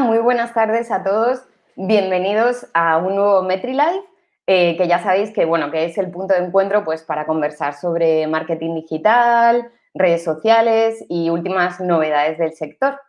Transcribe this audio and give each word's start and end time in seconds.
Muy 0.00 0.18
buenas 0.18 0.54
tardes 0.54 0.92
a 0.92 1.02
todos. 1.02 1.42
Bienvenidos 1.74 2.68
a 2.72 2.98
un 2.98 3.16
nuevo 3.16 3.42
MetriLife, 3.42 4.04
eh, 4.46 4.76
que 4.76 4.86
ya 4.86 5.00
sabéis 5.00 5.32
que, 5.32 5.44
bueno, 5.44 5.72
que 5.72 5.86
es 5.86 5.98
el 5.98 6.08
punto 6.08 6.34
de 6.34 6.40
encuentro 6.40 6.84
pues, 6.84 7.02
para 7.02 7.26
conversar 7.26 7.74
sobre 7.74 8.28
marketing 8.28 8.76
digital, 8.76 9.68
redes 9.94 10.22
sociales 10.22 11.04
y 11.08 11.30
últimas 11.30 11.80
novedades 11.80 12.38
del 12.38 12.52
sector. 12.52 13.00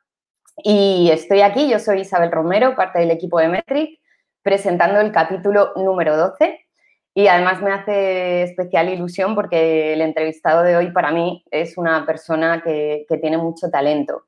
Y 0.64 1.12
estoy 1.12 1.42
aquí, 1.42 1.70
yo 1.70 1.78
soy 1.78 2.02
Isabel 2.02 2.32
Romero, 2.32 2.76
parte 2.76 3.00
del 3.00 3.12
equipo 3.12 3.38
de 3.40 3.50
Metric, 3.50 4.00
presentando 4.42 5.00
el 5.00 5.12
capítulo 5.12 5.74
número 5.76 6.18
12. 6.18 6.60
Y 7.14 7.28
además 7.28 7.62
me 7.62 7.72
hace 7.72 8.44
especial 8.44 8.90
ilusión 8.90 9.36
porque 9.36 9.94
el 9.94 10.02
entrevistado 10.02 10.64
de 10.64 10.76
hoy 10.76 10.92
para 10.92 11.12
mí 11.12 11.44
es 11.52 11.78
una 11.78 12.04
persona 12.08 12.64
que, 12.64 13.06
que 13.08 13.18
tiene 13.18 13.38
mucho 13.38 13.70
talento. 13.70 14.24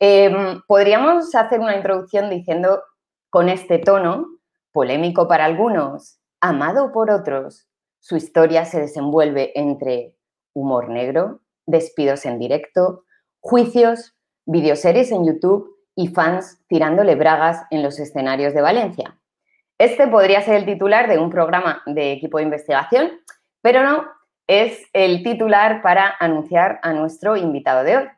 Em, 0.00 0.62
podríamos 0.66 1.34
hacer 1.34 1.60
una 1.60 1.76
introducción 1.76 2.30
diciendo 2.30 2.82
con 3.30 3.48
este 3.48 3.78
tono, 3.78 4.26
polémico 4.72 5.26
para 5.26 5.44
algunos, 5.44 6.20
amado 6.40 6.92
por 6.92 7.10
otros. 7.10 7.68
Su 7.98 8.16
historia 8.16 8.64
se 8.64 8.80
desenvuelve 8.80 9.52
entre 9.58 10.14
humor 10.54 10.88
negro, 10.88 11.40
despidos 11.66 12.24
en 12.26 12.38
directo, 12.38 13.04
juicios, 13.40 14.14
videoseries 14.46 15.10
en 15.10 15.26
YouTube 15.26 15.76
y 15.94 16.08
fans 16.08 16.62
tirándole 16.68 17.16
bragas 17.16 17.64
en 17.70 17.82
los 17.82 17.98
escenarios 17.98 18.54
de 18.54 18.62
Valencia. 18.62 19.18
Este 19.78 20.06
podría 20.06 20.42
ser 20.42 20.54
el 20.54 20.64
titular 20.64 21.08
de 21.08 21.18
un 21.18 21.30
programa 21.30 21.82
de 21.86 22.12
equipo 22.12 22.38
de 22.38 22.44
investigación, 22.44 23.10
pero 23.62 23.82
no, 23.82 24.04
es 24.46 24.88
el 24.92 25.22
titular 25.22 25.82
para 25.82 26.14
anunciar 26.20 26.78
a 26.82 26.92
nuestro 26.92 27.36
invitado 27.36 27.84
de 27.84 27.96
hoy. 27.96 28.08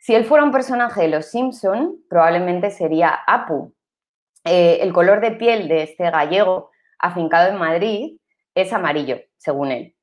Si 0.00 0.14
él 0.14 0.24
fuera 0.24 0.44
un 0.44 0.50
personaje 0.50 1.02
de 1.02 1.08
Los 1.08 1.26
Simpson, 1.26 1.98
probablemente 2.08 2.70
sería 2.70 3.20
Apu. 3.26 3.74
Eh, 4.44 4.78
el 4.80 4.94
color 4.94 5.20
de 5.20 5.32
piel 5.32 5.68
de 5.68 5.82
este 5.82 6.10
gallego 6.10 6.70
afincado 6.98 7.50
en 7.50 7.58
Madrid 7.58 8.16
es 8.54 8.72
amarillo, 8.72 9.20
según 9.36 9.72
él. 9.72 9.94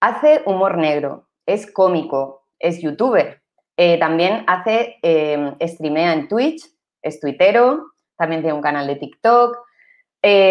Hace 0.00 0.42
humor 0.44 0.76
negro, 0.76 1.28
es 1.46 1.66
cómico, 1.72 2.44
es 2.58 2.82
youtuber. 2.82 3.40
Eh, 3.78 3.98
también 3.98 4.44
hace, 4.48 4.98
eh, 5.02 5.54
streamea 5.62 6.12
en 6.12 6.28
Twitch, 6.28 6.66
es 7.00 7.18
tuitero, 7.18 7.92
también 8.18 8.42
tiene 8.42 8.54
un 8.54 8.62
canal 8.62 8.86
de 8.86 8.96
TikTok, 8.96 9.56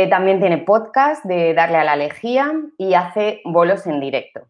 también 0.10 0.40
tiene 0.40 0.58
podcast 0.60 1.24
de 1.26 1.54
Darle 1.54 1.78
a 1.78 1.84
la 1.84 1.96
Lejía 1.96 2.52
y 2.80 2.96
hace 2.96 3.42
bolos 3.46 3.86
en 3.86 4.00
directo. 4.00 4.48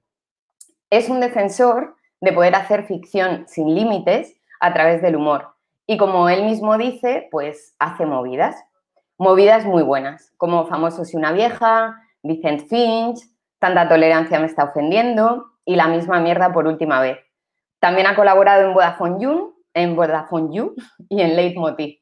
Es 0.90 1.10
un 1.10 1.20
defensor 1.20 1.98
de 2.22 2.32
poder 2.32 2.56
hacer 2.56 2.86
ficción 2.86 3.46
sin 3.48 3.76
límites 3.76 4.37
a 4.60 4.74
través 4.74 5.02
del 5.02 5.16
humor. 5.16 5.54
Y 5.86 5.98
como 5.98 6.30
él 6.30 6.44
mismo 6.44 6.78
dice, 6.78 7.28
pues 7.32 7.76
hace 7.80 8.06
movidas. 8.06 8.56
Movidas 9.18 9.66
muy 9.66 9.84
buenas, 9.84 10.34
como 10.38 10.68
Famosos 10.68 11.14
y 11.14 11.18
una 11.18 11.32
vieja, 11.32 11.96
Vicent 12.24 12.68
Finch, 12.68 13.20
Tanta 13.60 13.90
tolerancia 13.90 14.40
me 14.40 14.46
está 14.46 14.66
ofendiendo 14.66 15.46
y 15.66 15.76
La 15.76 15.88
misma 15.88 16.20
mierda 16.20 16.54
por 16.54 16.68
última 16.68 17.02
vez. 17.02 17.18
También 17.80 18.08
ha 18.08 18.16
colaborado 18.16 18.68
en 18.68 18.74
Vodafone 18.74 19.18
You, 19.20 19.56
en 19.74 19.96
Vodafone 19.96 20.56
You 20.56 20.76
y 21.10 21.22
en 21.22 21.36
Leitmotiv. 21.36 22.00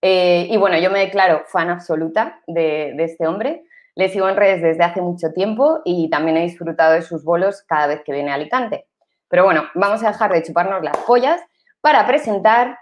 Eh, 0.00 0.46
y 0.50 0.56
bueno, 0.56 0.78
yo 0.78 0.90
me 0.90 1.00
declaro 1.00 1.42
fan 1.46 1.70
absoluta 1.70 2.40
de, 2.46 2.94
de 2.96 3.04
este 3.04 3.26
hombre. 3.26 3.64
Le 3.94 4.08
sigo 4.08 4.28
en 4.28 4.36
redes 4.36 4.62
desde 4.62 4.84
hace 4.84 5.00
mucho 5.00 5.32
tiempo 5.32 5.80
y 5.84 6.08
también 6.08 6.36
he 6.36 6.42
disfrutado 6.42 6.92
de 6.94 7.02
sus 7.02 7.24
bolos 7.24 7.62
cada 7.66 7.88
vez 7.88 8.02
que 8.04 8.12
viene 8.12 8.30
a 8.30 8.34
Alicante. 8.34 8.86
Pero 9.28 9.44
bueno, 9.44 9.64
vamos 9.74 10.02
a 10.02 10.08
dejar 10.08 10.32
de 10.32 10.42
chuparnos 10.42 10.82
las 10.82 10.96
pollas 10.98 11.40
para 11.80 12.06
presentar 12.06 12.78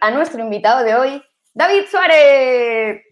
a 0.00 0.10
nuestro 0.10 0.42
invitado 0.42 0.84
de 0.84 0.94
hoy, 0.94 1.22
David 1.52 1.82
Suárez. 1.90 3.02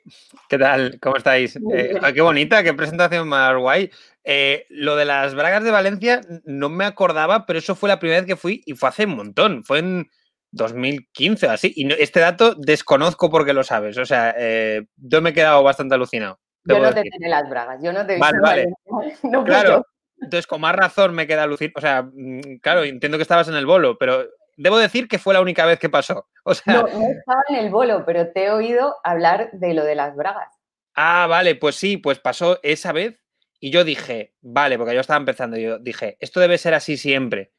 ¿Qué 0.48 0.58
tal? 0.58 0.98
¿Cómo 1.00 1.16
estáis? 1.16 1.58
Eh, 1.72 1.98
qué 2.14 2.20
bonita, 2.20 2.62
qué 2.62 2.72
presentación 2.72 3.28
más 3.28 3.54
guay. 3.56 3.90
Eh, 4.24 4.66
lo 4.70 4.96
de 4.96 5.04
las 5.04 5.34
bragas 5.34 5.64
de 5.64 5.70
Valencia 5.70 6.20
no 6.44 6.68
me 6.68 6.84
acordaba, 6.84 7.46
pero 7.46 7.58
eso 7.58 7.74
fue 7.74 7.88
la 7.88 7.98
primera 7.98 8.20
vez 8.20 8.26
que 8.26 8.36
fui 8.36 8.62
y 8.64 8.74
fue 8.74 8.88
hace 8.88 9.06
un 9.06 9.16
montón. 9.16 9.64
Fue 9.64 9.80
en 9.80 10.08
2015 10.52 11.46
o 11.46 11.50
así. 11.50 11.72
Y 11.74 11.92
este 12.00 12.20
dato 12.20 12.54
desconozco 12.54 13.30
porque 13.30 13.52
lo 13.52 13.64
sabes. 13.64 13.98
O 13.98 14.06
sea, 14.06 14.34
eh, 14.38 14.86
yo 14.96 15.20
me 15.20 15.30
he 15.30 15.34
quedado 15.34 15.62
bastante 15.62 15.94
alucinado. 15.94 16.38
Yo 16.64 16.78
no 16.78 16.92
te 16.92 17.02
tengo 17.02 17.28
las 17.28 17.48
bragas, 17.48 17.82
yo 17.82 17.92
no 17.92 18.04
te 18.04 18.12
he 18.12 18.16
visto 18.16 18.36
vale, 18.42 18.66
vale. 18.90 19.44
claro, 19.46 19.86
entonces 20.20 20.46
con 20.46 20.60
más 20.60 20.76
razón 20.76 21.14
me 21.14 21.26
queda 21.26 21.44
alucinado. 21.44 21.74
O 21.76 21.80
sea, 21.80 22.02
mm, 22.02 22.58
claro, 22.60 22.84
entiendo 22.84 23.16
que 23.16 23.22
estabas 23.22 23.48
en 23.48 23.54
el 23.54 23.64
bolo, 23.64 23.96
pero 23.96 24.26
debo 24.58 24.76
decir 24.76 25.08
que 25.08 25.18
fue 25.18 25.34
la 25.34 25.40
única 25.40 25.64
vez 25.64 25.78
que 25.78 25.88
pasó. 25.88 26.28
O 26.44 26.52
sea, 26.52 26.74
no, 26.74 26.82
no 26.82 27.08
estaba 27.08 27.42
en 27.48 27.56
el 27.56 27.70
bolo, 27.70 28.04
pero 28.04 28.30
te 28.32 28.44
he 28.44 28.50
oído 28.50 28.96
hablar 29.04 29.50
de 29.52 29.72
lo 29.72 29.84
de 29.84 29.94
las 29.94 30.16
bragas. 30.16 30.52
Ah, 30.94 31.26
vale, 31.28 31.54
pues 31.54 31.76
sí, 31.76 31.96
pues 31.96 32.18
pasó 32.18 32.58
esa 32.62 32.92
vez 32.92 33.20
y 33.60 33.70
yo 33.70 33.84
dije, 33.84 34.34
vale, 34.40 34.76
porque 34.76 34.94
yo 34.94 35.00
estaba 35.00 35.18
empezando, 35.18 35.56
yo 35.56 35.78
dije, 35.78 36.16
esto 36.20 36.40
debe 36.40 36.58
ser 36.58 36.74
así 36.74 36.96
siempre. 36.96 37.52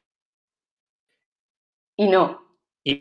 Y 1.96 2.08
no. 2.08 2.40
Y 2.84 3.00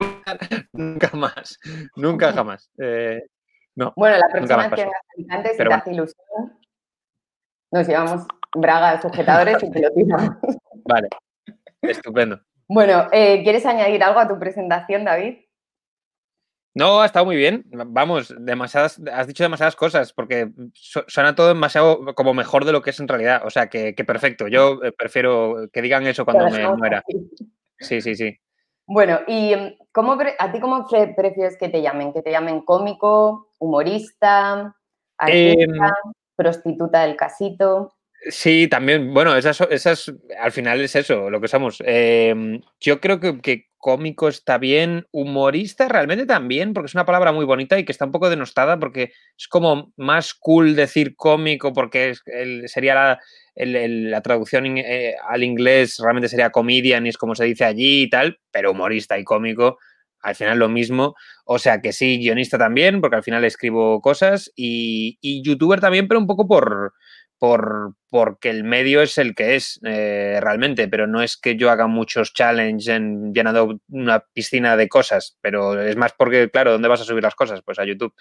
nunca 0.72 1.10
más, 1.16 1.58
nunca 1.96 2.32
jamás. 2.32 2.70
Eh, 2.78 3.22
no, 3.74 3.92
bueno, 3.96 4.18
la 4.18 4.28
próxima 4.28 4.68
vez 4.68 4.70
que 4.70 4.84
vengas 5.16 5.50
si 5.50 5.56
te 5.56 5.74
hace 5.74 5.92
ilusión, 5.92 6.60
nos 7.72 7.88
llevamos 7.88 8.26
bragas 8.54 9.02
sujetadores 9.02 9.62
y 9.62 9.70
te 9.70 9.82
lo 9.82 9.90
tiramos. 9.92 10.30
Vale, 10.84 11.08
estupendo. 11.82 12.40
Bueno, 12.68 13.06
eh, 13.12 13.42
¿quieres 13.42 13.64
añadir 13.66 14.02
algo 14.02 14.20
a 14.20 14.28
tu 14.28 14.38
presentación, 14.38 15.04
David? 15.04 15.38
No, 16.74 17.00
ha 17.00 17.06
estado 17.06 17.24
muy 17.24 17.36
bien. 17.36 17.64
Vamos, 17.70 18.34
demasiadas, 18.38 19.00
has 19.10 19.26
dicho 19.26 19.42
demasiadas 19.42 19.76
cosas 19.76 20.12
porque 20.12 20.50
suena 20.74 21.34
todo 21.34 21.48
demasiado 21.48 22.14
como 22.14 22.34
mejor 22.34 22.66
de 22.66 22.72
lo 22.72 22.82
que 22.82 22.90
es 22.90 23.00
en 23.00 23.08
realidad. 23.08 23.42
O 23.46 23.50
sea, 23.50 23.68
que, 23.68 23.94
perfecto. 23.94 24.46
Yo 24.46 24.82
eh, 24.82 24.92
prefiero 24.92 25.70
que 25.72 25.80
digan 25.80 26.06
eso 26.06 26.26
cuando 26.26 26.50
me 26.50 26.68
muera. 26.74 27.02
Sí, 27.78 28.02
sí, 28.02 28.14
sí. 28.14 28.38
Bueno, 28.86 29.20
¿y 29.26 29.54
cómo, 29.90 30.18
a 30.38 30.52
ti 30.52 30.60
cómo 30.60 30.86
prefieres 30.86 31.56
que 31.56 31.70
te 31.70 31.80
llamen? 31.80 32.12
¿Que 32.12 32.20
te 32.20 32.30
llamen 32.30 32.60
cómico, 32.60 33.48
humorista, 33.58 34.76
artista, 35.16 35.86
em, 35.86 36.12
prostituta 36.36 37.02
del 37.02 37.16
casito? 37.16 37.95
Sí, 38.28 38.66
también, 38.68 39.14
bueno, 39.14 39.36
esas, 39.36 39.60
esas, 39.70 40.12
al 40.40 40.50
final 40.50 40.80
es 40.80 40.96
eso, 40.96 41.30
lo 41.30 41.40
que 41.40 41.46
somos. 41.46 41.80
Em, 41.84 42.60
yo 42.80 43.00
creo 43.00 43.20
que, 43.20 43.66
cómico 43.78 44.26
está 44.26 44.58
bien, 44.58 45.06
humorista 45.12 45.86
realmente 45.88 46.26
también, 46.26 46.72
porque 46.72 46.86
es 46.86 46.94
una 46.94 47.04
palabra 47.06 47.30
muy 47.30 47.44
bonita 47.44 47.78
y 47.78 47.84
que 47.84 47.92
está 47.92 48.04
un 48.04 48.10
poco 48.10 48.28
denostada 48.28 48.80
porque 48.80 49.12
es 49.38 49.46
como 49.46 49.92
más 49.96 50.34
cool 50.34 50.74
decir 50.74 51.14
cómico 51.14 51.72
porque 51.72 52.14
sería 52.66 52.94
la, 52.96 53.20
la 53.54 54.20
traducción 54.22 54.76
eh, 54.78 55.14
al 55.28 55.44
inglés 55.44 55.98
realmente 56.02 56.28
sería 56.28 56.50
comedian 56.50 57.06
y 57.06 57.10
es 57.10 57.18
como 57.18 57.36
se 57.36 57.44
dice 57.44 57.64
allí 57.64 58.02
y 58.02 58.10
tal, 58.10 58.40
pero 58.50 58.72
humorista 58.72 59.16
y 59.20 59.24
cómico 59.24 59.78
al 60.20 60.34
final 60.34 60.58
lo 60.58 60.68
mismo. 60.68 61.14
O 61.44 61.60
sea 61.60 61.80
que 61.80 61.92
sí, 61.92 62.18
guionista 62.18 62.58
también, 62.58 63.00
porque 63.00 63.16
al 63.16 63.22
final 63.22 63.44
escribo 63.44 64.00
cosas 64.00 64.50
y 64.56 65.16
youtuber 65.44 65.78
también, 65.80 66.08
pero 66.08 66.18
un 66.18 66.26
poco 66.26 66.48
por 66.48 66.92
por, 67.38 67.94
porque 68.10 68.50
el 68.50 68.64
medio 68.64 69.02
es 69.02 69.18
el 69.18 69.34
que 69.34 69.56
es 69.56 69.80
eh, 69.84 70.38
realmente, 70.40 70.88
pero 70.88 71.06
no 71.06 71.22
es 71.22 71.36
que 71.36 71.56
yo 71.56 71.70
haga 71.70 71.86
muchos 71.86 72.32
challenges 72.32 72.88
en 72.88 73.32
llenando 73.34 73.78
una 73.90 74.20
piscina 74.32 74.76
de 74.76 74.88
cosas, 74.88 75.36
pero 75.40 75.80
es 75.80 75.96
más 75.96 76.12
porque, 76.12 76.50
claro, 76.50 76.72
¿dónde 76.72 76.88
vas 76.88 77.00
a 77.00 77.04
subir 77.04 77.22
las 77.22 77.34
cosas? 77.34 77.62
Pues 77.62 77.78
a 77.78 77.84
YouTube. 77.84 78.14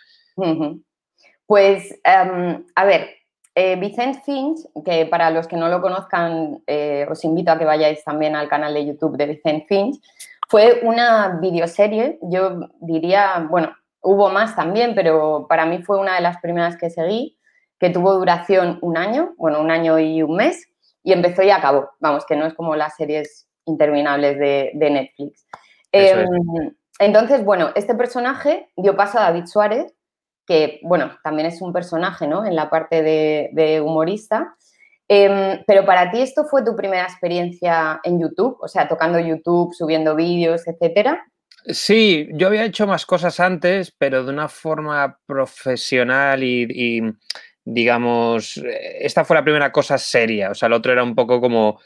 Pues, 1.45 1.99
em, 2.03 2.65
a 2.75 2.85
ver, 2.85 3.09
eh, 3.53 3.79
Finch, 4.25 4.59
que 4.83 5.05
para 5.05 5.31
los 5.31 5.47
que 5.47 5.55
no 5.55 5.69
lo 5.69 5.81
conozcan, 5.81 6.61
eh, 6.67 7.07
os 7.09 7.23
invito 7.23 7.51
a 7.51 7.57
que 7.57 7.65
vayáis 7.65 8.03
también 8.03 8.35
al 8.35 8.49
canal 8.49 8.73
de 8.73 8.85
YouTube 8.85 9.17
de 9.17 9.27
Vicent 9.27 9.67
Finch, 9.67 9.97
fue 10.49 10.81
una 10.83 11.39
videoserie, 11.41 12.19
yo 12.21 12.69
diría, 12.81 13.47
bueno, 13.49 13.75
hubo 14.01 14.29
más 14.29 14.55
también, 14.55 14.93
pero 14.93 15.47
para 15.47 15.65
mí 15.65 15.81
fue 15.81 15.99
una 15.99 16.15
de 16.15 16.21
las 16.21 16.37
primeras 16.41 16.77
que 16.77 16.89
seguí, 16.89 17.34
que 17.79 17.89
tuvo 17.89 18.13
duración 18.13 18.79
un 18.81 18.97
año, 18.97 19.33
bueno, 19.37 19.61
un 19.61 19.71
año 19.71 19.99
y 19.99 20.23
un 20.23 20.35
mes, 20.35 20.67
y 21.03 21.13
empezó 21.13 21.43
y 21.43 21.51
acabó. 21.51 21.91
Vamos, 21.99 22.25
que 22.25 22.35
no 22.35 22.45
es 22.45 22.53
como 22.53 22.75
las 22.75 22.95
series 22.95 23.47
interminables 23.65 24.37
de, 24.37 24.71
Netflix. 24.75 25.45
Em, 25.91 26.27
entonces, 26.99 27.43
bueno, 27.43 27.71
este 27.75 27.95
personaje 27.95 28.67
dio 28.75 28.95
paso 28.95 29.19
a 29.19 29.23
David 29.23 29.45
Suárez, 29.45 29.93
que, 30.45 30.79
bueno, 30.83 31.11
también 31.23 31.47
es 31.47 31.61
un 31.61 31.73
personaje, 31.73 32.27
¿no? 32.27 32.45
En 32.45 32.55
la 32.55 32.69
parte 32.69 33.01
de, 33.01 33.81
humorista. 33.81 34.55
Em, 35.07 35.63
pero 35.67 35.85
para 35.85 36.09
ti 36.09 36.21
esto 36.21 36.45
fue 36.45 36.63
tu 36.63 36.75
primera 36.75 37.03
experiencia 37.03 37.99
en 38.03 38.19
YouTube, 38.19 38.57
o 38.59 38.67
sea, 38.67 38.87
tocando 38.87 39.19
YouTube, 39.19 39.73
subiendo 39.75 40.15
vídeos, 40.15 40.67
etcétera. 40.67 41.23
Sí, 41.67 42.27
yo 42.33 42.47
había 42.47 42.65
hecho 42.65 42.87
más 42.87 43.05
cosas 43.05 43.39
antes, 43.39 43.91
pero 43.91 44.23
de 44.23 44.31
una 44.31 44.47
forma 44.47 45.19
profesional 45.27 46.43
y 46.43 47.01
digamos, 47.65 48.61
esta 48.63 49.25
fue 49.25 49.35
la 49.35 49.43
primera 49.43 49.71
cosa 49.71 49.97
seria, 49.97 50.51
o 50.51 50.55
sea, 50.55 50.67
el 50.67 50.73
otro 50.73 50.91
era 50.91 51.03
un 51.03 51.15
poco 51.15 51.41
como 51.41 51.81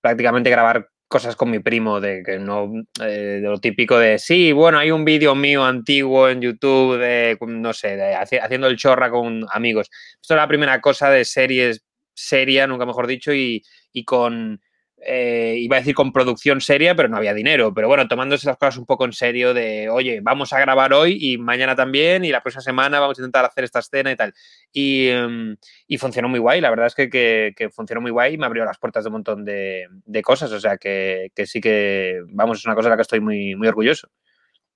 prácticamente 0.00 0.50
grabar 0.50 0.88
cosas 1.08 1.36
con 1.36 1.50
mi 1.50 1.58
primo 1.60 2.00
de 2.00 2.22
que 2.24 2.38
no 2.38 2.72
eh, 3.00 3.40
de 3.40 3.48
lo 3.48 3.58
típico 3.58 3.98
de 3.98 4.18
sí, 4.18 4.52
bueno, 4.52 4.78
hay 4.78 4.90
un 4.90 5.04
vídeo 5.04 5.34
mío 5.34 5.64
antiguo 5.64 6.28
en 6.28 6.40
YouTube 6.40 6.98
de 6.98 7.36
no 7.40 7.72
sé, 7.72 7.96
de, 7.96 8.14
haciendo 8.14 8.66
el 8.68 8.76
chorra 8.76 9.10
con 9.10 9.44
amigos. 9.52 9.88
Esto 10.20 10.34
es 10.34 10.38
la 10.38 10.48
primera 10.48 10.80
cosa 10.80 11.10
de 11.10 11.24
series 11.24 11.82
seria, 12.14 12.66
nunca 12.66 12.86
mejor 12.86 13.06
dicho, 13.06 13.32
y, 13.32 13.62
y 13.92 14.04
con 14.04 14.60
eh, 14.98 15.56
iba 15.58 15.76
a 15.76 15.80
decir 15.80 15.94
con 15.94 16.10
producción 16.12 16.60
seria, 16.60 16.94
pero 16.94 17.08
no 17.08 17.16
había 17.16 17.34
dinero. 17.34 17.72
Pero 17.74 17.88
bueno, 17.88 18.08
tomándose 18.08 18.46
las 18.46 18.56
cosas 18.56 18.78
un 18.78 18.86
poco 18.86 19.04
en 19.04 19.12
serio 19.12 19.52
de, 19.52 19.90
oye, 19.90 20.20
vamos 20.22 20.52
a 20.52 20.60
grabar 20.60 20.92
hoy 20.92 21.18
y 21.20 21.38
mañana 21.38 21.76
también 21.76 22.24
y 22.24 22.30
la 22.30 22.42
próxima 22.42 22.62
semana 22.62 22.98
vamos 22.98 23.18
a 23.18 23.20
intentar 23.20 23.44
hacer 23.44 23.64
esta 23.64 23.80
escena 23.80 24.10
y 24.10 24.16
tal. 24.16 24.32
Y, 24.72 25.08
em, 25.08 25.56
funcionó 25.98 26.28
muy 26.28 26.38
guay, 26.38 26.60
la 26.60 26.70
verdad 26.70 26.86
es 26.86 26.94
que, 26.94 27.68
funcionó 27.72 28.00
muy 28.00 28.10
guay 28.10 28.34
y 28.34 28.38
me 28.38 28.46
abrió 28.46 28.64
las 28.64 28.78
puertas 28.78 29.04
de 29.04 29.08
un 29.08 29.14
montón 29.14 29.44
de, 29.44 29.86
cosas. 30.24 30.50
O 30.52 30.60
sea, 30.60 30.78
que, 30.78 31.30
sí 31.44 31.60
que, 31.60 32.22
vamos, 32.28 32.58
es 32.58 32.64
una 32.64 32.74
cosa 32.74 32.88
de 32.88 32.90
la 32.90 32.96
que 32.96 33.02
estoy 33.02 33.20
muy, 33.20 33.54
muy 33.54 33.68
orgulloso. 33.68 34.08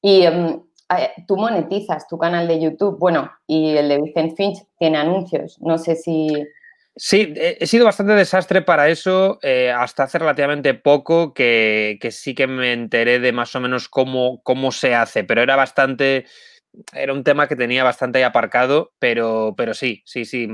Y 0.03 0.23
em, 0.23 0.61
tú 1.27 1.37
monetizas 1.37 2.07
tu 2.07 2.19
canal 2.19 2.47
de 2.47 2.61
YouTube, 2.61 2.99
bueno, 2.99 3.31
y 3.47 3.71
el 3.77 3.89
de 3.89 4.03
Vicente 4.03 4.35
Finch 4.37 4.59
tiene 4.79 4.99
anuncios. 4.99 5.59
No 5.61 5.79
sé 5.79 5.97
si... 5.97 6.29
Sí, 7.03 7.33
he 7.35 7.67
sido 7.67 7.87
bastante 7.87 8.13
desastre 8.13 8.61
para 8.61 8.91
eso 8.91 9.39
eh, 9.41 9.71
hasta 9.71 10.03
hace 10.03 10.19
relativamente 10.19 10.75
poco 10.75 11.33
que, 11.33 11.99
sí 12.11 12.35
que 12.35 12.47
me 12.47 12.75
enteré 12.75 13.21
de 13.21 13.33
más 13.33 13.57
o 13.57 13.61
menos 13.61 13.89
cómo, 13.89 14.43
cómo 14.43 14.71
se 14.71 14.95
hace, 14.95 15.25
pero 15.25 15.41
era 15.41 15.57
bastante, 15.57 16.27
era 16.93 17.15
un 17.15 17.25
tema 17.25 17.49
que 17.49 17.57
tenía 17.57 17.85
bastante 17.85 18.19
ahí 18.19 18.25
aparcado, 18.25 18.93
pero, 18.99 19.55
pero 19.57 19.73
sí, 19.73 20.03
sí, 20.05 20.27
sí, 20.27 20.47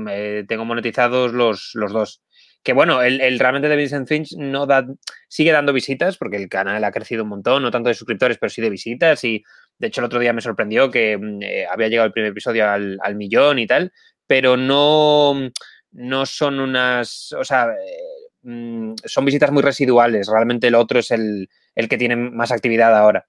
tengo 0.47 0.63
monetizados 0.63 1.33
los, 1.33 1.71
los 1.73 1.91
dos. 1.91 2.23
Que 2.63 2.71
bueno, 2.71 3.01
el, 3.01 3.39
realmente 3.39 3.67
de 3.67 3.75
Vincent 3.75 4.07
Finch 4.07 4.31
no 4.37 4.65
da, 4.65 4.87
sigue 5.27 5.51
dando 5.51 5.73
visitas 5.73 6.17
porque 6.17 6.37
el 6.37 6.47
canal 6.47 6.81
ha 6.81 6.91
crecido 6.91 7.23
un 7.23 7.29
montón, 7.29 7.61
no 7.61 7.71
tanto 7.71 7.89
de 7.89 7.95
suscriptores, 7.95 8.37
pero 8.37 8.49
sí 8.49 8.61
de 8.61 8.69
visitas 8.69 9.21
y 9.25 9.43
de 9.79 9.87
hecho 9.87 9.99
el 9.99 10.05
otro 10.05 10.19
día 10.19 10.31
me 10.31 10.39
sorprendió 10.39 10.89
que 10.91 11.17
mm, 11.17 11.41
eh, 11.41 11.65
había 11.69 11.89
llegado 11.89 12.07
el 12.07 12.13
primer 12.13 12.31
episodio 12.31 12.69
al, 12.69 12.97
al 13.01 13.15
millón 13.15 13.59
y 13.59 13.67
tal, 13.67 13.91
pero 14.27 14.55
no 14.55 15.49
no 15.97 16.27
son 16.27 16.59
unas, 16.59 17.33
o 17.33 17.43
sea, 17.43 17.69
eh, 17.71 18.29
mm, 18.43 18.93
son 19.03 19.25
visitas 19.25 19.51
muy 19.51 19.63
residuales. 19.63 20.27
Realmente 20.31 20.67
el 20.67 20.75
otro 20.75 20.99
es 20.99 21.11
el, 21.11 21.49
que 21.75 21.97
tiene 21.97 22.15
más 22.15 22.51
actividad 22.51 22.95
ahora. 22.95 23.25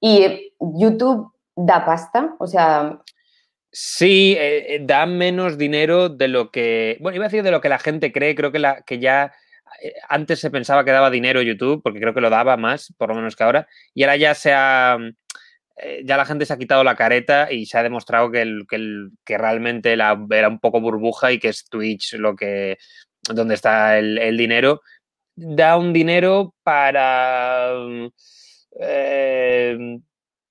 ¿Y 0.00 0.52
YouTube 0.60 1.32
da 1.54 1.84
pasta? 1.84 2.34
O 2.38 2.46
sea... 2.46 3.00
Sí, 3.70 4.34
eh, 4.38 4.76
eh, 4.76 4.78
da 4.82 5.04
menos 5.04 5.58
dinero 5.58 6.08
de 6.08 6.28
lo 6.28 6.50
que, 6.50 6.96
bueno, 7.00 7.16
iba 7.16 7.26
a 7.26 7.28
decir 7.28 7.42
de 7.42 7.50
lo 7.50 7.60
que 7.60 7.68
la 7.68 7.78
gente 7.78 8.10
cree, 8.10 8.34
creo 8.34 8.50
que, 8.50 8.58
la, 8.58 8.80
que 8.80 8.98
ya 8.98 9.34
antes 10.08 10.40
se 10.40 10.50
pensaba 10.50 10.82
que 10.82 10.92
daba 10.92 11.10
dinero 11.10 11.42
YouTube, 11.42 11.82
porque 11.82 12.00
creo 12.00 12.14
que 12.14 12.22
lo 12.22 12.30
daba 12.30 12.56
más, 12.56 12.94
por 12.96 13.10
lo 13.10 13.16
menos 13.16 13.36
que 13.36 13.44
ahora, 13.44 13.68
y 13.92 14.04
ahora 14.04 14.16
ya 14.16 14.34
se 14.34 14.54
ha, 14.54 14.96
eh, 15.76 16.02
ya 16.04 16.16
la 16.16 16.24
gente 16.24 16.46
se 16.46 16.54
ha 16.54 16.58
quitado 16.58 16.84
la 16.84 16.96
careta 16.96 17.52
y 17.52 17.66
se 17.66 17.76
ha 17.76 17.82
demostrado 17.82 18.30
que, 18.30 18.40
el, 18.40 18.66
que, 19.24 19.38
realmente 19.38 19.96
la, 19.96 20.18
era 20.30 20.48
un 20.48 20.58
poco 20.58 20.80
burbuja 20.80 21.32
y 21.32 21.38
que 21.38 21.48
es 21.48 21.66
Twitch 21.68 22.14
lo 22.14 22.34
que 22.34 22.78
donde 23.28 23.54
está 23.54 23.98
el, 23.98 24.36
dinero. 24.36 24.80
Da 25.34 25.76
un 25.76 25.92
dinero 25.92 26.54
para 26.62 27.72
eh, 28.80 29.98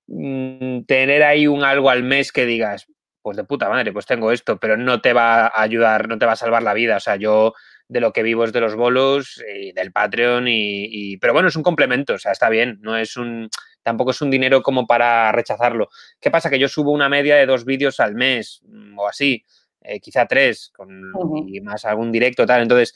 mm, 0.07 0.83
tener 0.83 1.23
ahí 1.23 1.47
un 1.47 1.63
algo 1.63 1.89
al 1.89 2.03
mes 2.03 2.31
que 2.31 2.45
digas, 2.45 2.85
pues 3.21 3.37
de 3.37 3.43
puta 3.45 3.69
madre, 3.69 3.91
pues 3.93 4.05
tengo 4.05 4.31
esto, 4.31 4.59
pero 4.59 4.77
no 4.77 5.01
te 5.01 5.13
va 5.13 5.47
a 5.47 5.61
ayudar, 5.61 6.07
no 6.07 6.19
te 6.19 6.27
va 6.27 6.33
a 6.33 6.35
salvar 6.35 6.61
la 6.61 6.75
vida. 6.75 6.97
O 6.97 6.99
sea, 6.99 7.15
yo 7.15 7.53
de 7.87 7.99
lo 7.99 8.13
que 8.13 8.21
vivo 8.23 8.43
es 8.43 8.53
de 8.53 8.61
los 8.61 8.75
bolos 8.75 9.41
y 9.55 9.71
del 9.71 9.91
Patreon 9.91 10.45
y, 10.47 11.17
pero 11.17 11.33
bueno, 11.33 11.47
es 11.47 11.55
un 11.55 11.63
complemento, 11.63 12.13
o 12.13 12.19
sea, 12.19 12.31
está 12.31 12.49
bien, 12.49 12.79
no 12.81 12.97
es 12.97 13.17
un 13.17 13.49
tampoco 13.85 14.11
es 14.11 14.21
un 14.21 14.31
dinero 14.31 14.63
como 14.63 14.87
para 14.87 15.31
rechazarlo. 15.31 15.89
¿Qué 16.19 16.31
pasa? 16.31 16.49
Que 16.49 16.57
yo 16.57 16.67
subo 16.67 16.91
una 16.91 17.07
media 17.07 17.35
de 17.35 17.45
dos 17.45 17.65
vídeos 17.65 17.99
al 17.99 18.15
mes 18.15 18.61
mm, 18.67 18.97
o 18.97 19.07
así, 19.07 19.45
eh, 19.81 19.99
quizá 19.99 20.25
tres, 20.25 20.71
con, 20.75 21.13
y 21.47 21.61
más 21.61 21.85
algún 21.85 22.11
directo, 22.11 22.47
tal. 22.47 22.63
Entonces, 22.63 22.95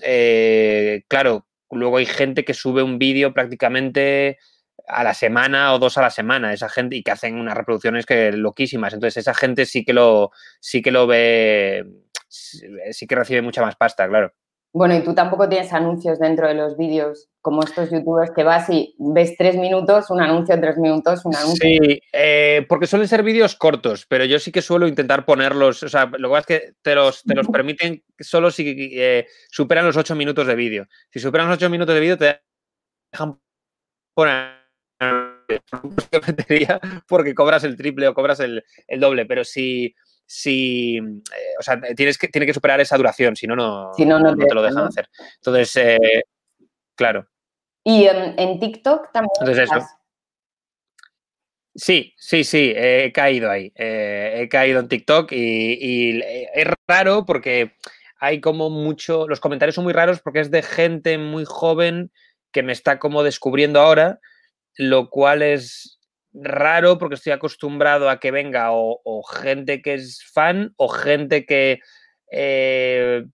eh, 0.00 1.02
claro, 1.08 1.48
luego 1.68 1.96
hay 1.96 2.06
gente 2.06 2.44
que 2.44 2.54
sube 2.54 2.84
un 2.84 2.98
vídeo 2.98 3.34
prácticamente 3.34 4.38
a 4.86 5.02
la 5.02 5.14
semana 5.14 5.74
o 5.74 5.80
dos 5.80 5.98
a 5.98 6.02
la 6.02 6.10
semana, 6.10 6.52
esa 6.52 6.68
gente, 6.68 6.94
y 6.94 7.02
que 7.02 7.10
hacen 7.10 7.34
unas 7.34 7.56
reproducciones 7.56 8.06
que 8.06 8.30
loquísimas. 8.30 8.94
Entonces, 8.94 9.16
esa 9.16 9.34
gente 9.34 9.66
sí 9.66 9.84
que 9.84 9.92
lo, 9.92 10.30
sí 10.60 10.80
que 10.80 10.92
lo 10.92 11.08
ve, 11.08 11.84
sí 12.28 13.06
que 13.08 13.16
recibe 13.16 13.42
mucha 13.42 13.62
más 13.62 13.74
pasta, 13.74 14.08
claro. 14.08 14.32
Bueno, 14.72 14.96
y 14.96 15.02
tú 15.02 15.14
tampoco 15.14 15.48
tienes 15.48 15.72
anuncios 15.72 16.20
dentro 16.20 16.46
de 16.46 16.54
los 16.54 16.76
vídeos, 16.76 17.28
como 17.40 17.62
estos 17.62 17.90
youtubers 17.90 18.30
que 18.30 18.44
vas 18.44 18.70
y 18.70 18.94
ves 18.98 19.34
tres 19.36 19.56
minutos, 19.56 20.10
un 20.10 20.20
anuncio, 20.20 20.60
tres 20.60 20.78
minutos, 20.78 21.24
un 21.24 21.34
anuncio. 21.34 21.58
Sí, 21.60 22.00
eh, 22.12 22.64
porque 22.68 22.86
suelen 22.86 23.08
ser 23.08 23.24
vídeos 23.24 23.56
cortos, 23.56 24.06
pero 24.08 24.24
yo 24.24 24.38
sí 24.38 24.52
que 24.52 24.62
suelo 24.62 24.86
intentar 24.86 25.24
ponerlos, 25.24 25.82
o 25.82 25.88
sea, 25.88 26.06
lo 26.06 26.28
que 26.28 26.32
pasa 26.32 26.40
es 26.40 26.46
que 26.46 26.72
te 26.82 26.94
los, 26.94 27.24
te 27.24 27.34
los 27.34 27.48
permiten 27.48 28.04
solo 28.20 28.52
si 28.52 28.90
eh, 28.92 29.26
superan 29.50 29.86
los 29.86 29.96
ocho 29.96 30.14
minutos 30.14 30.46
de 30.46 30.54
vídeo. 30.54 30.86
Si 31.10 31.18
superan 31.18 31.48
los 31.48 31.56
ocho 31.56 31.68
minutos 31.68 31.94
de 31.94 32.00
vídeo, 32.00 32.16
te 32.16 32.40
dejan 33.12 33.40
poner 34.14 34.60
porque 37.08 37.34
cobras 37.34 37.64
el 37.64 37.76
triple 37.76 38.06
o 38.06 38.14
cobras 38.14 38.38
el, 38.38 38.62
el 38.86 39.00
doble, 39.00 39.26
pero 39.26 39.44
si 39.44 39.96
si, 40.32 40.96
eh, 40.96 41.54
o 41.58 41.62
sea, 41.62 41.80
tienes 41.96 42.16
que, 42.16 42.28
tiene 42.28 42.46
que 42.46 42.54
superar 42.54 42.80
esa 42.80 42.96
duración, 42.96 43.34
si 43.34 43.48
no, 43.48 43.56
no, 43.56 43.90
no, 43.98 44.36
te, 44.36 44.54
lo 44.54 44.62
dejan 44.62 44.84
hacer. 44.84 45.08
Entonces, 45.34 45.74
eh, 45.74 46.22
claro. 46.94 47.26
¿Y 47.82 48.04
en, 48.04 48.60
TikTok 48.60 49.10
también? 49.12 49.32
Entonces 49.40 49.68
eso. 49.68 49.84
Sí, 51.74 52.14
sí, 52.16 52.44
sí, 52.44 52.72
he 52.76 53.10
caído 53.12 53.50
ahí. 53.50 53.72
Eh, 53.74 54.42
he 54.42 54.48
caído 54.48 54.78
en 54.78 54.86
TikTok 54.86 55.32
y, 55.32 56.20
es 56.22 56.68
raro 56.86 57.26
porque 57.26 57.72
hay 58.20 58.40
como 58.40 58.70
mucho, 58.70 59.26
los 59.26 59.40
comentarios 59.40 59.74
son 59.74 59.82
muy 59.82 59.92
raros 59.92 60.20
porque 60.20 60.38
es 60.38 60.52
de 60.52 60.62
gente 60.62 61.18
muy 61.18 61.44
joven 61.44 62.12
que 62.52 62.62
me 62.62 62.72
está 62.72 63.00
como 63.00 63.24
descubriendo 63.24 63.80
ahora, 63.80 64.20
lo 64.76 65.10
cual 65.10 65.42
es 65.42 65.98
raro 66.32 66.98
porque 66.98 67.16
estoy 67.16 67.32
acostumbrado 67.32 68.08
a 68.08 68.20
que 68.20 68.30
venga 68.30 68.68
o, 68.72 69.22
gente 69.22 69.82
que 69.82 69.94
es 69.94 70.22
fan 70.32 70.72
o 70.76 70.88
gente 70.88 71.44
que 71.44 71.80
eh, 72.30 73.24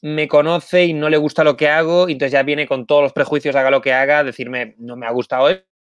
me 0.00 0.28
conoce 0.28 0.84
y 0.84 0.92
no 0.92 1.08
le 1.08 1.16
gusta 1.16 1.44
lo 1.44 1.56
que 1.56 1.68
hago 1.68 2.08
y 2.08 2.12
entonces 2.12 2.32
ya 2.32 2.42
viene 2.42 2.66
con 2.66 2.86
todos 2.86 3.02
los 3.02 3.12
prejuicios, 3.12 3.56
haga 3.56 3.70
lo 3.70 3.82
que 3.82 3.92
haga, 3.92 4.24
decirme 4.24 4.74
no 4.78 4.96
me 4.96 5.06
ha 5.06 5.12
gustado 5.12 5.48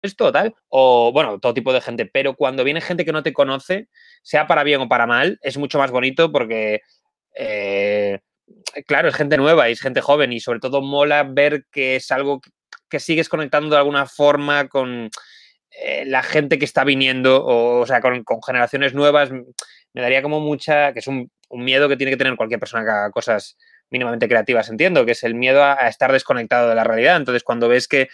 esto, 0.01 0.31
tal, 0.33 0.53
o 0.67 1.11
bueno, 1.13 1.39
todo 1.39 1.53
tipo 1.53 1.71
de 1.71 1.79
gente, 1.79 2.05
pero 2.05 2.35
cuando 2.35 2.65
viene 2.65 2.81
gente 2.81 3.05
que 3.05 3.13
no 3.13 3.23
te 3.23 3.31
conoce, 3.31 3.87
sea 4.21 4.47
para 4.47 4.63
bien 4.63 4.81
o 4.81 4.89
para 4.89 5.07
mal, 5.07 5.39
es 5.41 5.57
mucho 5.57 5.77
más 5.79 5.91
bonito 5.91 6.31
porque... 6.31 6.81
Eh, 7.35 8.19
claro, 8.85 9.07
es 9.07 9.15
gente 9.15 9.37
nueva 9.37 9.69
y 9.69 9.71
es 9.71 9.81
gente 9.81 10.01
joven 10.01 10.33
y 10.33 10.39
sobre 10.39 10.59
todo 10.59 10.81
mola 10.81 11.23
ver 11.23 11.65
que 11.71 11.95
es 11.95 12.11
algo 12.11 12.41
que 12.89 12.99
sigues 12.99 13.29
conectando 13.29 13.69
de 13.69 13.77
alguna 13.77 14.05
forma 14.05 14.67
con, 14.67 15.09
eh, 15.81 16.05
la 16.05 16.21
gente 16.21 16.59
que 16.59 16.65
está 16.65 16.83
viniendo, 16.83 17.43
o, 17.45 17.85
sea, 17.85 17.99
con, 18.01 18.23
generaciones 18.45 18.93
nuevas, 18.93 19.31
me 19.31 20.01
daría 20.01 20.21
como 20.21 20.39
mucha, 20.39 20.93
que 20.93 20.99
es 20.99 21.07
un, 21.07 21.31
miedo 21.51 21.87
que 21.87 21.97
tiene 21.97 22.11
que 22.11 22.17
tener 22.17 22.35
cualquier 22.35 22.59
persona 22.59 22.83
que 22.83 22.89
haga 22.89 23.11
cosas 23.11 23.57
mínimamente 23.91 24.27
creativas, 24.27 24.69
entiendo, 24.69 25.05
que 25.05 25.11
es 25.11 25.23
el 25.23 25.35
miedo 25.35 25.63
a, 25.63 25.87
estar 25.87 26.11
desconectado 26.11 26.69
de 26.69 26.75
la 26.75 26.83
realidad. 26.83 27.17
Entonces, 27.17 27.43
cuando 27.43 27.67
ves 27.67 27.87
que, 27.87 28.09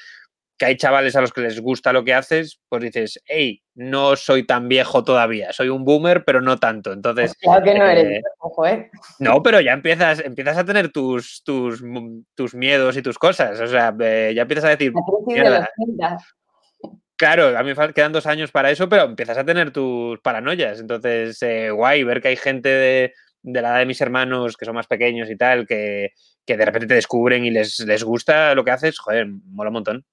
hay 0.62 0.76
chavales 0.76 1.16
a 1.16 1.22
los 1.22 1.32
que 1.32 1.40
les 1.40 1.62
gusta 1.62 1.94
lo 1.94 2.04
que 2.04 2.14
haces, 2.14 2.60
pues 2.68 2.84
dices, 2.84 3.22
hey, 3.28 3.62
no 3.76 4.18
soy 4.18 4.46
tan 4.46 4.68
viejo 4.68 5.06
todavía, 5.06 5.54
soy 5.54 5.70
un 5.70 5.86
boomer, 5.86 6.26
pero 6.26 6.42
no 6.42 6.58
tanto. 6.58 6.92
Entonces. 6.92 7.34
Claro 7.36 7.64
que 7.64 7.76
no 7.76 7.86
eres 7.86 8.06
eh, 8.06 8.22
ojo, 8.40 8.68
¿eh? 8.68 8.92
No, 9.20 9.42
pero 9.42 9.62
ya 9.62 9.72
empiezas, 9.72 10.20
empiezas 10.20 10.58
a 10.58 10.66
tener 10.66 10.92
tus, 10.92 11.44
tus, 11.46 11.82
tus 12.36 12.56
miedos 12.56 12.98
y 12.98 13.02
tus 13.02 13.18
cosas. 13.18 13.58
O 13.62 13.68
sea, 13.68 13.96
eh, 14.02 14.34
ya 14.36 14.42
empiezas 14.42 14.66
a 14.66 14.70
decir. 14.76 14.92
Claro, 17.20 17.58
a 17.58 17.64
mí 17.64 17.74
me 17.74 17.94
quedan 17.94 18.14
dos 18.14 18.26
años 18.28 18.50
para 18.50 18.72
eso, 18.72 18.88
pero 18.88 19.04
empiezas 19.04 19.38
a 19.38 19.44
tener 19.44 19.72
tus 19.72 20.18
paranoias. 20.22 20.80
Entonces, 20.80 21.38
eh, 21.42 21.70
guay, 21.70 22.02
ver 22.06 22.22
que 22.22 22.30
hay 22.30 22.38
gente 22.38 22.70
de, 22.70 23.14
la 23.44 23.60
edad 23.60 23.80
de 23.80 23.86
mis 23.86 24.00
hermanos 24.00 24.56
que 24.56 24.64
son 24.64 24.76
más 24.76 24.88
pequeños 24.88 25.30
y 25.30 25.36
tal, 25.36 25.68
que, 25.68 26.14
de 26.48 26.66
repente 26.66 26.88
te 26.88 26.94
descubren 26.94 27.44
y 27.44 27.52
les, 27.52 27.78
les 27.82 28.06
gusta 28.06 28.56
lo 28.56 28.64
que 28.64 28.72
haces, 28.72 28.98
joder, 29.00 29.28
mola 29.28 29.70
un 29.70 29.74
montón. 29.74 30.06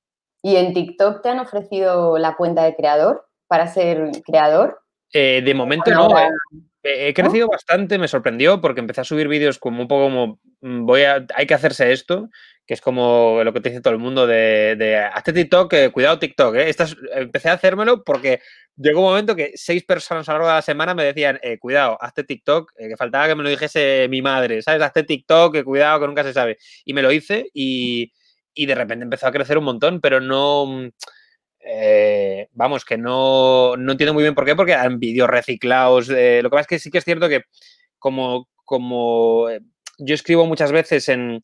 ¿Y 0.43 0.57
en 0.57 0.75
TikTok 0.75 1.23
te 1.23 1.29
han 1.29 1.39
ofrecido 1.39 2.19
la 2.19 2.35
cuenta 2.35 2.65
de 2.65 2.75
creador 2.75 3.25
para 3.47 3.69
ser 3.69 4.11
creador? 4.25 4.81
Eh, 5.13 5.43
de 5.45 5.55
momento 5.55 5.93
no. 5.93 6.09
Eh, 6.19 7.09
he 7.09 7.15
crecido 7.15 7.47
bastante, 7.47 7.99
me 7.99 8.09
sorprendió 8.09 8.61
porque 8.61 8.81
empecé 8.81 9.03
a 9.03 9.05
subir 9.05 9.29
vídeos 9.29 9.61
como 9.61 9.81
un 9.81 9.89
poco 9.89 10.05
como 10.05 10.41
mm, 10.61 10.85
voy 10.85 11.03
a, 11.03 11.25
hay 11.37 11.47
que 11.47 11.55
hacerse 11.55 11.93
esto 11.93 12.31
que 12.67 12.75
es 12.75 12.81
como 12.81 13.41
lo 13.45 13.53
que 13.53 13.61
te 13.61 13.69
dice 13.69 13.81
todo 13.81 13.95
el 13.95 14.01
mundo 14.01 14.27
de, 14.27 14.75
de 14.77 15.33
TikTok, 15.33 15.93
cuidado 15.93 16.19
TikTok. 16.19 16.57
¿eh? 16.57 16.75
empecé 17.15 17.49
a 17.49 17.53
hacérmelo 17.53 18.03
porque 18.03 18.41
llegó 18.77 19.01
un 19.01 19.07
momento 19.07 19.37
que 19.37 19.53
seis 19.55 19.85
personas 19.85 20.29
a 20.29 20.33
lo 20.33 20.39
largo 20.39 20.49
de 20.49 20.55
la 20.57 20.63
semana 20.63 20.95
me 20.95 21.05
decían, 21.05 21.39
eh, 21.43 21.59
cuidado, 21.59 21.97
hazte 22.01 22.25
TikTok, 22.25 22.73
eh, 22.77 22.89
que 22.89 22.97
faltaba 22.97 23.29
que 23.29 23.37
me 23.37 23.45
lo 23.45 23.49
dijese 23.49 24.09
mi 24.11 24.21
madre, 24.21 24.63
¿sabes? 24.63 24.83
Hazte 24.83 25.05
TikTok, 25.05 25.63
cuidado, 25.63 26.01
que 26.01 26.07
nunca 26.09 26.25
se 26.25 26.33
sabe. 26.33 26.59
Y 26.85 26.93
me 26.93 27.03
lo 27.03 27.13
hice 27.13 27.49
y, 27.55 28.13
y 28.53 28.67
de 28.67 28.75
repente 28.75 29.05
empezó 29.05 29.29
a 29.29 29.33
crecer 29.33 29.59
un 29.59 29.65
montón, 29.65 30.01
pero 30.01 30.21
no... 30.21 30.91
Eh, 31.69 32.49
vamos, 32.53 32.85
que 32.85 32.97
no, 32.97 33.77
no, 33.77 33.93
entiendo 33.93 34.15
muy 34.15 34.23
bien 34.23 34.35
por 34.37 34.45
qué, 34.45 34.55
porque 34.55 34.75
han 34.75 35.01
vídeos 35.01 35.29
reciclados. 35.29 36.09
Lo 36.09 36.15
que 36.15 36.49
pasa 36.49 36.61
es 36.61 36.67
que 36.67 36.79
sí 36.79 36.91
que 36.91 36.99
es 36.99 37.05
cierto 37.05 37.29
que 37.29 37.43
como, 37.99 38.49
como 38.65 39.49
yo 39.99 40.15
escribo 40.15 40.47
muchas 40.47 40.73
veces 40.73 41.09
en... 41.09 41.41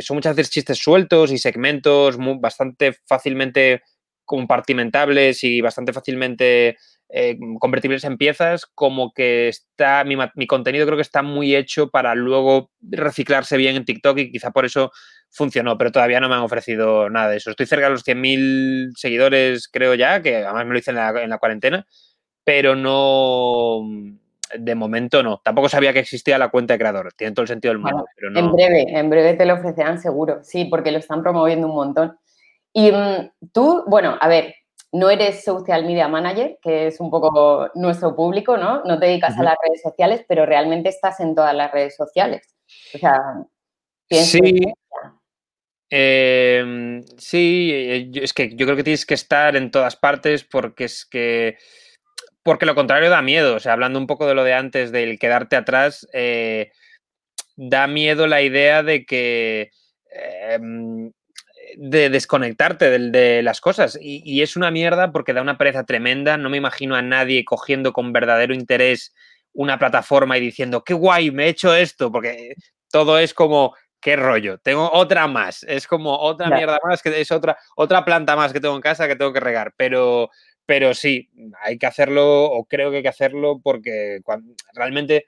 son 0.00 0.16
muchas 0.16 0.36
veces 0.36 0.52
chistes 0.52 0.78
sueltos 0.78 1.32
y 1.32 1.38
segmentos 1.38 2.16
bastante 2.40 2.94
fácilmente 3.06 3.82
compartimentables 4.24 5.42
y 5.42 5.60
bastante 5.60 5.92
fácilmente 5.92 6.76
eh, 7.08 7.36
convertibles 7.58 8.04
en 8.04 8.16
piezas, 8.16 8.66
como 8.66 9.12
que 9.12 9.48
está, 9.48 10.04
mi, 10.04 10.46
contenido 10.46 10.86
creo 10.86 10.96
que 10.96 11.02
está 11.02 11.22
muy 11.22 11.56
hecho 11.56 11.90
para 11.90 12.14
luego 12.14 12.70
reciclarse 12.80 13.56
bien 13.56 13.74
en 13.74 13.84
TikTok 13.84 14.16
y 14.18 14.30
quizá 14.30 14.52
por 14.52 14.64
eso 14.64 14.92
funcionó, 15.30 15.76
pero 15.76 15.90
todavía 15.90 16.20
no 16.20 16.28
me 16.28 16.36
han 16.36 16.42
ofrecido 16.42 17.10
nada 17.10 17.30
de 17.30 17.38
eso. 17.38 17.50
Estoy 17.50 17.66
cerca 17.66 17.86
de 17.86 17.90
los 17.90 18.06
100.000 18.06 18.92
seguidores, 18.94 19.66
creo 19.66 19.96
ya, 19.96 20.22
que 20.22 20.36
además 20.36 20.66
me 20.66 20.72
lo 20.74 20.78
hice 20.78 20.92
en 20.92 21.30
la 21.30 21.38
cuarentena, 21.38 21.84
pero 22.44 22.76
no, 22.76 23.80
de 24.58 24.74
momento 24.74 25.22
no. 25.22 25.40
Tampoco 25.44 25.68
sabía 25.68 25.92
que 25.92 26.00
existía 26.00 26.38
la 26.38 26.50
cuenta 26.50 26.74
de 26.74 26.78
creador. 26.78 27.12
Tiene 27.14 27.32
todo 27.32 27.42
el 27.42 27.48
sentido 27.48 27.72
del 27.72 27.82
mundo. 27.82 28.04
pero 28.16 28.30
no... 28.30 28.38
En 28.38 28.52
breve, 28.52 28.84
en 28.88 29.10
breve 29.10 29.34
te 29.34 29.46
lo 29.46 29.54
ofrecerán 29.54 30.00
seguro. 30.00 30.40
Sí, 30.42 30.64
porque 30.64 30.90
lo 30.90 30.98
están 30.98 31.22
promoviendo 31.22 31.68
un 31.68 31.74
montón. 31.74 32.18
Y 32.72 32.92
mm, 32.92 33.30
tú, 33.52 33.84
bueno, 33.86 34.16
a 34.20 34.28
ver, 34.28 34.54
no 34.92 35.10
eres 35.10 35.44
social 35.44 35.84
media 35.84 36.08
manager, 36.08 36.58
que 36.60 36.88
es 36.88 37.00
un 37.00 37.10
poco 37.10 37.70
nuestro 37.74 38.16
público, 38.16 38.56
¿no? 38.56 38.82
No 38.84 38.98
te 38.98 39.06
dedicas 39.06 39.38
a 39.38 39.42
las 39.42 39.56
redes 39.64 39.82
sociales, 39.82 40.24
pero 40.26 40.46
realmente 40.46 40.88
estás 40.88 41.20
en 41.20 41.34
todas 41.34 41.54
las 41.54 41.70
redes 41.70 41.94
sociales. 41.96 42.56
O 42.94 42.98
sea, 42.98 43.20
sí. 44.10 44.40
Em, 45.92 47.02
sí, 47.18 47.70
eh, 47.72 48.10
es 48.14 48.32
que 48.32 48.54
yo 48.54 48.64
creo 48.64 48.76
que 48.76 48.84
tienes 48.84 49.04
que 49.04 49.14
estar 49.14 49.56
en 49.56 49.70
todas 49.70 49.96
partes 49.96 50.44
porque 50.44 50.84
es 50.84 51.04
que. 51.04 51.56
Porque 52.42 52.66
lo 52.66 52.74
contrario 52.74 53.10
da 53.10 53.22
miedo. 53.22 53.56
O 53.56 53.60
sea, 53.60 53.72
hablando 53.74 53.98
un 53.98 54.06
poco 54.06 54.26
de 54.26 54.34
lo 54.34 54.44
de 54.44 54.54
antes, 54.54 54.92
del 54.92 55.18
quedarte 55.18 55.56
atrás, 55.56 56.08
eh, 56.12 56.72
da 57.56 57.86
miedo 57.86 58.26
la 58.26 58.42
idea 58.42 58.82
de 58.82 59.04
que. 59.04 59.70
Em, 60.10 61.12
de 61.76 62.10
desconectarte 62.10 62.98
de, 62.98 63.42
las 63.42 63.60
cosas. 63.60 63.98
Y, 64.00 64.42
es 64.42 64.56
una 64.56 64.70
mierda 64.70 65.12
porque 65.12 65.32
da 65.32 65.42
una 65.42 65.58
pereza 65.58 65.84
tremenda. 65.84 66.36
No 66.36 66.50
me 66.50 66.56
imagino 66.56 66.94
a 66.96 67.02
nadie 67.02 67.44
cogiendo 67.44 67.92
con 67.92 68.12
verdadero 68.12 68.54
interés 68.54 69.14
una 69.52 69.78
plataforma 69.78 70.38
y 70.38 70.40
diciendo, 70.40 70.84
qué 70.84 70.94
guay, 70.94 71.30
me 71.30 71.46
he 71.46 71.48
hecho 71.48 71.74
esto, 71.74 72.12
porque 72.12 72.54
todo 72.90 73.18
es 73.18 73.34
como, 73.34 73.74
qué 74.00 74.16
rollo, 74.16 74.58
tengo 74.58 74.90
otra 74.92 75.26
más. 75.26 75.64
Es 75.64 75.86
como 75.86 76.16
otra 76.18 76.48
mierda 76.50 76.78
más, 76.84 77.02
que 77.02 77.20
es 77.20 77.30
otra, 77.32 77.56
otra 77.76 78.04
planta 78.04 78.36
más 78.36 78.52
que 78.52 78.60
tengo 78.60 78.76
en 78.76 78.80
casa 78.80 79.08
que 79.08 79.16
tengo 79.16 79.32
que 79.32 79.40
regar. 79.40 79.74
Pero, 79.76 80.30
pero 80.70 80.94
sí, 80.94 81.28
hay 81.64 81.78
que 81.78 81.86
hacerlo, 81.86 82.44
o 82.44 82.64
creo 82.64 82.92
que 82.92 82.98
hay 82.98 83.02
que 83.02 83.08
hacerlo, 83.08 83.60
porque 83.60 84.20
realmente. 84.72 85.26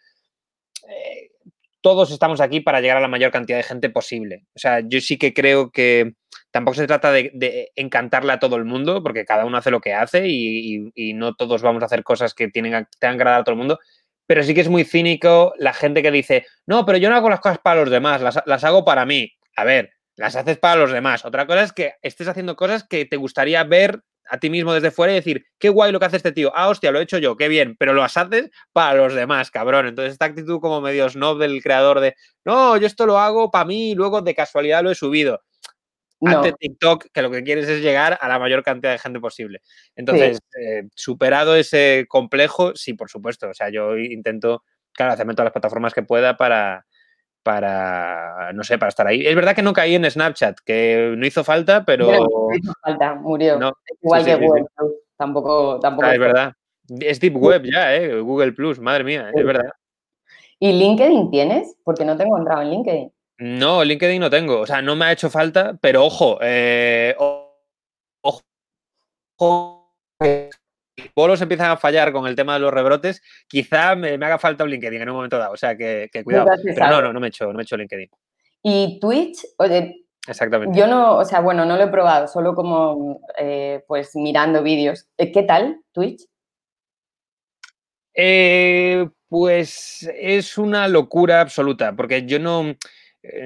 Eh, 0.88 1.30
todos 1.80 2.12
estamos 2.12 2.40
aquí 2.40 2.60
para 2.60 2.80
llegar 2.80 2.98
a 2.98 3.00
la 3.00 3.08
mayor 3.08 3.32
cantidad 3.32 3.58
de 3.58 3.64
gente 3.64 3.90
posible. 3.90 4.44
O 4.54 4.60
sea, 4.60 4.82
yo 4.86 5.00
sí 5.00 5.18
que 5.18 5.34
creo 5.34 5.72
que 5.72 6.12
tampoco 6.52 6.76
se 6.76 6.86
trata 6.86 7.10
de, 7.10 7.72
encantarle 7.74 8.32
a 8.32 8.38
todo 8.38 8.54
el 8.54 8.64
mundo, 8.64 9.02
porque 9.02 9.24
cada 9.24 9.44
uno 9.44 9.58
hace 9.58 9.72
lo 9.72 9.80
que 9.80 9.94
hace 9.94 10.28
y, 10.28 11.12
no 11.14 11.34
todos 11.34 11.60
vamos 11.60 11.82
a 11.82 11.86
hacer 11.86 12.04
cosas 12.04 12.34
que 12.34 12.46
tienen, 12.46 12.86
tengan 13.00 13.16
que 13.16 13.22
agradar 13.22 13.40
a 13.40 13.42
todo 13.42 13.54
el 13.54 13.58
mundo. 13.58 13.80
Pero 14.28 14.44
sí 14.44 14.54
que 14.54 14.60
es 14.60 14.68
muy 14.68 14.84
cínico 14.84 15.54
la 15.58 15.72
gente 15.72 16.02
que 16.02 16.12
dice, 16.12 16.46
no, 16.66 16.86
pero 16.86 16.98
yo 16.98 17.10
no 17.10 17.16
hago 17.16 17.28
las 17.28 17.40
cosas 17.40 17.58
para 17.58 17.80
los 17.80 17.90
demás, 17.90 18.22
las, 18.22 18.40
las 18.46 18.62
hago 18.62 18.84
para 18.84 19.04
mí. 19.06 19.32
A 19.56 19.64
ver, 19.64 19.90
las 20.14 20.36
haces 20.36 20.56
para 20.58 20.76
los 20.76 20.92
demás. 20.92 21.24
Otra 21.24 21.48
cosa 21.48 21.64
es 21.64 21.72
que 21.72 21.94
estés 22.00 22.28
haciendo 22.28 22.54
cosas 22.54 22.84
que 22.84 23.06
te 23.06 23.16
gustaría 23.16 23.64
ver 23.64 24.04
a 24.28 24.38
ti 24.38 24.50
mismo 24.50 24.72
desde 24.72 24.90
fuera 24.90 25.12
y 25.12 25.16
decir, 25.16 25.46
qué 25.58 25.68
guay 25.68 25.92
lo 25.92 26.00
que 26.00 26.06
hace 26.06 26.16
este 26.16 26.32
tío. 26.32 26.52
Ah, 26.54 26.68
hostia, 26.68 26.90
lo 26.90 27.00
he 27.00 27.02
hecho 27.02 27.18
yo, 27.18 27.36
qué 27.36 27.48
bien, 27.48 27.76
pero 27.78 27.92
lo 27.92 28.02
haces 28.02 28.50
para 28.72 28.94
los 28.94 29.14
demás, 29.14 29.50
cabrón. 29.50 29.86
Entonces, 29.86 30.12
esta 30.12 30.26
actitud 30.26 30.60
como 30.60 30.80
medio 30.80 31.08
snob 31.08 31.38
del 31.38 31.62
creador 31.62 32.00
de, 32.00 32.14
no, 32.44 32.76
yo 32.76 32.86
esto 32.86 33.06
lo 33.06 33.18
hago 33.18 33.50
para 33.50 33.64
mí 33.64 33.92
y 33.92 33.94
luego 33.94 34.22
de 34.22 34.34
casualidad 34.34 34.82
lo 34.82 34.90
he 34.90 34.94
subido. 34.94 35.42
Ante 36.24 36.52
TikTok, 36.52 37.06
que 37.12 37.20
lo 37.20 37.32
que 37.32 37.42
quieres 37.42 37.68
es 37.68 37.82
llegar 37.82 38.16
a 38.20 38.28
la 38.28 38.38
mayor 38.38 38.62
cantidad 38.62 38.92
de 38.92 38.98
gente 38.98 39.18
posible. 39.18 39.60
Entonces, 39.96 40.38
eh, 40.56 40.84
superado 40.94 41.56
ese 41.56 42.06
complejo, 42.08 42.76
sí, 42.76 42.94
por 42.94 43.10
supuesto. 43.10 43.48
O 43.48 43.54
sea, 43.54 43.70
yo 43.70 43.96
intento, 43.96 44.62
claro, 44.92 45.12
hacerme 45.12 45.34
todas 45.34 45.46
las 45.46 45.52
plataformas 45.52 45.92
que 45.92 46.04
pueda 46.04 46.36
para, 46.36 46.86
para, 47.42 48.52
no 48.52 48.64
sé, 48.64 48.78
para 48.78 48.88
estar 48.88 49.06
ahí. 49.06 49.26
Es 49.26 49.34
verdad 49.34 49.54
que 49.54 49.62
no 49.62 49.72
caí 49.72 49.94
en 49.94 50.10
Snapchat, 50.10 50.60
que 50.64 51.14
no 51.16 51.26
hizo 51.26 51.44
falta, 51.44 51.84
pero... 51.84 52.06
no 52.06 52.54
hizo 52.54 52.72
falta, 52.82 53.14
murió. 53.14 53.58
Igual 54.02 54.24
que 54.24 54.36
Google 54.36 54.64
Plus, 54.76 54.92
tampoco... 55.16 55.80
tampoco 55.80 56.06
ah, 56.06 56.14
es 56.14 56.20
verdad. 56.20 56.52
Es 57.00 57.20
Deep 57.20 57.36
Web 57.36 57.62
ya, 57.72 57.94
¿eh? 57.94 58.20
Google 58.20 58.52
Plus, 58.52 58.78
madre 58.78 59.04
mía, 59.04 59.30
es 59.34 59.44
verdad. 59.44 59.70
¿Y 60.58 60.72
LinkedIn 60.72 61.30
tienes? 61.30 61.76
Porque 61.84 62.04
no 62.04 62.16
tengo 62.16 62.38
entrado 62.38 62.62
en 62.62 62.70
LinkedIn. 62.70 63.12
No, 63.38 63.82
LinkedIn 63.82 64.20
no 64.20 64.30
tengo. 64.30 64.60
O 64.60 64.66
sea, 64.66 64.82
no 64.82 64.94
me 64.94 65.06
ha 65.06 65.12
hecho 65.12 65.30
falta, 65.30 65.76
pero 65.80 66.04
ojo, 66.04 66.38
eh, 66.40 67.14
ojo, 67.18 68.42
ojo 69.36 69.82
bolos 71.14 71.40
empiezan 71.40 71.70
a 71.70 71.76
fallar 71.76 72.12
con 72.12 72.26
el 72.26 72.36
tema 72.36 72.54
de 72.54 72.60
los 72.60 72.72
rebrotes, 72.72 73.22
quizá 73.48 73.94
me, 73.94 74.14
haga 74.14 74.38
falta 74.38 74.64
un 74.64 74.70
LinkedIn 74.70 75.02
en 75.02 75.08
un 75.08 75.16
momento 75.16 75.38
dado. 75.38 75.52
O 75.52 75.56
sea, 75.56 75.76
que, 75.76 76.08
cuidado. 76.24 76.50
Pero 76.62 76.88
no, 76.88 77.02
no, 77.02 77.12
no 77.12 77.20
me 77.20 77.26
he 77.26 77.28
hecho, 77.28 77.46
no 77.46 77.54
me 77.54 77.62
he 77.62 77.64
hecho 77.64 77.76
LinkedIn. 77.76 78.10
Y 78.62 78.98
Twitch, 79.00 79.38
oye, 79.58 80.02
Exactamente. 80.26 80.78
Yo 80.78 80.86
no, 80.86 81.16
o 81.16 81.24
sea, 81.24 81.40
bueno, 81.40 81.64
no 81.64 81.76
lo 81.76 81.82
he 81.82 81.88
probado, 81.88 82.28
solo 82.28 82.54
como 82.54 83.20
eh, 83.36 83.82
pues 83.88 84.14
mirando 84.14 84.62
vídeos. 84.62 85.08
Eh, 85.18 85.32
¿Qué 85.32 85.42
tal 85.42 85.80
Twitch? 85.90 86.22
Eh, 88.14 89.08
pues 89.28 90.08
es 90.14 90.58
una 90.58 90.86
locura 90.86 91.40
absoluta, 91.40 91.96
porque 91.96 92.24
yo 92.24 92.38
no, 92.38 92.76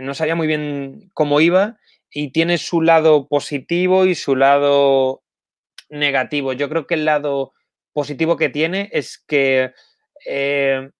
no 0.02 0.14
sabía 0.14 0.35
muy 0.35 0.46
bien 0.46 1.11
cómo 1.14 1.40
iba 1.40 1.78
y 2.11 2.30
tiene 2.30 2.58
su 2.58 2.82
lado 2.82 3.26
positivo 3.26 4.04
y 4.04 4.14
su 4.14 4.37
lado 4.37 5.23
negativo. 5.88 6.52
Yo 6.52 6.68
creo 6.68 6.87
que 6.87 6.94
el 6.94 7.06
lado 7.06 7.54
positivo 7.96 8.36
que 8.36 8.50
tiene 8.50 8.90
es 8.92 9.24
que 9.26 9.72
eh, 10.26 10.90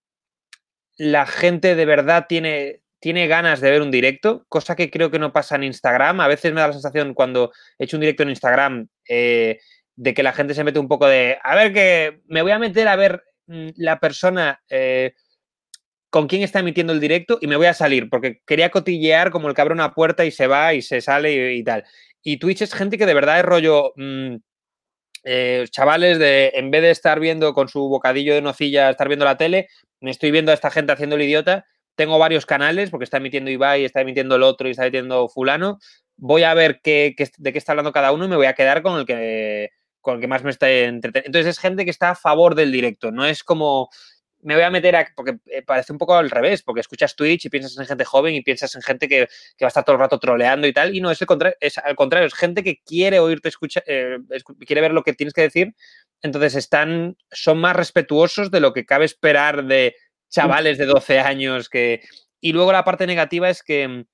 la 0.97 1.27
gente 1.27 1.75
de 1.75 1.85
verdad 1.85 2.25
tiene, 2.27 2.81
tiene 3.01 3.27
ganas 3.27 3.61
de 3.61 3.71
ver 3.71 3.83
un 3.83 3.91
directo, 3.91 4.47
cosa 4.49 4.75
que 4.77 4.91
creo 4.91 5.11
que 5.11 5.19
no 5.19 5.31
pasa 5.31 5.57
en 5.57 5.65
Instagram. 5.65 6.21
A 6.21 6.27
veces 6.27 6.55
me 6.55 6.63
da 6.63 6.69
la 6.69 6.73
sensación 6.73 7.13
cuando 7.13 7.53
he 7.79 7.85
hecho 7.85 7.99
un 7.99 8.01
directo 8.01 8.23
en 8.23 8.31
Instagram 8.31 8.89
eh, 9.11 9.59
de 9.95 10.15
que 10.15 10.23
la 10.23 10.33
gente 10.33 10.55
se 10.55 10.65
mete 10.65 10.79
un 10.79 10.89
poco 10.89 11.07
de, 11.07 11.37
a 11.45 11.55
ver 11.55 11.75
que 11.75 12.23
me 12.29 12.41
voy 12.41 12.53
a 12.53 12.59
meter 12.59 12.89
a 12.89 12.97
ver 12.97 13.23
mm, 13.47 13.69
la 13.77 14.01
persona 14.01 14.63
eh, 14.71 15.13
con 16.09 16.27
quién 16.27 16.41
está 16.41 16.61
emitiendo 16.61 16.95
el 16.95 17.01
directo 17.01 17.37
y 17.43 17.47
me 17.47 17.57
voy 17.57 17.67
a 17.67 17.75
salir 17.75 18.09
porque 18.09 18.41
quería 18.47 18.71
cotillear 18.71 19.31
como 19.31 19.49
el 19.49 19.55
cabrón 19.55 19.81
a 19.81 19.93
puerta 19.93 20.25
y 20.25 20.31
se 20.31 20.47
va 20.47 20.73
y 20.73 20.81
se 20.81 21.03
sale 21.03 21.57
y, 21.57 21.63
tal. 21.63 21.85
Y 22.23 22.39
Twitch 22.39 22.63
es 22.63 22.73
gente 22.73 22.97
que 22.97 23.05
de 23.05 23.13
verdad 23.13 23.39
es 23.39 23.45
rollo... 23.45 23.93
Mm, 23.97 24.37
eh, 25.29 25.67
chavales, 25.71 26.21
de 26.21 26.53
en 26.55 26.71
vez 26.71 26.83
de 26.83 26.93
estar 26.93 27.19
viendo 27.19 27.53
con 27.53 27.69
su 27.69 27.89
bocadillo 27.89 28.33
de 28.33 28.43
nocilla, 28.43 28.91
estar 28.91 29.09
viendo 29.09 29.25
la 29.25 29.37
tele, 29.37 29.69
me 30.01 30.13
estoy 30.13 30.31
viendo 30.31 30.53
a 30.53 30.55
esta 30.55 30.71
gente 30.71 30.93
haciendo 30.93 31.17
el 31.17 31.23
idiota. 31.23 31.67
Tengo 31.97 32.17
varios 32.19 32.47
canales, 32.47 32.91
porque 32.91 33.03
está 33.03 33.17
emitiendo 33.17 33.51
Ibai, 33.51 33.85
está 33.85 34.03
emitiendo 34.03 34.37
el 34.37 34.45
otro 34.45 34.69
y 34.69 34.71
está 34.71 34.85
emitiendo 34.85 35.29
Fulano. 35.29 35.81
Voy 36.17 36.45
a 36.45 36.55
ver 36.55 36.81
qué, 36.81 37.17
de 37.39 37.53
qué 37.53 37.59
está 37.59 37.73
hablando 37.73 37.91
cada 37.91 38.13
uno 38.13 38.27
y 38.27 38.29
me 38.29 38.37
voy 38.37 38.47
a 38.47 38.55
quedar 38.55 38.83
con 38.83 39.01
el 39.01 39.05
que, 39.05 39.71
con 40.01 40.15
el 40.15 40.21
que 40.21 40.29
más 40.29 40.45
me 40.45 40.51
está 40.51 40.71
entreteniendo. 40.71 41.27
Entonces 41.27 41.57
es 41.57 41.59
gente 41.59 41.85
que 41.85 41.91
está 41.91 42.11
a 42.11 42.15
favor 42.15 42.55
del 42.55 42.71
directo, 42.71 43.11
no 43.11 43.27
es 43.27 43.43
como 43.43 43.89
me 44.47 44.55
voy 44.55 44.63
a 44.63 44.71
meter 44.71 44.95
a, 44.95 45.13
porque 45.17 45.39
eh, 45.47 45.63
parece 45.63 45.93
un 45.93 45.99
poco 45.99 46.15
al 46.15 46.31
revés, 46.31 46.63
porque 46.63 46.81
escuchas 46.81 47.17
Twitch 47.17 47.47
y 47.47 47.49
piensas 47.51 47.77
en 47.79 47.87
gente 47.87 48.05
joven 48.05 48.33
y 48.33 48.43
piensas 48.43 48.75
en 48.77 48.83
gente 48.83 49.09
que, 49.09 49.23
va 49.23 49.67
a 49.67 49.67
estar 49.67 49.85
todo 49.85 49.97
el 49.97 50.01
rato 50.01 50.21
troleando 50.21 50.69
y 50.69 50.73
tal, 50.73 50.95
y 50.95 51.01
no, 51.01 51.11
es, 51.11 51.21
el 51.21 51.27
contrario, 51.27 51.57
es 51.61 51.79
al 51.79 51.97
contrario, 51.97 52.29
es 52.29 52.35
gente 52.35 52.63
que 52.63 52.81
quiere 52.81 53.19
oírte 53.19 53.49
escuchar, 53.49 53.83
eh, 53.89 54.19
quiere 54.65 54.83
ver 54.83 54.93
lo 54.93 55.03
que 55.03 55.15
tienes 55.15 55.35
que 55.35 55.43
decir, 55.43 55.75
entonces 56.23 56.55
están, 56.55 57.17
son 57.33 57.59
más 57.59 57.75
respetuosos 57.75 58.53
de 58.53 58.61
lo 58.61 58.73
que 58.73 58.87
cabe 58.87 59.05
esperar 59.05 59.65
de 59.65 59.97
chavales 60.29 60.79
de 60.79 60.87
12 60.87 61.21
años 61.21 61.69
que... 61.69 62.03
Y 62.41 62.53
luego 62.53 62.71
la 62.71 62.85
parte 62.85 63.07
negativa 63.07 63.49
es 63.49 63.63
que, 63.65 64.05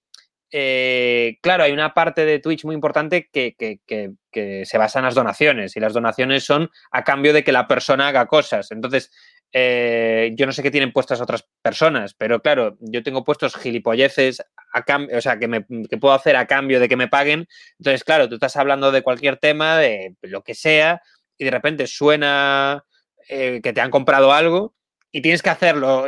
eh, 0.50 1.38
claro, 1.42 1.64
hay 1.64 1.72
una 1.72 1.92
parte 1.92 2.24
de 2.24 2.38
Twitch 2.38 2.64
muy 2.64 2.74
importante 2.74 3.28
que, 3.30 3.54
que, 3.54 4.64
se 4.64 4.78
basa 4.78 5.00
en 5.00 5.04
las 5.04 5.14
donaciones 5.14 5.76
y 5.76 5.80
las 5.80 5.92
donaciones 5.92 6.44
son 6.44 6.70
a 6.90 7.04
cambio 7.04 7.34
de 7.34 7.44
que 7.44 7.52
la 7.52 7.68
persona 7.68 8.08
haga 8.08 8.26
cosas. 8.26 8.70
Entonces, 8.70 9.10
eh, 9.52 10.32
yo 10.35 10.47
no 10.47 10.52
sé 10.52 10.62
qué 10.62 10.71
tienen 10.71 10.92
puestas 10.92 11.21
otras 11.21 11.47
personas, 11.61 12.14
pero 12.14 12.40
claro, 12.40 12.78
yo 12.80 13.02
tengo 13.02 13.23
puestos 13.25 13.54
gilipolleces 13.56 14.42
a 14.73 14.82
cambio, 14.82 15.18
o 15.18 15.21
sea, 15.21 15.38
que, 15.38 15.49
me, 15.49 15.61
puedo 15.61 16.14
hacer 16.14 16.37
a 16.37 16.47
cambio 16.47 16.80
de 16.80 16.88
que 16.88 16.97
me 16.97 17.09
paguen. 17.09 17.47
Entonces, 17.78 18.04
claro, 18.04 18.28
tú 18.28 18.37
estás 18.37 18.56
hablando 18.56 18.90
de 18.92 19.02
cualquier 19.02 19.37
tema, 19.37 19.76
de 19.78 20.16
lo 20.23 20.42
que 20.42 20.54
sea, 20.54 21.02
y 21.37 21.44
de 21.44 21.50
repente 21.50 21.87
suena 21.87 22.85
eh, 23.28 23.61
que 23.62 23.73
te 23.73 23.80
han 23.80 23.90
comprado 23.90 24.32
algo 24.32 24.75
y 25.11 25.21
tienes 25.21 25.42
que 25.42 25.50
hacerlo 25.50 26.06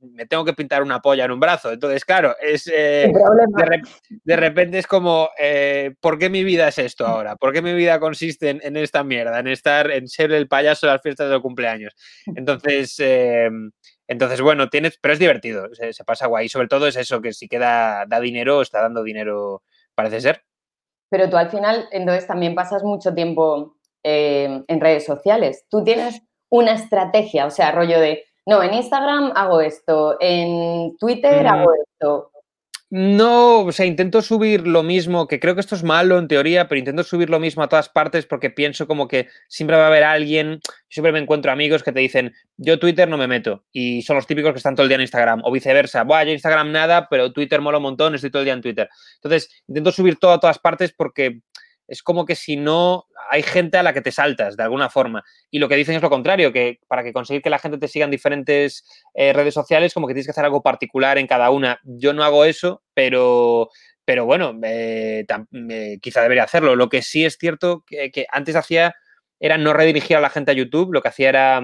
me 0.00 0.26
tengo 0.26 0.44
que 0.44 0.52
pintar 0.52 0.82
una 0.82 1.00
polla 1.00 1.24
en 1.24 1.30
un 1.30 1.40
brazo. 1.40 1.72
Entonces, 1.72 2.04
claro, 2.04 2.34
es 2.40 2.70
eh, 2.72 3.12
de, 4.24 4.36
repente 4.36 4.78
es 4.78 4.86
como, 4.86 5.30
eh, 5.38 5.94
¿por 6.00 6.18
qué 6.18 6.30
mi 6.30 6.44
vida 6.44 6.68
es 6.68 6.78
esto 6.78 7.06
ahora? 7.06 7.36
¿Por 7.36 7.52
qué 7.52 7.62
mi 7.62 7.72
vida 7.74 7.98
consiste 8.00 8.50
en, 8.50 8.76
esta 8.76 9.04
mierda, 9.04 9.38
en 9.38 9.48
estar, 9.48 9.90
en 9.90 10.08
ser 10.08 10.32
el 10.32 10.48
payaso 10.48 10.86
de 10.86 10.92
las 10.92 11.02
fiestas 11.02 11.30
de 11.30 11.40
cumpleaños? 11.40 11.94
Entonces, 12.36 12.94
em, 12.98 13.70
entonces 14.06 14.40
bueno, 14.40 14.68
tienes, 14.68 14.98
pero 15.00 15.14
es 15.14 15.18
divertido, 15.18 15.68
se, 15.72 16.04
pasa 16.04 16.26
guay. 16.26 16.48
Sobre 16.48 16.68
todo 16.68 16.86
es 16.86 16.96
eso, 16.96 17.20
que 17.20 17.32
si 17.32 17.48
queda, 17.48 18.04
da 18.06 18.20
dinero, 18.20 18.62
está 18.62 18.82
dando 18.82 19.02
dinero, 19.02 19.62
parece 19.94 20.20
ser. 20.20 20.42
Pero 21.10 21.30
tú 21.30 21.36
al 21.36 21.50
final, 21.50 21.88
entonces 21.92 22.26
también 22.26 22.54
pasas 22.54 22.82
mucho 22.82 23.14
tiempo 23.14 23.76
eh, 24.02 24.62
en 24.66 24.80
redes 24.80 25.04
sociales. 25.04 25.64
Tú 25.70 25.84
tienes 25.84 26.20
una 26.50 26.74
estrategia, 26.74 27.46
o 27.46 27.50
sea, 27.50 27.72
rollo 27.72 27.98
de, 27.98 28.24
no, 28.46 28.62
en 28.62 28.74
Instagram 28.74 29.32
hago 29.34 29.60
esto, 29.60 30.16
en 30.20 30.96
Twitter 30.98 31.46
hago 31.46 31.72
esto. 31.74 32.30
No, 32.96 33.62
o 33.62 33.72
sea, 33.72 33.86
intento 33.86 34.22
subir 34.22 34.68
lo 34.68 34.84
mismo, 34.84 35.26
que 35.26 35.40
creo 35.40 35.54
que 35.54 35.60
esto 35.60 35.74
es 35.74 35.82
malo 35.82 36.16
en 36.16 36.28
teoría, 36.28 36.68
pero 36.68 36.78
intento 36.78 37.02
subir 37.02 37.28
lo 37.28 37.40
mismo 37.40 37.64
a 37.64 37.68
todas 37.68 37.88
partes 37.88 38.24
porque 38.24 38.50
pienso 38.50 38.86
como 38.86 39.08
que 39.08 39.26
siempre 39.48 39.76
va 39.76 39.84
a 39.84 39.86
haber 39.88 40.04
alguien, 40.04 40.60
siempre 40.88 41.10
me 41.10 41.18
encuentro 41.18 41.50
amigos 41.50 41.82
que 41.82 41.90
te 41.90 41.98
dicen, 41.98 42.34
yo 42.56 42.78
Twitter 42.78 43.08
no 43.08 43.16
me 43.16 43.26
meto, 43.26 43.64
y 43.72 44.02
son 44.02 44.14
los 44.14 44.28
típicos 44.28 44.52
que 44.52 44.58
están 44.58 44.76
todo 44.76 44.84
el 44.84 44.88
día 44.90 44.94
en 44.94 45.00
Instagram, 45.00 45.40
o 45.42 45.50
viceversa, 45.50 46.04
Buah, 46.04 46.22
yo 46.22 46.30
Instagram 46.30 46.70
nada, 46.70 47.08
pero 47.08 47.32
Twitter 47.32 47.60
mola 47.60 47.78
un 47.78 47.82
montón, 47.82 48.14
estoy 48.14 48.30
todo 48.30 48.42
el 48.42 48.46
día 48.46 48.54
en 48.54 48.62
Twitter. 48.62 48.88
Entonces, 49.16 49.50
intento 49.66 49.90
subir 49.90 50.20
todo 50.20 50.30
a 50.30 50.38
todas 50.38 50.60
partes 50.60 50.92
porque 50.92 51.40
es 51.86 52.02
como 52.02 52.24
que 52.24 52.34
si 52.34 52.56
no, 52.56 53.06
hay 53.30 53.42
gente 53.42 53.78
a 53.78 53.82
la 53.82 53.92
que 53.92 54.00
te 54.00 54.12
saltas 54.12 54.56
de 54.56 54.62
alguna 54.62 54.88
forma. 54.88 55.24
Y 55.50 55.58
lo 55.58 55.68
que 55.68 55.76
dicen 55.76 55.96
es 55.96 56.02
lo 56.02 56.10
contrario, 56.10 56.52
que 56.52 56.80
para 56.88 57.02
que 57.02 57.12
conseguir 57.12 57.42
que 57.42 57.50
la 57.50 57.58
gente 57.58 57.78
te 57.78 57.88
siga 57.88 58.04
en 58.04 58.10
diferentes 58.10 58.84
eh, 59.14 59.32
redes 59.32 59.54
sociales, 59.54 59.92
como 59.92 60.06
que 60.06 60.14
tienes 60.14 60.26
que 60.26 60.32
hacer 60.32 60.44
algo 60.44 60.62
particular 60.62 61.18
en 61.18 61.26
cada 61.26 61.50
una. 61.50 61.80
Yo 61.84 62.12
no 62.12 62.24
hago 62.24 62.44
eso, 62.44 62.82
pero, 62.94 63.70
pero 64.04 64.24
bueno, 64.24 64.58
quizá 66.00 66.22
debería 66.22 66.44
hacerlo. 66.44 66.76
Lo 66.76 66.88
que 66.88 67.02
sí 67.02 67.24
es 67.24 67.36
cierto 67.38 67.84
que, 67.86 68.26
antes 68.30 68.56
hacía 68.56 68.94
era 69.40 69.58
no 69.58 69.72
redirigir 69.72 70.16
a 70.16 70.20
la 70.20 70.30
gente 70.30 70.52
a 70.52 70.54
YouTube, 70.54 70.92
lo 70.92 71.02
que 71.02 71.08
hacía 71.08 71.28
era... 71.28 71.62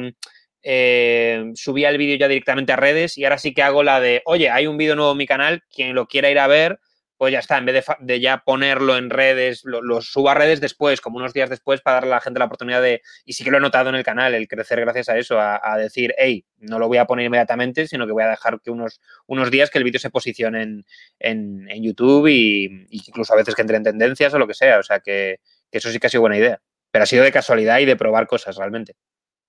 Eh, 0.63 1.53
subía 1.55 1.89
el 1.89 1.97
vídeo 1.97 2.19
ya 2.19 2.29
directamente 2.29 2.75
a 2.75 2.77
redes 2.77 3.17
y 3.17 3.25
ahora 3.25 3.39
sí 3.39 3.55
que 3.55 3.63
hago 3.63 3.83
la 3.83 3.99
de, 3.99 4.21
oye, 4.27 4.51
hay 4.51 4.67
un 4.67 4.77
vídeo 4.77 4.95
nuevo 4.95 5.13
en 5.13 5.17
mi 5.17 5.27
canal, 5.27 5.63
quien 5.75 5.95
lo 5.95 6.07
quiera 6.07 6.31
ir 6.31 6.39
a 6.39 6.49
ver, 6.49 6.81
pues 7.21 7.35
ya 7.35 7.41
está, 7.41 7.59
en 7.59 7.67
vez 7.67 7.85
de, 7.99 8.19
ya 8.19 8.39
ponerlo 8.47 8.97
en 8.97 9.11
redes, 9.11 9.61
lo, 9.67 10.01
subo 10.01 10.31
a 10.31 10.35
redes 10.35 10.59
después, 10.59 11.03
como 11.03 11.19
unos 11.19 11.35
días 11.35 11.51
después, 11.51 11.83
para 11.83 11.97
darle 11.97 12.13
a 12.13 12.15
la 12.15 12.21
gente 12.23 12.39
la 12.39 12.47
oportunidad 12.47 12.81
de, 12.81 13.03
y 13.27 13.35
sí 13.35 13.45
que 13.45 13.51
lo 13.51 13.59
he 13.59 13.61
notado 13.61 13.91
en 13.91 13.95
el 13.95 14.03
canal, 14.03 14.33
el 14.33 14.49
crecer 14.49 14.81
gracias 14.81 15.11
a 15.11 15.19
eso, 15.19 15.39
a, 15.39 15.77
decir, 15.77 16.15
hey, 16.17 16.47
no 16.61 16.79
lo 16.79 16.89
voy 16.89 16.97
a 16.97 17.05
poner 17.05 17.27
inmediatamente, 17.27 17.87
sino 17.87 18.07
que 18.07 18.13
voy 18.13 18.23
a 18.23 18.29
dejar 18.29 18.59
que 18.63 18.71
unos, 18.71 19.03
unos 19.27 19.51
días 19.51 19.69
que 19.69 19.77
el 19.77 19.85
vídeo 19.85 20.01
se 20.01 20.09
posicione 20.09 20.63
en, 20.63 20.87
en, 21.19 21.83
YouTube 21.83 22.27
y, 22.29 22.87
incluso 22.89 23.35
a 23.35 23.37
veces 23.37 23.55
que 23.55 23.61
entre 23.61 23.77
en 23.77 23.83
tendencias 23.83 24.33
o 24.33 24.39
lo 24.39 24.47
que 24.47 24.55
sea, 24.55 24.79
o 24.79 24.83
sea 24.83 25.01
que, 25.01 25.41
eso 25.71 25.91
sí 25.91 25.99
que 25.99 26.07
ha 26.07 26.11
sido 26.11 26.23
buena 26.23 26.39
idea, 26.39 26.63
pero 26.91 27.03
ha 27.03 27.07
sido 27.07 27.23
de 27.23 27.33
casualidad 27.33 27.81
y 27.81 27.85
de 27.85 27.97
probar 27.97 28.27
cosas 28.27 28.57
realmente. 28.57 28.95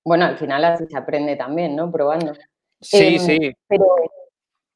Bueno, 0.03 0.25
al 0.25 0.37
final 0.37 0.65
así 0.65 0.83
se 0.87 0.97
aprende 0.97 1.37
también, 1.37 1.77
¿no? 1.77 1.89
Probando. 1.89 2.33
Sí, 2.81 3.15
em, 3.15 3.19
sí. 3.19 3.53
Pero, 3.69 3.85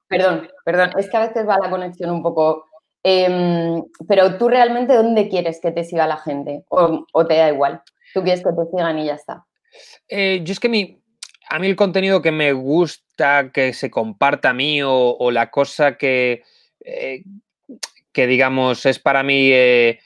perdón, 0.08 0.48
perdón, 0.64 0.92
es 0.98 1.10
que 1.10 1.18
a 1.18 1.28
veces 1.28 1.46
va 1.46 1.60
la 1.62 1.70
conexión 1.70 2.10
un 2.12 2.24
poco 2.24 2.64
Em, 3.08 3.84
pero 4.08 4.36
tú 4.40 4.50
realmente, 4.50 4.96
¿dónde 4.96 5.30
quieres 5.30 5.60
que 5.62 5.70
te 5.70 5.84
siga 5.84 6.08
la 6.08 6.18
gente? 6.18 6.64
O, 6.70 7.06
te 7.28 7.36
da 7.36 7.50
igual? 7.50 7.84
Tú 8.16 8.24
quieres 8.24 8.44
que 8.44 8.50
te 8.50 8.66
sigan 8.72 8.98
y 8.98 9.06
ya 9.06 9.14
está. 9.14 9.46
Eh, 10.10 10.42
yo 10.44 10.52
es 10.52 10.60
que 10.60 10.70
mi, 10.70 11.04
a 11.48 11.60
mí 11.60 11.68
el 11.68 11.76
contenido 11.76 12.24
que 12.24 12.32
me 12.32 12.52
gusta 12.54 13.52
que 13.54 13.74
se 13.74 13.92
comparta 13.92 14.50
a 14.50 14.54
mí 14.56 14.82
o, 14.84 15.30
la 15.30 15.52
cosa 15.52 16.00
que, 16.00 16.42
eh, 16.80 17.22
que, 18.12 18.26
digamos, 18.26 18.88
es 18.88 18.98
para 18.98 19.22
mí, 19.22 19.52
eh, 19.52 20.00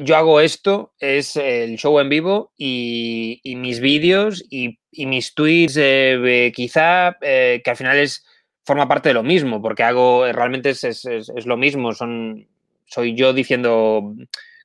yo 0.00 0.16
hago 0.16 0.40
esto, 0.40 0.94
es 0.98 1.36
el 1.36 1.76
show 1.76 2.00
en 2.00 2.08
vivo 2.08 2.52
y, 2.56 3.42
mis 3.44 3.80
vídeos 3.80 4.42
y, 4.48 4.78
mis 4.92 5.34
tweets, 5.34 5.74
quizá, 6.54 7.18
que 7.20 7.62
al 7.66 7.76
final 7.76 7.98
es 7.98 8.24
forma 8.66 8.88
parte 8.88 9.10
de 9.10 9.14
lo 9.14 9.22
mismo, 9.22 9.62
porque 9.62 9.84
hago, 9.84 10.30
realmente 10.32 10.70
es, 10.70 11.06
lo 11.46 11.56
mismo, 11.56 11.92
son, 11.92 12.48
soy 12.84 13.14
yo 13.14 13.32
diciendo 13.32 14.12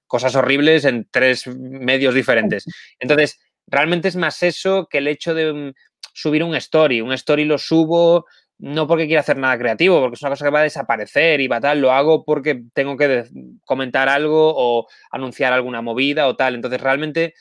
cosas 0.07 0.35
horribles 0.35 0.85
en 0.85 1.07
tres 1.09 1.47
medios 1.47 2.15
diferentes. 2.15 2.65
Entonces, 2.99 3.39
realmente 3.67 4.07
es 4.07 4.15
más 4.15 4.41
eso 4.41 4.87
que 4.89 4.97
el 4.97 5.07
hecho 5.07 5.35
de 5.35 5.53
mm, 5.53 5.73
subir 6.13 6.43
un 6.43 6.55
story. 6.55 6.99
Un 7.01 7.13
story 7.13 7.45
lo 7.45 7.59
subo 7.59 8.25
no 8.57 8.87
porque 8.87 9.07
quiera 9.07 9.21
hacer 9.21 9.37
nada 9.37 9.57
creativo, 9.57 9.99
porque 10.01 10.15
es 10.15 10.21
una 10.21 10.31
cosa 10.31 10.45
que 10.45 10.51
va 10.51 10.59
a 10.59 10.63
desaparecer 10.63 11.41
y 11.41 11.47
va 11.47 11.59
tal, 11.59 11.81
lo 11.81 11.91
hago 11.91 12.23
porque 12.23 12.61
tengo 12.73 12.95
que 12.95 13.25
comentar 13.65 14.07
algo 14.07 14.53
o 14.55 14.87
anunciar 15.09 15.53
alguna 15.53 15.81
movida 15.81 16.27
o 16.27 16.35
tal. 16.35 16.55
Entonces, 16.55 16.81
realmente 16.81 17.33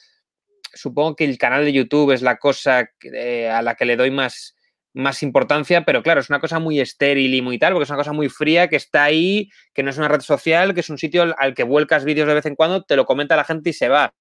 supongo 0.72 1.16
que 1.16 1.24
el 1.24 1.36
canal 1.36 1.64
de 1.64 1.72
YouTube 1.72 2.12
es 2.12 2.22
la 2.22 2.36
cosa 2.36 2.90
eh, 3.02 3.48
a 3.48 3.60
la 3.62 3.74
que 3.74 3.84
le 3.84 3.96
doy 3.96 4.10
más 4.10 4.54
más 4.92 5.22
importancia, 5.22 5.84
pero 5.84 6.02
claro, 6.02 6.20
es 6.20 6.30
una 6.30 6.40
cosa 6.40 6.58
muy 6.58 6.80
estéril 6.80 7.34
y 7.34 7.42
muy 7.42 7.58
tal, 7.58 7.72
porque 7.72 7.84
es 7.84 7.90
una 7.90 7.98
cosa 7.98 8.12
muy 8.12 8.28
fría 8.28 8.68
que 8.68 8.76
está 8.76 9.04
ahí, 9.04 9.48
que 9.72 9.82
no 9.82 9.90
es 9.90 9.98
una 9.98 10.08
red 10.08 10.20
social, 10.20 10.74
que 10.74 10.80
es 10.80 10.90
un 10.90 10.98
sitio 10.98 11.34
al, 11.36 11.54
que 11.54 11.62
vuelcas 11.62 12.04
vídeos 12.04 12.26
de 12.28 12.34
vez 12.34 12.46
en 12.46 12.56
cuando, 12.56 12.82
te 12.82 12.96
lo 12.96 13.06
comenta 13.06 13.36
la 13.36 13.44
gente 13.44 13.70
y 13.70 13.72
se 13.72 13.88
va. 13.88 14.12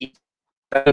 Y 0.00 0.12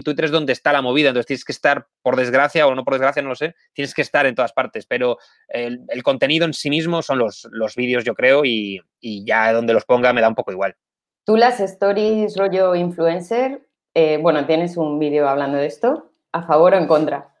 Twitter 0.02 0.24
es 0.24 0.30
donde 0.30 0.52
está 0.52 0.72
la 0.72 0.82
movida, 0.82 1.10
entonces 1.10 1.26
tienes 1.26 1.44
que 1.44 1.52
estar, 1.52 1.86
por 2.02 2.16
desgracia 2.16 2.66
o 2.66 2.74
no 2.74 2.82
por 2.82 2.94
desgracia, 2.94 3.22
no 3.22 3.28
lo 3.28 3.34
sé, 3.34 3.54
tienes 3.72 3.94
que 3.94 4.02
estar 4.02 4.26
en 4.26 4.34
todas 4.34 4.52
partes, 4.52 4.86
pero 4.86 5.18
el, 5.48 6.02
contenido 6.02 6.44
en 6.44 6.54
sí 6.54 6.70
mismo 6.70 7.02
son 7.02 7.18
los, 7.18 7.46
los 7.52 7.76
vídeos, 7.76 8.02
yo 8.04 8.14
creo, 8.14 8.44
y, 8.44 8.80
y, 9.00 9.24
ya 9.26 9.52
donde 9.52 9.74
los 9.74 9.84
ponga 9.84 10.12
me 10.12 10.22
da 10.22 10.28
un 10.28 10.34
poco 10.34 10.50
igual. 10.50 10.76
Tú 11.24 11.36
las 11.36 11.60
stories 11.60 12.36
rollo 12.36 12.74
influencer, 12.74 13.60
eh, 13.94 14.18
bueno, 14.18 14.46
tienes 14.46 14.76
un 14.76 14.98
vídeo 14.98 15.28
hablando 15.28 15.58
de 15.58 15.66
esto, 15.66 16.10
¿A 16.36 16.42
favor 16.42 16.74
o 16.74 16.76
en 16.76 16.86
contra? 16.86 17.32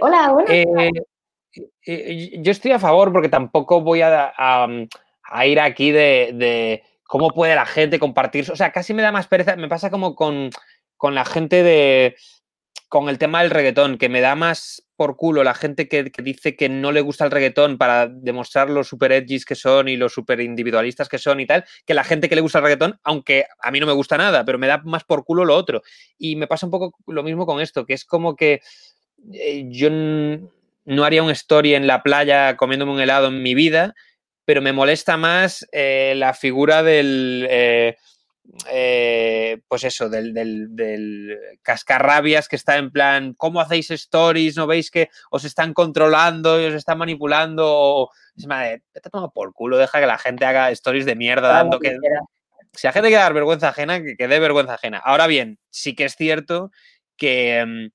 Hola, 0.00 0.32
buenas 0.32 0.52
eh, 0.52 0.90
eh, 1.86 2.40
yo 2.40 2.52
estoy 2.52 2.70
a 2.70 2.78
favor 2.78 3.12
porque 3.12 3.28
tampoco 3.28 3.80
voy 3.80 4.00
a, 4.00 4.32
ir 5.44 5.60
aquí 5.60 5.90
de, 5.90 6.84
cómo 7.02 7.30
puede 7.30 7.56
la 7.56 7.66
gente 7.66 7.98
compartir. 7.98 8.48
O 8.52 8.56
sea, 8.56 8.70
casi 8.70 8.94
me 8.94 9.02
da 9.02 9.10
más 9.10 9.26
pereza. 9.26 9.56
Me 9.56 9.68
pasa 9.68 9.90
como 9.90 10.14
con, 10.14 10.50
la 11.02 11.24
gente 11.24 11.64
de. 11.64 12.14
con 12.88 13.08
el 13.08 13.18
tema 13.18 13.42
del 13.42 13.50
reggaetón, 13.50 13.98
que 13.98 14.08
me 14.08 14.20
da 14.20 14.36
más 14.36 14.86
por 15.02 15.16
culo 15.16 15.42
la 15.42 15.54
gente 15.54 15.88
que, 15.88 16.04
dice 16.04 16.54
que 16.54 16.68
no 16.68 16.92
le 16.92 17.00
gusta 17.00 17.24
el 17.24 17.32
reggaetón 17.32 17.76
para 17.76 18.06
demostrar 18.06 18.70
los 18.70 18.86
super 18.86 19.10
edgys 19.10 19.44
que 19.44 19.56
son 19.56 19.88
y 19.88 19.96
los 19.96 20.12
super 20.12 20.40
individualistas 20.40 21.08
que 21.08 21.18
son 21.18 21.40
y 21.40 21.46
tal, 21.46 21.64
que 21.84 21.92
la 21.92 22.04
gente 22.04 22.28
que 22.28 22.36
le 22.36 22.40
gusta 22.40 22.58
el 22.58 22.64
reggaetón, 22.66 23.00
aunque 23.02 23.46
a 23.60 23.72
mí 23.72 23.80
no 23.80 23.86
me 23.86 23.94
gusta 23.94 24.16
nada, 24.16 24.44
pero 24.44 24.60
me 24.60 24.68
da 24.68 24.78
más 24.84 25.02
por 25.02 25.24
culo 25.24 25.44
lo 25.44 25.56
otro. 25.56 25.82
Y 26.18 26.36
me 26.36 26.46
pasa 26.46 26.66
un 26.66 26.70
poco 26.70 26.96
lo 27.08 27.24
mismo 27.24 27.46
con 27.46 27.60
esto, 27.60 27.84
que 27.84 27.94
es 27.94 28.04
como 28.04 28.36
que 28.36 28.60
eh, 29.32 29.64
yo 29.70 29.90
no 29.90 31.04
haría 31.04 31.24
un 31.24 31.32
story 31.32 31.74
en 31.74 31.88
la 31.88 32.04
playa 32.04 32.56
comiéndome 32.56 32.92
un 32.92 33.00
helado 33.00 33.26
en 33.26 33.42
mi 33.42 33.56
vida, 33.56 33.96
pero 34.44 34.62
me 34.62 34.72
molesta 34.72 35.16
más 35.16 35.66
eh, 35.72 36.14
la 36.14 36.32
figura 36.32 36.84
del... 36.84 37.48
Eh, 37.50 37.96
eh, 38.70 39.60
pues 39.68 39.84
eso, 39.84 40.08
del, 40.08 40.34
del, 40.34 41.38
cascarrabias 41.62 42.48
que 42.48 42.56
está 42.56 42.76
en 42.76 42.90
plan, 42.90 43.34
¿cómo 43.34 43.60
hacéis 43.60 43.90
stories? 43.90 44.56
¿No 44.56 44.66
veis 44.66 44.90
que 44.90 45.10
os 45.30 45.44
están 45.44 45.72
controlando 45.74 46.60
y 46.60 46.66
os 46.66 46.74
están 46.74 46.98
manipulando? 46.98 47.64
O, 47.66 48.10
es 48.36 48.46
madre, 48.46 48.82
te 48.92 49.00
toma 49.00 49.30
por 49.30 49.52
culo, 49.52 49.78
deja 49.78 50.00
que 50.00 50.06
la 50.06 50.18
gente 50.18 50.44
haga 50.44 50.70
stories 50.70 51.06
de 51.06 51.16
mierda 51.16 51.48
dando 51.48 51.78
que... 51.78 51.96
Si 52.74 52.86
la 52.86 52.92
gente 52.92 53.08
quiere 53.08 53.22
dar 53.22 53.34
vergüenza 53.34 53.68
ajena, 53.68 54.02
que, 54.02 54.28
dé 54.28 54.38
vergüenza 54.38 54.74
ajena. 54.74 54.98
Ahora 54.98 55.26
bien, 55.26 55.58
sí 55.68 55.94
que 55.94 56.06
es 56.06 56.16
cierto 56.16 56.70
que, 57.18 57.62
mm, 57.66 57.90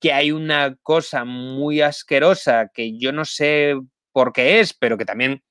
que 0.00 0.12
hay 0.12 0.32
una 0.32 0.76
cosa 0.82 1.24
muy 1.24 1.82
asquerosa 1.82 2.70
que 2.72 2.98
yo 2.98 3.12
no 3.12 3.24
sé 3.24 3.74
por 4.12 4.32
qué 4.32 4.60
es, 4.60 4.72
pero 4.72 4.96
que 4.96 5.04
también, 5.04 5.42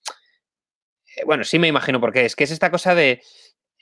eh, 1.16 1.24
bueno, 1.26 1.44
sí 1.44 1.60
me 1.60 1.68
imagino 1.68 2.00
por 2.00 2.12
qué 2.14 2.26
es, 2.26 2.36
que 2.36 2.46
es 2.46 2.52
esta 2.52 2.72
cosa 2.72 2.96
de 2.96 3.22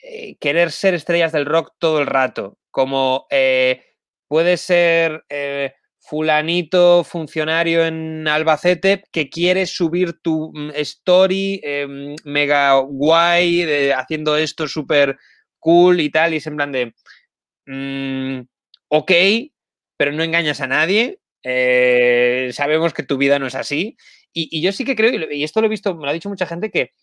eh, 0.04 0.36
querer 0.40 0.72
ser 0.72 0.94
estrellas 0.94 1.32
del 1.32 1.46
rock 1.46 1.74
todo 1.78 2.00
el 2.00 2.08
rato, 2.08 2.58
como 2.72 3.28
eh, 3.30 3.84
puede 4.28 4.58
ser 4.58 5.24
eh, 5.30 5.74
fulanito 6.00 7.04
funcionario 7.04 7.86
en 7.86 8.28
Albacete 8.28 9.04
que 9.12 9.30
quiere 9.30 9.68
subir 9.68 10.20
tu 10.22 10.52
mm, 10.54 10.72
story 10.76 11.62
em, 11.64 12.16
mega 12.26 12.80
guay, 12.80 13.92
haciendo 13.92 14.38
esto 14.38 14.68
súper 14.68 15.18
cool 15.60 16.02
y 16.02 16.10
tal, 16.10 16.34
y 16.34 16.38
es 16.38 16.48
en 16.48 16.56
plan 16.56 16.72
de, 16.72 16.96
mm, 17.68 18.42
ok, 18.90 19.12
pero 19.98 20.12
no 20.14 20.24
engañas 20.24 20.62
a 20.62 20.68
nadie, 20.68 21.20
sabemos 22.54 22.94
que 22.94 23.04
tu 23.04 23.18
vida 23.18 23.38
no 23.38 23.48
es 23.48 23.56
así. 23.56 23.98
Y, 24.34 24.62
yo 24.62 24.72
sí 24.72 24.86
que 24.86 24.96
creo, 24.96 25.12
y 25.32 25.44
esto 25.44 25.62
lo 25.62 25.68
he 25.68 25.70
visto, 25.70 25.94
me 25.96 26.06
lo 26.06 26.10
ha 26.10 26.14
dicho 26.14 26.30
mucha 26.30 26.46
gente, 26.46 26.72
que 26.72 26.94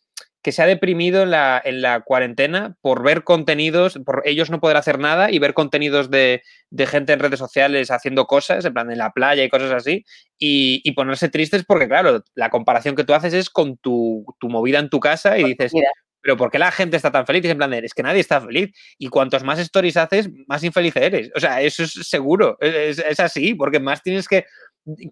que 0.42 0.52
se 0.52 0.62
ha 0.62 0.66
deprimido 0.66 1.22
en 1.22 1.30
la, 1.30 1.60
en 1.64 1.82
la, 1.82 2.00
cuarentena 2.00 2.76
por 2.80 3.02
ver 3.02 3.24
contenidos, 3.24 3.98
por 4.04 4.22
ellos 4.24 4.50
no 4.50 4.60
poder 4.60 4.76
hacer 4.76 4.98
nada 4.98 5.30
y 5.30 5.38
ver 5.38 5.52
contenidos 5.54 6.10
de, 6.10 6.42
de, 6.70 6.86
gente 6.86 7.12
en 7.12 7.20
redes 7.20 7.38
sociales 7.38 7.90
haciendo 7.90 8.26
cosas, 8.26 8.64
en 8.64 8.72
plan 8.72 8.90
en 8.90 8.98
la 8.98 9.10
playa 9.10 9.42
y 9.42 9.48
cosas 9.48 9.72
así, 9.72 10.04
y, 10.38 10.80
y 10.84 10.92
ponerse 10.92 11.28
tristes 11.28 11.64
porque, 11.64 11.88
claro, 11.88 12.22
la 12.34 12.50
comparación 12.50 12.94
que 12.94 13.04
tú 13.04 13.14
haces 13.14 13.34
es 13.34 13.50
con 13.50 13.76
tu, 13.78 14.24
tu 14.38 14.48
movida 14.48 14.78
en 14.78 14.90
tu 14.90 15.00
casa 15.00 15.38
y 15.38 15.44
dices, 15.44 15.72
pero 16.20 16.36
¿por 16.36 16.50
qué 16.50 16.58
la 16.58 16.72
gente 16.72 16.96
está 16.96 17.10
tan 17.10 17.26
feliz? 17.26 17.44
Y 17.44 17.48
en 17.48 17.58
plan, 17.58 17.72
es 17.72 17.94
que 17.94 18.02
nadie 18.02 18.20
está 18.20 18.40
feliz. 18.40 18.70
Y 18.98 19.08
cuantos 19.08 19.44
más 19.44 19.58
stories 19.58 19.96
haces, 19.96 20.28
más 20.46 20.62
infeliz 20.64 20.94
eres. 20.96 21.30
O 21.34 21.40
sea, 21.40 21.62
eso 21.62 21.84
es 21.84 21.92
seguro, 21.92 22.58
es, 22.60 22.98
es 22.98 23.20
así, 23.20 23.54
porque 23.54 23.80
más 23.80 24.02
tienes 24.02 24.28
que, 24.28 24.44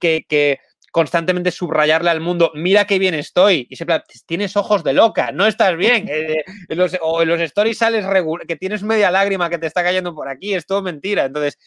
que, 0.01 0.25
que 0.29 0.59
constantemente 0.97 1.51
subrayarle 1.51 2.09
al 2.09 2.23
mundo, 2.23 2.51
mira 2.55 2.87
qué 2.87 2.99
bien 2.99 3.13
estoy. 3.13 3.67
Y 3.69 3.77
se 3.77 3.85
tienes 4.25 4.57
ojos 4.57 4.83
de 4.83 4.95
loca, 4.95 5.31
no 5.31 5.47
estás 5.47 5.77
bien. 5.77 6.09
Eh, 6.17 6.43
en 6.71 6.79
los, 6.79 6.97
o 7.03 7.21
en 7.21 7.29
los 7.29 7.39
stories 7.39 7.77
sales 7.77 8.07
que 8.49 8.57
tienes 8.57 8.83
media 8.83 9.11
lágrima 9.11 9.51
que 9.51 9.59
te 9.59 9.67
está 9.67 9.83
cayendo 9.83 10.15
por 10.15 10.27
aquí, 10.27 10.55
es 10.55 10.65
todo 10.65 10.81
mentira. 10.81 11.27
Entonces, 11.27 11.59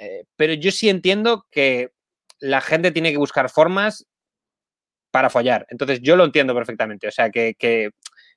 eh, 0.00 0.24
pero 0.34 0.54
yo 0.54 0.72
sí 0.72 0.88
entiendo 0.88 1.46
que 1.52 1.92
la 2.40 2.60
gente 2.60 2.90
tiene 2.90 3.12
que 3.12 3.18
buscar 3.18 3.48
formas 3.48 4.08
para 5.12 5.30
follar. 5.30 5.64
Entonces, 5.68 6.00
yo 6.00 6.16
lo 6.16 6.24
entiendo 6.24 6.52
perfectamente. 6.52 7.06
O 7.06 7.12
sea, 7.12 7.30
que, 7.30 7.54
que, 7.56 7.90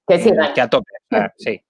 que, 0.08 0.20
sí, 0.20 0.32
que 0.54 0.62
a 0.62 0.70
tope. 0.70 0.92
Sí. 1.40 1.64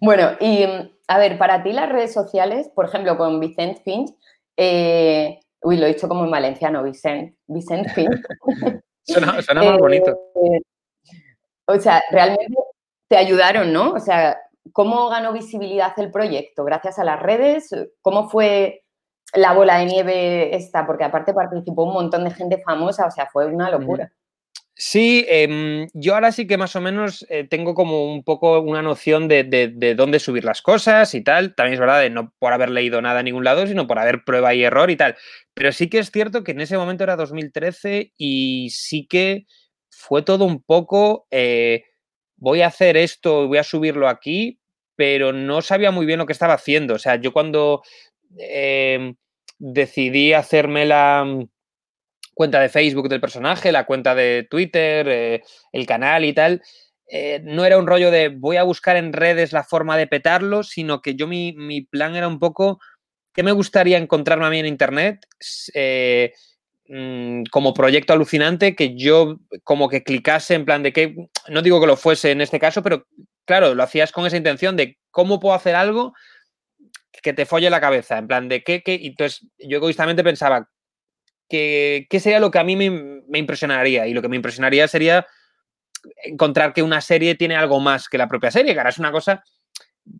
Bueno, 0.00 0.36
y 0.40 0.64
a 1.08 1.18
ver, 1.18 1.38
para 1.38 1.64
ti 1.64 1.72
las 1.72 1.88
redes 1.88 2.12
sociales, 2.12 2.70
por 2.72 2.84
ejemplo, 2.84 3.16
con 3.16 3.40
Vicente 3.40 3.80
Finch, 3.84 4.14
eh, 4.56 5.40
Uy, 5.66 5.78
lo 5.78 5.86
he 5.86 5.94
dicho 5.94 6.06
como 6.06 6.24
en 6.24 6.30
valenciano, 6.30 6.84
Vicent. 6.84 7.34
Vicent 7.48 7.88
Fin. 7.94 8.08
suena, 9.02 9.32
más 9.32 9.78
bonito. 9.78 10.12
Eh, 10.36 10.60
o 11.66 11.76
sea, 11.80 12.04
realmente 12.12 12.54
te 13.08 13.16
ayudaron, 13.16 13.72
¿no? 13.72 13.90
O 13.90 13.98
sea, 13.98 14.38
¿cómo 14.72 15.08
ganó 15.08 15.32
visibilidad 15.32 15.92
el 15.96 16.12
proyecto? 16.12 16.62
¿Gracias 16.62 17.00
a 17.00 17.04
las 17.04 17.20
redes? 17.20 17.70
¿Cómo 18.00 18.30
fue 18.30 18.84
la 19.34 19.54
bola 19.54 19.78
de 19.78 19.86
nieve 19.86 20.54
esta? 20.54 20.86
Porque 20.86 21.02
aparte 21.02 21.34
participó 21.34 21.82
un 21.82 21.94
montón 21.94 22.22
de 22.22 22.30
gente 22.30 22.62
famosa, 22.64 23.04
o 23.04 23.10
sea, 23.10 23.26
fue 23.26 23.46
una 23.46 23.68
locura. 23.68 24.12
Sí, 24.78 25.24
eh, 25.30 25.86
yo 25.94 26.12
ahora 26.14 26.32
sí 26.32 26.46
que 26.46 26.58
más 26.58 26.76
o 26.76 26.82
menos 26.82 27.24
eh, 27.30 27.44
tengo 27.48 27.72
como 27.74 28.12
un 28.12 28.22
poco 28.22 28.60
una 28.60 28.82
noción 28.82 29.26
de, 29.26 29.42
de, 29.42 29.68
de, 29.68 29.94
dónde 29.94 30.18
subir 30.20 30.44
las 30.44 30.60
cosas 30.60 31.14
y 31.14 31.22
tal. 31.24 31.54
También 31.54 31.74
es 31.74 31.80
verdad 31.80 32.00
de 32.02 32.10
no 32.10 32.34
por 32.38 32.52
haber 32.52 32.68
leído 32.68 33.00
nada 33.00 33.20
en 33.20 33.24
ningún 33.24 33.44
lado, 33.44 33.66
sino 33.66 33.86
por 33.86 33.98
haber 33.98 34.22
prueba 34.24 34.52
y 34.54 34.62
error 34.64 34.90
y 34.90 34.96
tal. 34.96 35.16
Pero 35.54 35.72
sí 35.72 35.88
que 35.88 35.98
es 35.98 36.10
cierto 36.10 36.44
que 36.44 36.52
en 36.52 36.60
ese 36.60 36.76
momento 36.76 37.04
era 37.04 37.16
2013 37.16 38.12
y 38.18 38.68
sí 38.68 39.06
que 39.06 39.46
fue 39.88 40.20
todo 40.22 40.44
un 40.44 40.62
poco, 40.62 41.26
eh, 41.30 41.84
voy 42.36 42.60
a 42.60 42.66
hacer 42.66 42.98
esto, 42.98 43.48
voy 43.48 43.56
a 43.56 43.62
subirlo 43.64 44.08
aquí, 44.08 44.60
pero 44.94 45.32
no 45.32 45.62
sabía 45.62 45.90
muy 45.90 46.04
bien 46.04 46.18
lo 46.18 46.26
que 46.26 46.34
estaba 46.34 46.52
haciendo. 46.52 46.94
O 46.94 46.98
sea, 46.98 47.16
yo 47.16 47.32
cuando 47.32 47.82
em, 48.36 49.16
decidí 49.58 50.34
hacerme 50.34 50.84
la 50.84 51.24
cuenta 52.36 52.60
de 52.60 52.68
Facebook 52.68 53.08
del 53.08 53.22
personaje, 53.22 53.72
la 53.72 53.86
cuenta 53.86 54.14
de 54.14 54.46
Twitter, 54.50 55.08
eh, 55.08 55.42
el 55.72 55.86
canal 55.86 56.22
y 56.22 56.34
tal, 56.34 56.62
eh, 57.08 57.40
no 57.42 57.64
era 57.64 57.78
un 57.78 57.86
rollo 57.86 58.10
de 58.10 58.28
voy 58.28 58.58
a 58.58 58.62
buscar 58.62 58.96
en 58.98 59.14
redes 59.14 59.54
la 59.54 59.64
forma 59.64 59.96
de 59.96 60.06
petarlo, 60.06 60.62
sino 60.62 61.00
que 61.00 61.14
yo 61.14 61.26
mi, 61.26 61.54
mi 61.54 61.80
plan 61.80 62.14
era 62.14 62.28
un 62.28 62.38
poco 62.38 62.78
qué 63.32 63.42
me 63.42 63.52
gustaría 63.52 63.96
encontrarme 63.96 64.44
a 64.44 64.50
mí 64.50 64.58
en 64.58 64.66
Internet 64.66 65.24
eh, 65.72 66.34
mmm, 66.88 67.44
como 67.50 67.72
proyecto 67.72 68.12
alucinante 68.12 68.76
que 68.76 68.94
yo 68.94 69.38
como 69.64 69.88
que 69.88 70.02
clicase 70.02 70.56
en 70.56 70.66
plan 70.66 70.82
de 70.82 70.92
que, 70.92 71.16
no 71.48 71.62
digo 71.62 71.80
que 71.80 71.86
lo 71.86 71.96
fuese 71.96 72.32
en 72.32 72.42
este 72.42 72.60
caso, 72.60 72.82
pero 72.82 73.06
claro, 73.46 73.74
lo 73.74 73.82
hacías 73.82 74.12
con 74.12 74.26
esa 74.26 74.36
intención 74.36 74.76
de 74.76 74.98
cómo 75.10 75.40
puedo 75.40 75.54
hacer 75.54 75.74
algo 75.74 76.12
que 77.22 77.32
te 77.32 77.46
folle 77.46 77.70
la 77.70 77.80
cabeza, 77.80 78.18
en 78.18 78.26
plan 78.26 78.46
de 78.50 78.62
qué, 78.62 78.82
qué, 78.82 78.94
y 78.94 79.06
entonces 79.06 79.48
yo 79.58 79.78
egoístamente 79.78 80.22
pensaba, 80.22 80.68
¿Qué, 81.48 82.06
¿qué, 82.10 82.20
sería 82.20 82.40
lo 82.40 82.50
que 82.50 82.58
a 82.58 82.64
mí 82.64 82.76
me, 82.76 82.90
me, 82.90 83.38
impresionaría? 83.38 84.06
Y 84.06 84.14
lo 84.14 84.22
que 84.22 84.28
me 84.28 84.36
impresionaría 84.36 84.88
sería 84.88 85.26
encontrar 86.24 86.72
que 86.72 86.82
una 86.82 87.00
serie 87.00 87.34
tiene 87.34 87.56
algo 87.56 87.80
más 87.80 88.08
que 88.08 88.18
la 88.18 88.28
propia 88.28 88.50
serie, 88.50 88.72
que 88.72 88.80
ahora 88.80 88.90
es 88.90 88.98
una 88.98 89.12
cosa 89.12 89.44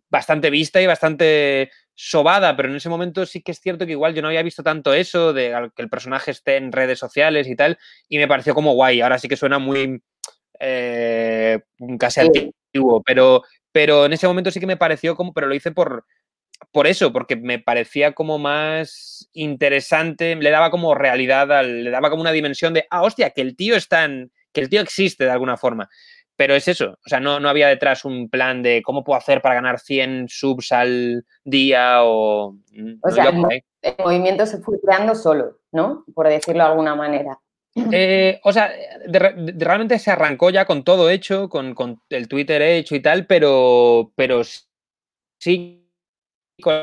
bastante 0.09 0.49
vista 0.49 0.81
y 0.81 0.85
bastante 0.85 1.71
sobada, 1.95 2.55
pero 2.55 2.69
en 2.69 2.75
ese 2.75 2.89
momento 2.89 3.25
sí 3.25 3.41
que 3.41 3.51
es 3.51 3.59
cierto 3.59 3.85
que 3.85 3.93
igual 3.93 4.13
yo 4.13 4.21
no 4.21 4.27
había 4.27 4.43
visto 4.43 4.63
tanto 4.63 4.93
eso, 4.93 5.33
de 5.33 5.71
que 5.75 5.81
el 5.81 5.89
personaje 5.89 6.31
esté 6.31 6.57
en 6.57 6.71
redes 6.71 6.99
sociales 6.99 7.47
y 7.47 7.55
tal, 7.55 7.77
y 8.07 8.17
me 8.17 8.27
pareció 8.27 8.53
como 8.53 8.73
guay. 8.73 9.01
Ahora 9.01 9.17
sí 9.17 9.27
que 9.27 9.37
suena 9.37 9.59
muy 9.59 10.01
eh, 10.59 11.59
casi 11.99 12.21
antiguo, 12.21 13.01
pero, 13.03 13.43
pero 13.71 14.05
en 14.05 14.13
ese 14.13 14.27
momento 14.27 14.51
sí 14.51 14.59
que 14.59 14.67
me 14.67 14.77
pareció 14.77 15.15
como, 15.15 15.33
pero 15.33 15.47
lo 15.47 15.55
hice 15.55 15.71
por, 15.71 16.05
por 16.71 16.87
eso, 16.87 17.11
porque 17.11 17.35
me 17.35 17.59
parecía 17.59 18.13
como 18.13 18.39
más 18.39 19.29
interesante, 19.33 20.35
le 20.35 20.49
daba 20.49 20.69
como 20.69 20.95
realidad, 20.95 21.51
al, 21.51 21.83
le 21.83 21.89
daba 21.89 22.09
como 22.09 22.21
una 22.21 22.31
dimensión 22.31 22.73
de, 22.73 22.85
ah, 22.89 23.03
hostia, 23.03 23.31
que 23.31 23.41
el 23.41 23.55
tío 23.55 23.75
está 23.75 24.05
en, 24.05 24.31
que 24.51 24.61
el 24.61 24.69
tío 24.69 24.81
existe 24.81 25.25
de 25.25 25.31
alguna 25.31 25.57
forma. 25.57 25.89
Pero 26.35 26.53
es 26.53 26.67
eso, 26.67 26.99
o 27.03 27.09
sea, 27.09 27.19
no, 27.19 27.39
no 27.39 27.49
había 27.49 27.67
detrás 27.67 28.05
un 28.05 28.29
plan 28.29 28.61
de 28.61 28.83
cómo 28.83 29.03
puedo 29.03 29.17
hacer 29.17 29.41
para 29.41 29.55
ganar 29.55 29.79
100 29.79 30.27
subs 30.29 30.71
al 30.71 31.25
día 31.43 32.03
o... 32.03 32.53
Mm, 32.71 32.99
o 33.01 33.09
sea, 33.09 33.29
el, 33.29 33.63
el, 33.81 33.95
movimiento 33.97 34.45
se 34.45 34.59
fue 34.59 34.79
creando 34.79 35.15
solo, 35.15 35.57
¿no? 35.71 36.05
Por 36.13 36.27
decirlo 36.27 36.63
de 36.63 36.69
alguna 36.69 36.93
manera. 36.93 37.39
Eh, 37.91 38.39
o 38.43 38.53
sea, 38.53 38.71
de, 39.07 39.19
de, 39.35 39.65
realmente 39.65 39.97
se 39.99 40.11
arrancó 40.11 40.49
ya 40.49 40.65
con 40.65 40.83
todo 40.83 41.09
hecho, 41.09 41.49
con, 41.49 41.73
con 41.73 42.01
el 42.09 42.27
Twitter 42.27 42.61
hecho 42.61 42.95
y 42.95 43.01
tal, 43.01 43.25
pero, 43.25 44.11
pero 44.15 44.41
sí 45.39 45.86
con 46.61 46.73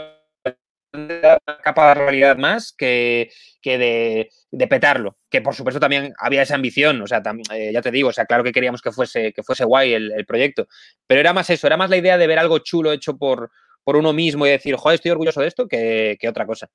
una 0.92 1.38
capa 1.62 1.88
de 1.88 1.94
realidad 1.94 2.36
más 2.36 2.72
que, 2.72 3.30
que 3.60 3.78
de, 3.78 4.30
de, 4.50 4.66
petarlo. 4.68 5.16
Que 5.28 5.40
por 5.40 5.54
supuesto 5.54 5.80
también 5.80 6.14
había 6.18 6.42
esa 6.42 6.54
ambición, 6.54 7.02
o 7.02 7.06
sea, 7.06 7.22
tam, 7.22 7.40
eh, 7.52 7.72
ya 7.72 7.82
te 7.82 7.90
digo, 7.90 8.10
o 8.10 8.12
sea, 8.12 8.26
claro 8.26 8.44
que 8.44 8.52
queríamos 8.52 8.80
que 8.80 8.92
fuese, 8.92 9.32
que 9.32 9.42
fuese 9.42 9.64
guay 9.64 9.92
el, 9.92 10.12
el, 10.12 10.24
proyecto, 10.24 10.68
pero 11.06 11.20
era 11.20 11.32
más 11.32 11.50
eso, 11.50 11.66
era 11.66 11.76
más 11.76 11.90
la 11.90 11.96
idea 11.96 12.16
de 12.16 12.26
ver 12.26 12.38
algo 12.38 12.60
chulo 12.60 12.92
hecho 12.92 13.18
por, 13.18 13.50
por 13.82 13.96
uno 13.96 14.12
mismo 14.12 14.46
y 14.46 14.50
decir, 14.50 14.76
joder, 14.76 14.94
estoy 14.94 15.10
orgulloso 15.10 15.40
de 15.40 15.48
esto, 15.48 15.66
que, 15.66 16.16
que 16.20 16.28
otra 16.28 16.46
cosa. 16.46 16.70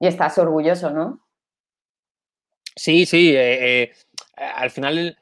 Y 0.00 0.06
estás 0.06 0.38
orgulloso, 0.38 0.90
¿no? 0.90 1.26
Sí, 2.74 3.06
sí, 3.06 3.34
eh, 3.34 3.82
eh, 3.82 3.92
al 4.36 4.70
final 4.70 5.18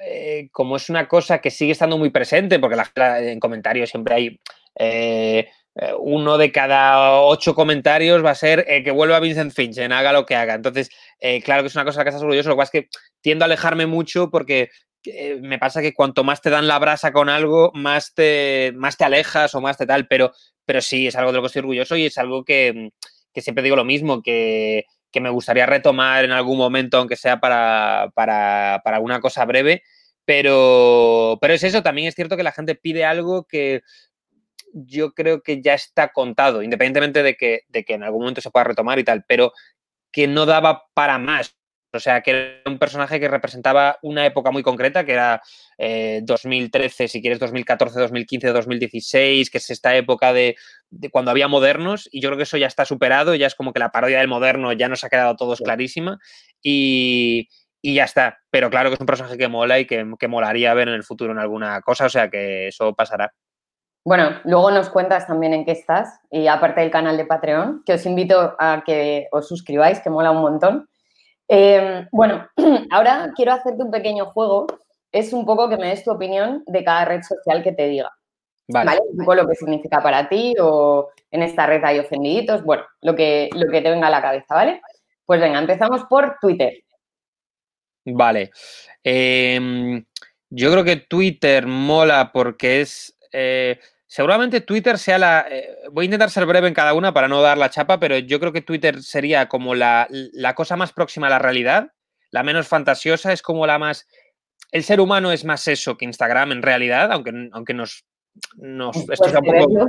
eh, 0.00 0.48
como 0.52 0.76
es 0.76 0.88
una 0.90 1.08
cosa 1.08 1.40
que 1.40 1.50
sigue 1.50 1.72
estando 1.72 1.98
muy 1.98 2.10
presente, 2.10 2.58
porque 2.58 2.76
la, 2.76 3.20
en 3.20 3.40
comentarios 3.40 3.90
siempre 3.90 4.14
hay 4.14 4.40
uno 5.98 6.38
de 6.38 6.52
cada 6.52 7.20
ocho 7.22 7.54
comentarios 7.54 8.24
va 8.24 8.30
a 8.30 8.36
ser 8.36 8.64
eh, 8.68 8.84
que 8.84 8.92
vuelva 8.92 9.18
Vincent 9.20 9.52
Finch, 9.52 9.78
en 9.78 9.92
haga 9.92 10.12
lo 10.12 10.24
que 10.24 10.36
haga. 10.36 10.54
Entonces, 10.54 10.90
eh, 11.20 11.42
claro 11.42 11.62
que 11.62 11.68
es 11.68 11.74
una 11.74 11.84
cosa 11.84 12.02
que 12.02 12.10
estás 12.10 12.22
orgulloso, 12.22 12.48
lo 12.48 12.54
que 12.54 12.60
pasa 12.60 12.78
es 12.78 12.82
que 12.84 12.88
tiendo 13.20 13.44
a 13.44 13.46
alejarme 13.46 13.86
mucho 13.86 14.30
porque 14.30 14.70
eh, 15.04 15.38
me 15.42 15.58
pasa 15.58 15.82
que 15.82 15.92
cuanto 15.92 16.24
más 16.24 16.40
te 16.40 16.50
dan 16.50 16.68
la 16.68 16.78
brasa 16.78 17.12
con 17.12 17.28
algo, 17.28 17.72
más 17.74 18.14
te, 18.14 18.72
más 18.76 18.96
te 18.96 19.04
alejas 19.04 19.54
o 19.54 19.60
más 19.60 19.76
te 19.76 19.86
tal, 19.86 20.06
pero, 20.06 20.32
pero 20.64 20.80
sí, 20.80 21.08
es 21.08 21.16
algo 21.16 21.32
de 21.32 21.36
lo 21.36 21.42
que 21.42 21.46
estoy 21.48 21.60
orgulloso 21.60 21.96
y 21.96 22.06
es 22.06 22.18
algo 22.18 22.44
que, 22.44 22.90
que 23.32 23.40
siempre 23.42 23.64
digo 23.64 23.76
lo 23.76 23.84
mismo, 23.84 24.22
que, 24.22 24.84
que, 25.10 25.20
me 25.20 25.30
gustaría 25.30 25.66
retomar 25.66 26.24
en 26.24 26.30
algún 26.30 26.56
momento, 26.56 26.98
aunque 26.98 27.16
sea 27.16 27.40
para, 27.40 28.10
para, 28.14 28.80
para 28.84 28.96
alguna 28.96 29.20
cosa 29.20 29.44
breve. 29.44 29.82
Pero, 30.26 31.36
pero 31.40 31.52
es 31.52 31.62
eso, 31.64 31.82
también 31.82 32.08
es 32.08 32.14
cierto 32.14 32.36
que 32.36 32.42
la 32.42 32.52
gente 32.52 32.74
pide 32.76 33.04
algo 33.04 33.44
que 33.44 33.82
yo 34.74 35.12
creo 35.12 35.42
que 35.42 35.62
ya 35.62 35.74
está 35.74 36.12
contado, 36.12 36.62
independientemente 36.62 37.22
de 37.22 37.36
que, 37.36 37.60
de 37.68 37.84
que 37.84 37.94
en 37.94 38.02
algún 38.02 38.22
momento 38.22 38.40
se 38.40 38.50
pueda 38.50 38.64
retomar 38.64 38.98
y 38.98 39.04
tal, 39.04 39.24
pero 39.26 39.52
que 40.12 40.26
no 40.28 40.46
daba 40.46 40.84
para 40.94 41.18
más. 41.18 41.56
O 41.92 42.00
sea, 42.00 42.22
que 42.22 42.30
era 42.32 42.62
un 42.66 42.78
personaje 42.78 43.20
que 43.20 43.28
representaba 43.28 43.98
una 44.02 44.26
época 44.26 44.50
muy 44.50 44.64
concreta, 44.64 45.04
que 45.04 45.12
era 45.12 45.40
eh, 45.78 46.20
2013, 46.24 47.06
si 47.06 47.20
quieres, 47.22 47.38
2014, 47.38 48.00
2015, 48.00 48.48
2016, 48.48 49.48
que 49.48 49.58
es 49.58 49.70
esta 49.70 49.94
época 49.96 50.32
de, 50.32 50.56
de, 50.90 51.10
cuando 51.10 51.30
había 51.30 51.46
modernos, 51.46 52.08
y 52.10 52.20
yo 52.20 52.30
creo 52.30 52.36
que 52.36 52.42
eso 52.42 52.56
ya 52.56 52.66
está 52.66 52.84
superado, 52.84 53.36
ya 53.36 53.46
es 53.46 53.54
como 53.54 53.72
que 53.72 53.78
la 53.78 53.92
parodia 53.92 54.18
del 54.18 54.28
moderno 54.28 54.72
ya 54.72 54.88
nos 54.88 55.04
ha 55.04 55.08
quedado 55.08 55.30
a 55.30 55.36
todos 55.36 55.60
clarísima, 55.60 56.18
y, 56.60 57.48
y, 57.80 57.94
ya 57.94 58.04
está. 58.04 58.38
Pero 58.50 58.70
claro 58.70 58.90
que 58.90 58.94
es 58.94 59.00
un 59.00 59.06
personaje 59.06 59.38
que 59.38 59.48
mola 59.48 59.78
y 59.78 59.86
que, 59.86 60.04
que 60.18 60.28
molaría 60.28 60.74
ver 60.74 60.88
en 60.88 60.94
el 60.94 61.04
futuro 61.04 61.32
en 61.32 61.38
alguna 61.38 61.80
cosa, 61.82 62.06
o 62.06 62.10
sea 62.10 62.28
que 62.28 62.68
eso 62.68 62.94
pasará. 62.94 63.32
Bueno, 64.04 64.38
luego 64.44 64.70
nos 64.70 64.90
cuentas 64.90 65.26
también 65.26 65.54
en 65.54 65.64
qué 65.64 65.72
estás 65.72 66.20
y 66.30 66.46
aparte 66.46 66.82
del 66.82 66.90
canal 66.90 67.16
de 67.16 67.24
Patreon, 67.24 67.82
que 67.86 67.94
os 67.94 68.04
invito 68.04 68.54
a 68.58 68.82
que 68.84 69.28
os 69.32 69.48
suscribáis, 69.48 70.00
que 70.00 70.10
mola 70.10 70.30
un 70.30 70.42
montón. 70.42 70.88
Eh, 71.48 72.06
bueno, 72.12 72.46
ahora 72.90 73.32
quiero 73.34 73.52
hacerte 73.52 73.82
un 73.82 73.90
pequeño 73.90 74.26
juego. 74.26 74.66
Es 75.10 75.32
un 75.32 75.46
poco 75.46 75.70
que 75.70 75.78
me 75.78 75.88
des 75.88 76.04
tu 76.04 76.10
opinión 76.10 76.62
de 76.66 76.84
cada 76.84 77.06
red 77.06 77.22
social 77.22 77.62
que 77.62 77.72
te 77.72 77.88
diga. 77.88 78.10
Vale. 78.68 78.90
¿Vale? 78.90 79.00
Un 79.10 79.18
poco 79.18 79.34
lo 79.36 79.46
que 79.46 79.54
significa 79.54 80.02
para 80.02 80.28
ti 80.28 80.54
o 80.60 81.08
en 81.30 81.42
esta 81.42 81.66
red 81.66 81.82
hay 81.84 81.98
ofendiditos. 81.98 82.62
Bueno, 82.62 82.84
lo 83.00 83.14
que, 83.14 83.48
lo 83.54 83.70
que 83.70 83.80
te 83.80 83.90
venga 83.90 84.08
a 84.08 84.10
la 84.10 84.20
cabeza, 84.22 84.54
¿vale? 84.54 84.82
Pues 85.24 85.40
venga, 85.40 85.58
empezamos 85.58 86.04
por 86.04 86.36
Twitter. 86.40 86.74
Vale. 88.04 88.50
Eh, 89.02 90.02
Yo 90.50 90.70
creo 90.70 90.84
que 90.84 90.96
Twitter 90.96 91.66
mola 91.66 92.30
porque 92.32 92.82
es. 92.82 93.18
Eh, 93.32 93.80
seguramente 94.14 94.60
Twitter 94.60 94.96
sea 94.96 95.18
la. 95.18 95.44
Eh, 95.50 95.76
voy 95.90 96.04
a 96.04 96.06
intentar 96.06 96.30
ser 96.30 96.46
breve 96.46 96.68
en 96.68 96.74
cada 96.74 96.94
una 96.94 97.12
para 97.12 97.26
no 97.26 97.42
dar 97.42 97.58
la 97.58 97.70
chapa, 97.70 97.98
pero 97.98 98.16
yo 98.16 98.38
creo 98.38 98.52
que 98.52 98.60
Twitter 98.60 99.02
sería 99.02 99.48
como 99.48 99.74
la, 99.74 100.06
la 100.08 100.54
cosa 100.54 100.76
más 100.76 100.92
próxima 100.92 101.26
a 101.26 101.30
la 101.30 101.40
realidad, 101.40 101.88
la 102.30 102.44
menos 102.44 102.68
fantasiosa, 102.68 103.32
es 103.32 103.42
como 103.42 103.66
la 103.66 103.80
más. 103.80 104.06
El 104.70 104.84
ser 104.84 105.00
humano 105.00 105.32
es 105.32 105.44
más 105.44 105.66
eso 105.66 105.96
que 105.96 106.04
Instagram 106.04 106.52
en 106.52 106.62
realidad, 106.62 107.10
aunque, 107.10 107.32
aunque 107.50 107.74
nos. 107.74 108.04
nos 108.54 108.96
esto 108.96 109.28
sea, 109.28 109.40
un 109.40 109.46
poco, 109.46 109.88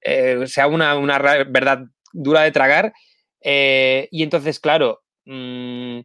eh, 0.00 0.46
sea 0.46 0.66
una, 0.66 0.96
una, 0.96 1.18
verdad 1.18 1.84
dura 2.10 2.44
de 2.44 2.52
tragar. 2.52 2.94
y 3.42 4.22
entonces, 4.22 4.60
claro. 4.60 5.02
Mmm, 5.26 6.00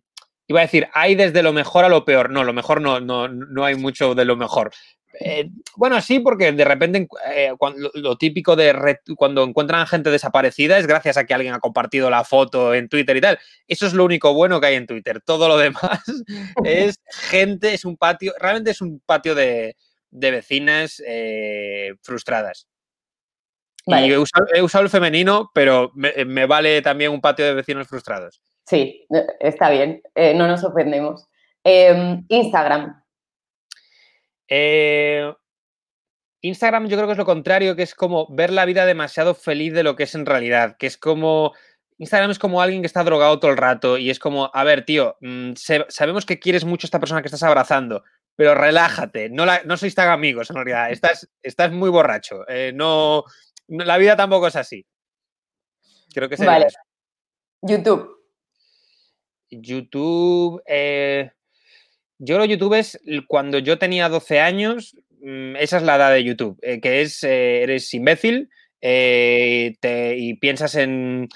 iba 0.50 0.60
a 0.60 0.64
decir, 0.64 0.90
hay 0.94 1.16
desde 1.16 1.44
lo 1.44 1.54
mejor 1.54 1.86
a 1.86 1.90
lo 1.90 2.04
peor. 2.04 2.30
No, 2.30 2.44
lo 2.44 2.52
mejor 2.52 2.82
no, 2.82 3.00
no, 3.00 3.30
no 3.30 3.64
hay 3.64 3.76
mucho 3.76 4.16
de 4.16 4.26
lo 4.26 4.36
mejor. 4.36 4.72
Eh, 5.20 5.50
bueno, 5.76 6.00
sí, 6.02 6.20
porque 6.20 6.52
de 6.52 6.66
repente 6.66 7.08
eh, 7.34 7.54
cuando, 7.58 7.90
lo, 7.94 8.18
típico 8.18 8.56
de 8.56 9.00
cuando 9.16 9.44
encuentran 9.44 9.88
gente 9.88 10.12
desaparecida 10.12 10.78
es 10.78 10.86
gracias 10.86 11.18
a 11.18 11.26
que 11.26 11.34
alguien 11.34 11.54
ha 11.54 11.60
compartido 11.60 12.10
la 12.10 12.24
foto 12.24 12.74
en 12.74 12.90
Twitter 12.90 13.18
y 13.18 13.22
tal. 13.22 13.40
Eso 13.68 13.88
es 13.88 13.94
lo 13.94 14.06
único 14.06 14.34
bueno 14.34 14.60
que 14.60 14.68
hay 14.68 14.76
en 14.76 14.88
Twitter. 14.88 15.22
Todo 15.22 15.48
lo 15.48 15.58
demás 15.58 16.02
es 16.64 17.00
gente, 17.08 17.74
es 17.74 17.86
un 17.86 17.98
patio, 17.98 18.34
realmente 18.40 18.72
es 18.72 18.82
un 18.82 19.02
patio 19.06 19.34
de, 19.34 19.76
de 20.12 20.32
vecinas 20.32 21.02
eh, 21.06 21.94
frustradas. 22.02 22.68
Y 23.86 24.12
he 24.12 24.18
usado, 24.18 24.46
he 24.54 24.62
usado, 24.62 24.84
el 24.84 24.90
femenino, 24.90 25.50
pero 25.54 25.92
me, 25.96 26.26
me 26.26 26.46
vale 26.46 26.82
también 26.82 27.10
un 27.10 27.22
patio 27.22 27.46
de 27.46 27.54
vecinos 27.54 27.88
frustrados. 27.88 28.42
Sí, 28.66 29.08
está 29.40 29.70
bien, 29.70 30.02
no 30.36 30.46
nos 30.46 30.66
ofendemos. 30.66 31.26
Eh, 31.64 32.24
Instagram. 32.30 33.04
Eh, 34.48 35.34
Instagram 36.42 36.88
yo 36.88 36.98
creo 36.98 37.08
que 37.08 37.14
es 37.14 37.18
lo 37.18 37.26
contrario, 37.26 37.76
que 37.76 37.84
es 37.84 37.96
como 37.96 38.28
ver 38.30 38.52
la 38.52 38.66
vida 38.66 38.86
demasiado 38.86 39.34
feliz 39.34 39.74
de 39.74 39.84
lo 39.84 39.96
que 39.96 40.04
es 40.04 40.16
en 40.16 40.26
realidad, 40.26 40.78
que 40.78 40.88
es 40.88 40.98
como... 40.98 41.54
Instagram 42.00 42.30
es 42.30 42.38
como 42.38 42.62
alguien 42.62 42.82
que 42.82 42.88
está 42.88 43.04
drogado 43.04 43.40
todo 43.40 43.50
el 43.50 43.58
rato 43.58 43.98
y 43.98 44.12
es 44.12 44.20
como, 44.20 44.52
a 44.54 44.64
ver, 44.64 44.86
tío, 44.86 45.18
se, 45.56 45.84
sabemos 45.90 46.28
que 46.28 46.40
quieres 46.40 46.64
mucho 46.64 46.86
a 46.86 46.88
esta 46.88 47.00
persona 47.00 47.24
que 47.24 47.28
estás 47.28 47.42
abrazando, 47.42 48.04
pero 48.36 48.54
relájate, 48.54 49.32
no, 49.32 49.48
la, 49.48 49.64
no 49.64 49.78
sois 49.78 49.96
tan 49.96 50.10
amigos 50.10 50.52
en 50.52 50.58
realidad, 50.58 50.92
estás, 50.92 51.28
estás 51.42 51.72
muy 51.72 51.90
borracho, 51.90 52.48
eh, 52.48 52.72
no, 52.72 53.24
no, 53.68 53.84
la 53.84 53.98
vida 53.98 54.16
tampoco 54.16 54.46
es 54.46 54.56
así. 54.56 54.86
Creo 56.14 56.30
que 56.30 56.38
sería 56.38 56.52
vale. 56.52 56.66
eso. 56.68 56.80
YouTube. 57.62 58.18
YouTube. 59.50 60.62
Eh, 60.66 61.32
yo 62.20 62.36
creo 62.36 62.48
que 62.48 62.54
YouTube 62.54 62.74
es 62.74 63.00
cuando 63.28 63.60
yo 63.60 63.78
tenía 63.78 64.10
12 64.10 64.40
años, 64.40 64.96
mmm, 65.22 65.56
esa 65.58 65.78
es 65.78 65.84
la 65.84 65.96
edad 65.96 66.12
de 66.12 66.24
YouTube, 66.24 66.58
eh, 66.62 66.80
que 66.80 67.02
es, 67.02 67.24
eh, 67.24 67.64
eres 67.64 67.94
imbécil 67.94 68.50
te, 68.80 70.16
y 70.18 70.36
piensas 70.36 70.76
en, 70.76 71.28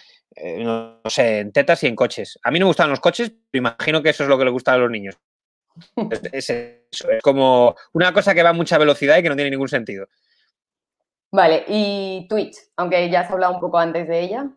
no 0.59 1.01
sé, 1.07 1.39
en 1.39 1.51
tetas 1.51 1.83
y 1.83 1.87
en 1.87 1.95
coches. 1.95 2.39
A 2.43 2.51
mí 2.51 2.59
no 2.59 2.65
me 2.65 2.69
gustan 2.69 2.89
los 2.89 2.99
coches, 2.99 3.31
pero 3.49 3.61
imagino 3.61 4.01
que 4.01 4.09
eso 4.09 4.23
es 4.23 4.29
lo 4.29 4.37
que 4.37 4.45
le 4.45 4.51
gusta 4.51 4.73
a 4.73 4.77
los 4.77 4.91
niños. 4.91 5.17
Es, 6.11 6.21
es, 6.33 6.49
eso, 6.91 7.09
es 7.09 7.21
como 7.23 7.75
una 7.93 8.11
cosa 8.13 8.35
que 8.35 8.43
va 8.43 8.49
a 8.49 8.53
mucha 8.53 8.77
velocidad 8.77 9.17
y 9.17 9.23
que 9.23 9.29
no 9.29 9.35
tiene 9.35 9.51
ningún 9.51 9.69
sentido. 9.69 10.07
Vale, 11.31 11.63
y 11.67 12.27
Twitch, 12.27 12.57
aunque 12.75 13.09
ya 13.09 13.21
has 13.21 13.31
hablado 13.31 13.53
un 13.53 13.61
poco 13.61 13.77
antes 13.77 14.07
de 14.07 14.19
ella. 14.19 14.49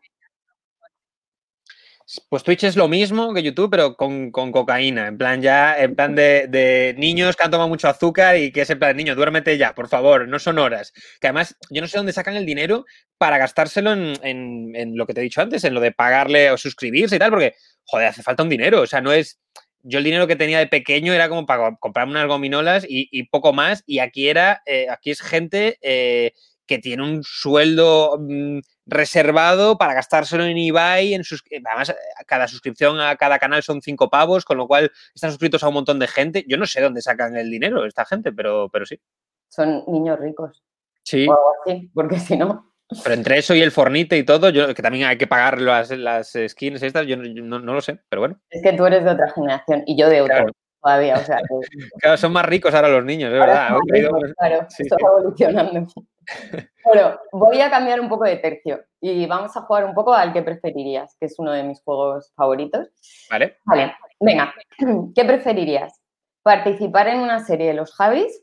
Pues 2.29 2.43
Twitch 2.43 2.65
es 2.65 2.77
lo 2.77 2.89
mismo 2.89 3.33
que 3.33 3.43
YouTube, 3.43 3.71
pero 3.71 3.97
con, 3.97 4.31
con 4.31 4.53
cocaína. 4.53 5.09
En 5.09 5.19
plan, 5.19 5.41
ya, 5.43 5.77
en 5.79 5.95
plan 5.95 6.15
de, 6.15 6.47
de, 6.49 6.95
niños 6.99 7.37
que 7.37 7.45
han 7.45 7.51
tomado 7.51 7.69
mucho 7.69 7.89
azúcar 7.89 8.37
y 8.37 8.53
que 8.53 8.63
es 8.63 8.71
en 8.71 8.79
plan, 8.79 8.97
niño, 8.97 9.15
duérmete 9.15 9.57
ya, 9.59 9.75
por 9.75 9.89
favor, 9.89 10.29
no 10.29 10.39
son 10.39 10.59
horas. 10.59 10.93
Que 11.21 11.29
además, 11.29 11.57
yo 11.71 11.81
no 11.81 11.89
sé 11.89 11.97
dónde 11.97 12.13
sacan 12.13 12.37
el 12.37 12.47
dinero 12.47 12.85
para 13.19 13.39
gastárselo 13.39 13.93
en, 13.93 14.75
en, 14.75 14.97
lo 14.97 15.07
que 15.07 15.15
te 15.15 15.21
he 15.21 15.25
dicho 15.25 15.41
antes, 15.41 15.65
en 15.65 15.75
lo 15.75 15.81
de 15.81 15.93
pagarle 15.93 16.51
o 16.51 16.57
suscribirse 16.57 17.17
y 17.17 17.19
tal, 17.19 17.31
porque, 17.31 17.55
joder, 17.85 18.09
hace 18.09 18.23
falta 18.23 18.43
un 18.43 18.49
dinero. 18.49 18.83
O 18.83 18.87
sea, 18.87 19.01
no 19.01 19.13
es. 19.13 19.41
Yo 19.83 19.99
el 19.99 20.05
dinero 20.05 20.27
que 20.27 20.37
tenía 20.37 20.59
de 20.59 20.67
pequeño 20.67 21.13
era 21.13 21.29
como 21.29 21.45
para 21.45 21.77
comprarme 21.77 22.13
unas 22.13 22.27
gominolas 22.27 22.85
y, 22.89 23.09
y 23.11 23.25
poco 23.25 23.53
más. 23.53 23.83
Y 23.87 23.99
aquí 23.99 24.29
era, 24.29 24.63
eh, 24.65 24.87
aquí 24.89 25.11
es 25.11 25.21
gente 25.21 25.79
eh, 25.83 26.33
que 26.67 26.79
tiene 26.79 27.03
un 27.03 27.23
sueldo 27.23 28.17
mmm, 28.19 28.61
reservado 28.87 29.79
para 29.79 29.95
gastárselo 29.95 30.45
en 30.45 30.57
eBay. 30.57 31.15
En 31.15 31.25
sus, 31.25 31.43
además, 31.65 31.95
cada 32.27 32.49
suscripción 32.49 33.01
a 33.01 33.17
cada 33.17 33.39
canal 33.39 33.63
son 33.63 33.83
cinco 33.83 34.11
pavos, 34.11 34.45
con 34.45 34.59
lo 34.59 34.67
cual 34.67 34.91
están 35.15 35.31
suscritos 35.31 35.63
a 35.63 35.69
un 35.69 35.75
montón 35.75 35.99
de 35.99 36.09
gente. 36.09 36.45
Yo 36.49 36.57
no 36.57 36.67
sé 36.67 36.81
dónde 36.81 37.03
sacan 37.03 37.37
el 37.37 37.51
dinero 37.51 37.85
esta 37.87 38.05
gente, 38.05 38.33
pero, 38.33 38.69
pero 38.73 38.87
sí. 38.87 39.01
Son 39.49 39.85
niños 39.87 40.19
ricos. 40.19 40.63
Sí. 41.03 41.27
O 41.29 41.33
algo 41.33 41.53
así, 41.65 41.91
porque 41.95 42.19
si 42.19 42.37
no. 42.37 42.73
Pero 43.03 43.15
entre 43.15 43.39
eso 43.39 43.55
y 43.55 43.63
el 43.63 43.73
Fornite 43.73 44.17
y 44.17 44.25
todo, 44.25 44.51
yo 44.51 44.73
que 44.75 44.83
también 44.83 45.07
hay 45.07 45.17
que 45.17 45.27
pagar 45.27 45.61
las, 45.61 45.91
las 45.91 46.37
skins 46.49 46.83
estas, 46.83 47.07
yo 47.07 47.17
no, 47.17 47.59
no, 47.59 47.75
lo 47.75 47.81
sé, 47.81 47.99
pero 48.09 48.21
bueno. 48.21 48.41
Es 48.51 48.63
que 48.63 48.73
tú 48.75 48.85
eres 48.85 49.05
de 49.05 49.11
otra 49.11 49.31
generación 49.31 49.83
y 49.87 49.99
yo 49.99 50.09
de 50.09 50.21
otra. 50.21 50.37
Claro. 50.37 50.53
Todavía, 50.85 51.15
o 51.15 51.25
sea, 51.25 51.39
que... 51.39 51.45
claro, 51.99 52.17
son 52.19 52.33
más 52.33 52.45
ricos 52.45 52.75
ahora 52.75 52.91
los 52.91 53.05
niños, 53.05 53.33
es 53.33 53.41
verdad. 53.41 53.71
Ricos, 53.87 54.23
claro, 54.39 54.67
sí, 54.69 54.83
esto 54.83 54.97
sí. 54.99 55.05
evolucionando. 55.05 55.87
Bueno, 56.87 57.19
voy 57.33 57.61
a 57.61 57.71
cambiar 57.71 58.01
un 58.01 58.09
poco 58.09 58.25
de 58.25 58.37
tercio 58.37 58.83
y 58.99 59.27
vamos 59.27 59.55
a 59.57 59.63
jugar 59.63 59.85
un 59.85 59.95
poco 59.95 60.15
al 60.15 60.33
que 60.33 60.43
preferirías, 60.43 61.17
que 61.21 61.27
es 61.27 61.39
uno 61.39 61.53
de 61.53 61.63
mis 61.63 61.83
juegos 61.83 62.33
favoritos. 62.35 62.89
Vale. 63.31 63.59
Vale, 63.65 63.95
venga, 64.21 64.55
¿qué 65.15 65.25
preferirías? 65.25 66.01
¿Participar 66.43 67.09
en 67.09 67.21
una 67.21 67.45
serie 67.45 67.69
de 67.69 67.75
los 67.75 67.95
Javis 67.95 68.43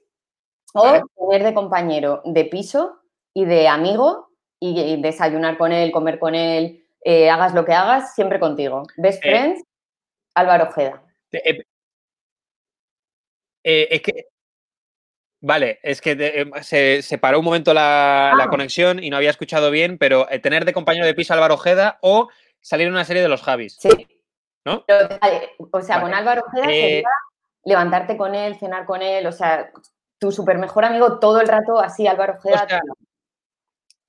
o 0.73 0.83
vale. 0.83 1.01
tener 1.17 1.43
de 1.43 1.53
compañero 1.55 2.21
de 2.23 2.45
piso 2.45 3.01
y 3.33 3.45
de 3.45 3.67
amigo 3.67 4.29
y, 4.59 5.01
desayunar 5.01 5.57
con 5.57 5.71
él, 5.71 5.91
comer 5.91 6.19
con 6.19 6.35
él, 6.35 6.85
eh, 7.03 7.31
hagas 7.31 7.53
lo 7.55 7.65
que 7.65 7.73
hagas, 7.73 8.13
siempre 8.13 8.39
contigo? 8.39 8.83
Best 8.97 9.23
Friends, 9.23 9.59
eh, 9.59 9.65
Álvaro 10.35 10.65
Ojeda. 10.65 11.03
Eh, 11.31 11.63
eh, 13.63 13.87
es 13.91 14.01
que 14.01 14.27
Vale, 15.43 15.79
es 15.81 16.01
que 16.01 16.15
de, 16.15 16.51
se, 16.61 17.01
se, 17.01 17.17
paró 17.17 17.39
un 17.39 17.45
momento 17.45 17.73
la, 17.73 18.31
ah. 18.31 18.35
la, 18.35 18.47
conexión 18.47 19.03
y 19.03 19.09
no 19.09 19.17
había 19.17 19.31
escuchado 19.31 19.71
bien, 19.71 19.97
pero 19.97 20.29
eh, 20.29 20.37
tener 20.37 20.65
de 20.65 20.73
compañero 20.73 21.07
de 21.07 21.15
piso 21.15 21.33
a 21.33 21.35
Álvaro 21.35 21.55
Ojeda 21.55 21.97
o 22.01 22.29
salir 22.59 22.85
en 22.85 22.93
una 22.93 23.05
serie 23.05 23.23
de 23.23 23.27
los 23.27 23.41
Javis. 23.41 23.77
Sí. 23.79 23.89
¿No? 24.63 24.85
Pero, 24.85 25.07
o 25.71 25.81
sea, 25.81 25.97
vale. 25.97 26.03
con 26.03 26.13
Álvaro 26.13 26.43
Ojeda 26.45 26.71
eh, 26.71 26.81
sería 26.81 27.09
levantarte 27.63 28.17
con 28.17 28.35
él, 28.35 28.55
cenar 28.59 28.85
con 28.85 29.01
él, 29.01 29.25
o 29.25 29.31
sea, 29.31 29.71
tu 30.19 30.31
super 30.31 30.59
mejor 30.59 30.85
amigo 30.85 31.17
todo 31.17 31.41
el 31.41 31.47
rato 31.47 31.79
así, 31.79 32.05
Álvaro 32.05 32.35
Ojeda. 32.37 32.63
O 32.63 32.69
sea, 32.69 32.81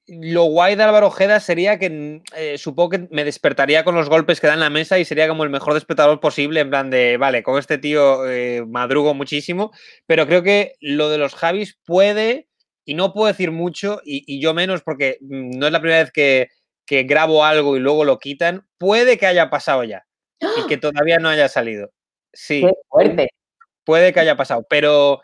lo 0.06 0.44
guay 0.44 0.74
de 0.74 0.82
Álvaro 0.82 1.08
Ojeda 1.08 1.38
sería 1.40 1.78
que 1.78 2.22
eh, 2.36 2.58
supongo 2.58 2.90
que 2.90 3.08
me 3.10 3.24
despertaría 3.24 3.84
con 3.84 3.94
los 3.94 4.08
golpes 4.08 4.40
que 4.40 4.48
da 4.48 4.54
en 4.54 4.60
la 4.60 4.70
mesa 4.70 4.98
y 4.98 5.04
sería 5.04 5.28
como 5.28 5.44
el 5.44 5.50
mejor 5.50 5.74
despertador 5.74 6.20
posible, 6.20 6.60
en 6.60 6.70
plan 6.70 6.90
de, 6.90 7.16
vale, 7.16 7.42
con 7.42 7.58
este 7.58 7.78
tío 7.78 8.28
eh, 8.28 8.64
madrugo 8.66 9.14
muchísimo, 9.14 9.72
pero 10.06 10.26
creo 10.26 10.42
que 10.42 10.74
lo 10.80 11.08
de 11.08 11.18
los 11.18 11.34
Javis 11.34 11.78
puede, 11.84 12.48
y 12.84 12.94
no 12.94 13.12
puedo 13.12 13.28
decir 13.28 13.52
mucho, 13.52 14.00
y, 14.04 14.24
y 14.26 14.40
yo 14.40 14.54
menos 14.54 14.82
porque 14.82 15.18
mm, 15.20 15.58
no 15.58 15.66
es 15.66 15.72
la 15.72 15.80
primera 15.80 16.02
vez 16.02 16.10
que, 16.10 16.48
que, 16.84 17.04
grabo 17.04 17.44
algo 17.44 17.76
y 17.76 17.80
luego 17.80 18.04
lo 18.04 18.18
quitan, 18.18 18.66
puede 18.78 19.18
que 19.18 19.26
haya 19.26 19.50
pasado 19.50 19.84
ya 19.84 20.04
y 20.40 20.66
que 20.66 20.78
todavía 20.78 21.20
no 21.20 21.28
haya 21.28 21.48
salido. 21.48 21.92
Sí. 22.32 22.62
Qué 22.62 22.72
fuerte. 22.88 23.28
Puede 23.84 24.12
que 24.12 24.20
haya 24.20 24.36
pasado, 24.36 24.66
pero 24.68 25.20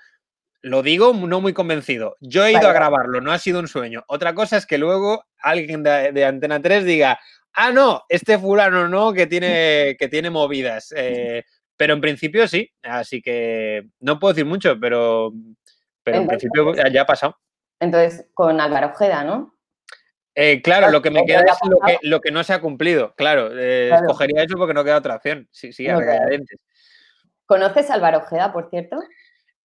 lo 0.63 0.83
digo 0.83 1.13
no 1.15 1.41
muy 1.41 1.53
convencido. 1.53 2.17
Yo 2.21 2.45
he 2.45 2.51
ido 2.51 2.61
vale. 2.61 2.71
a 2.71 2.75
grabarlo, 2.75 3.21
no 3.21 3.33
ha 3.33 3.39
sido 3.39 3.61
un 3.61 3.69
sueño. 3.69 4.05
Otra 4.09 4.35
cosa 4.35 4.57
es 4.57 4.67
que 4.67 4.79
luego 4.79 5.25
alguien 5.39 5.83
de, 5.83 6.13
de, 6.13 6.25
Antena 6.25 6.61
3 6.61 6.85
diga, 6.85 7.19
ah, 7.55 7.71
no, 7.71 8.05
este 8.09 8.39
fulano 8.39 8.89
no, 8.89 9.13
que 9.13 9.27
tiene, 9.27 9.97
que 9.99 10.09
tiene 10.09 10.31
movidas. 10.31 10.93
Eh, 10.97 11.45
pero 11.77 11.95
en 11.95 12.01
principio 12.01 12.49
sí, 12.49 12.71
así 12.83 13.23
que 13.23 13.89
no 14.01 14.19
puedo 14.19 14.35
decir 14.35 14.47
mucho, 14.47 14.79
pero, 14.81 15.33
pero 16.03 16.19
entonces, 16.19 16.45
en 16.45 16.51
principio 16.51 16.91
ya 16.93 17.03
ha 17.03 17.07
pasado. 17.07 17.39
Entonces, 17.81 18.27
con 18.35 18.61
Álvaro 18.61 18.89
Ojeda, 18.89 19.23
¿no? 19.23 19.55
Eh, 20.35 20.63
claro, 20.63 20.91
lo 20.91 21.03
que 21.03 21.11
me 21.11 21.25
queda 21.25 21.41
es 21.41 21.69
lo 21.69 21.79
que, 21.79 21.99
lo 22.03 22.21
que 22.21 22.31
no 22.31 22.45
se 22.45 22.53
ha 22.53 22.61
cumplido. 22.61 23.15
Claro, 23.17 23.51
eh, 23.57 23.89
claro, 23.89 24.07
escogería 24.07 24.45
eso 24.45 24.57
porque 24.57 24.75
no 24.75 24.85
queda 24.85 24.99
otra 24.99 25.17
opción. 25.17 25.49
Sí, 25.51 25.73
sí, 25.73 25.87
no 25.89 26.01
¿Conoces 27.47 27.91
a 27.91 27.95
Álvaro 27.95 28.19
Ojeda, 28.19 28.53
por 28.53 28.69
cierto? 28.71 28.99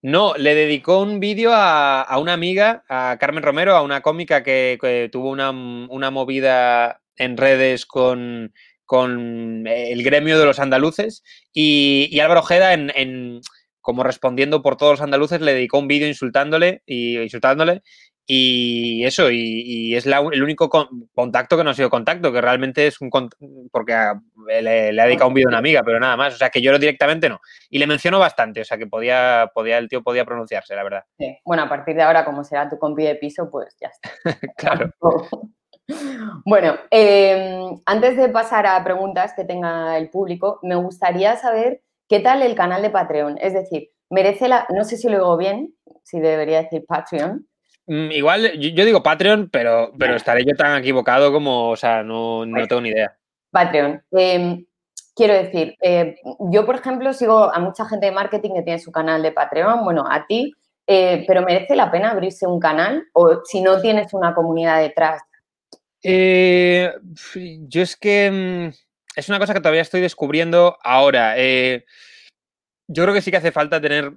No, 0.04 0.34
le 0.36 0.54
dedicó 0.54 1.02
un 1.02 1.22
vídeo 1.22 1.54
a, 1.54 2.02
a, 2.02 2.20
una 2.20 2.34
amiga, 2.34 2.84
a 2.90 3.16
Carmen 3.22 3.42
Romero, 3.42 3.74
a 3.74 3.82
una 3.82 4.02
cómica 4.02 4.44
que, 4.44 5.10
tuvo 5.14 5.30
una, 5.30 5.52
una, 5.52 6.12
movida 6.12 7.02
en 7.16 7.38
redes 7.38 7.86
con, 7.86 8.54
con, 8.84 9.66
el 9.66 10.04
gremio 10.04 10.38
de 10.38 10.46
los 10.46 10.60
andaluces. 10.60 11.24
Y, 11.54 12.10
y 12.12 12.20
Álvaro 12.20 12.42
Ojeda, 12.42 12.74
en, 12.74 12.92
en, 12.96 13.40
como 13.80 14.04
respondiendo 14.04 14.62
por 14.62 14.76
todos 14.76 14.94
los 14.94 15.02
andaluces, 15.02 15.40
le 15.40 15.54
dedicó 15.54 15.80
un 15.80 15.88
vídeo 15.88 16.10
insultándole 16.10 16.84
y 16.86 17.18
insultándole 17.20 17.82
Y 18.26 19.04
eso, 19.04 19.30
y, 19.30 19.96
es 19.96 20.06
el 20.06 20.44
único 20.44 20.70
contacto 21.14 21.58
que 21.58 21.64
no 21.64 21.72
ha 21.72 21.74
sido 21.74 21.90
contacto, 21.90 22.32
que 22.32 22.40
realmente 22.40 22.88
es 22.88 23.02
un 23.02 23.10
porque 23.70 23.94
le, 24.48 25.02
ha 25.02 25.06
dedicado 25.06 25.28
un 25.28 25.34
vídeo 25.34 25.50
a 25.50 25.52
una 25.52 25.58
amiga, 25.58 25.84
pero 25.84 26.00
nada 26.00 26.16
más. 26.16 26.36
O 26.36 26.38
sea, 26.38 26.50
que 26.50 26.62
yo 26.62 26.78
directamente 26.80 27.28
no. 27.28 27.42
Y 27.70 27.80
le 27.80 27.88
menciono 27.88 28.20
bastante, 28.20 28.62
o 28.62 28.66
sea, 28.66 28.78
que 28.78 28.88
podía, 28.88 29.52
podía 29.54 29.78
el 29.78 29.90
tío 29.90 30.04
podía 30.04 30.24
pronunciarse, 30.24 30.76
la 30.76 30.84
verdad. 30.84 31.04
Bueno, 31.44 31.64
a 31.64 31.70
partir 31.70 31.96
de 31.96 32.04
ahora, 32.04 32.24
como 32.24 32.44
será 32.44 32.70
tu 32.70 32.80
compi 32.80 33.04
de 33.04 33.16
piso, 33.16 33.50
pues 33.52 33.76
ya 33.82 33.90
está. 33.90 34.10
claro. 34.56 34.94
bueno, 36.46 36.76
em, 36.92 37.78
antes 37.86 38.16
de 38.16 38.30
pasar 38.30 38.66
a 38.66 38.84
preguntas 38.84 39.34
que 39.36 39.44
tenga 39.44 39.98
el 39.98 40.10
público, 40.10 40.60
me 40.64 40.76
gustaría 40.76 41.36
saber 41.36 41.82
qué 42.08 42.22
tal 42.22 42.42
el 42.42 42.56
canal 42.56 42.82
de 42.82 42.90
Patreon. 42.90 43.38
Es 43.42 43.54
decir, 43.54 43.90
merece 44.10 44.48
la, 44.48 44.66
no 44.70 44.86
sé 44.86 44.98
si 44.98 45.10
lo 45.10 45.18
digo 45.18 45.38
bien, 45.38 45.76
si 46.04 46.20
debería 46.20 46.64
decir 46.64 46.86
Patreon. 46.88 47.48
Mm, 47.86 48.12
igual, 48.12 48.60
yo, 48.60 48.86
digo 48.86 49.04
Patreon, 49.04 49.50
pero, 49.50 49.92
pero 49.98 50.16
estaré 50.16 50.46
yo 50.46 50.56
tan 50.56 50.78
equivocado 50.78 51.32
como, 51.32 51.70
o 51.70 51.76
sea, 51.76 52.04
no, 52.04 52.46
no 52.46 52.68
tengo 52.68 52.82
ni 52.82 52.90
idea. 52.90 53.18
Patreon. 53.52 54.02
Em, 54.12 54.66
quiero 55.16 55.34
decir, 55.34 55.76
eh, 55.82 56.16
yo, 56.52 56.66
por 56.66 56.76
ejemplo, 56.76 57.14
sigo 57.14 57.54
a 57.54 57.60
mucha 57.60 57.86
gente 57.86 58.06
de 58.06 58.12
marketing 58.12 58.56
que 58.56 58.62
tiene 58.64 58.80
su 58.80 58.92
canal 58.92 59.22
de 59.22 59.32
Patreon, 59.32 59.84
bueno, 59.84 60.06
a 60.10 60.26
ti, 60.26 60.54
eh, 60.88 61.24
pero 61.28 61.42
¿merece 61.42 61.76
la 61.76 61.92
pena 61.92 62.12
abrirse 62.12 62.48
un 62.48 62.60
canal? 62.60 63.06
O 63.14 63.42
si 63.44 63.62
no 63.62 63.82
tienes 63.82 64.14
una 64.14 64.34
comunidad 64.34 64.80
detrás. 64.80 65.22
Eh, 66.02 66.92
yo 67.68 67.82
es 67.82 67.96
que 67.96 68.32
mm, 68.32 69.18
es 69.18 69.30
una 69.30 69.40
cosa 69.40 69.54
que 69.54 69.62
todavía 69.62 69.82
estoy 69.82 70.02
descubriendo 70.02 70.78
ahora. 70.84 71.36
yo 72.88 73.04
creo 73.04 73.14
que 73.14 73.22
sí 73.22 73.30
que 73.30 73.38
hace 73.38 73.52
falta 73.52 73.80
tener 73.80 74.14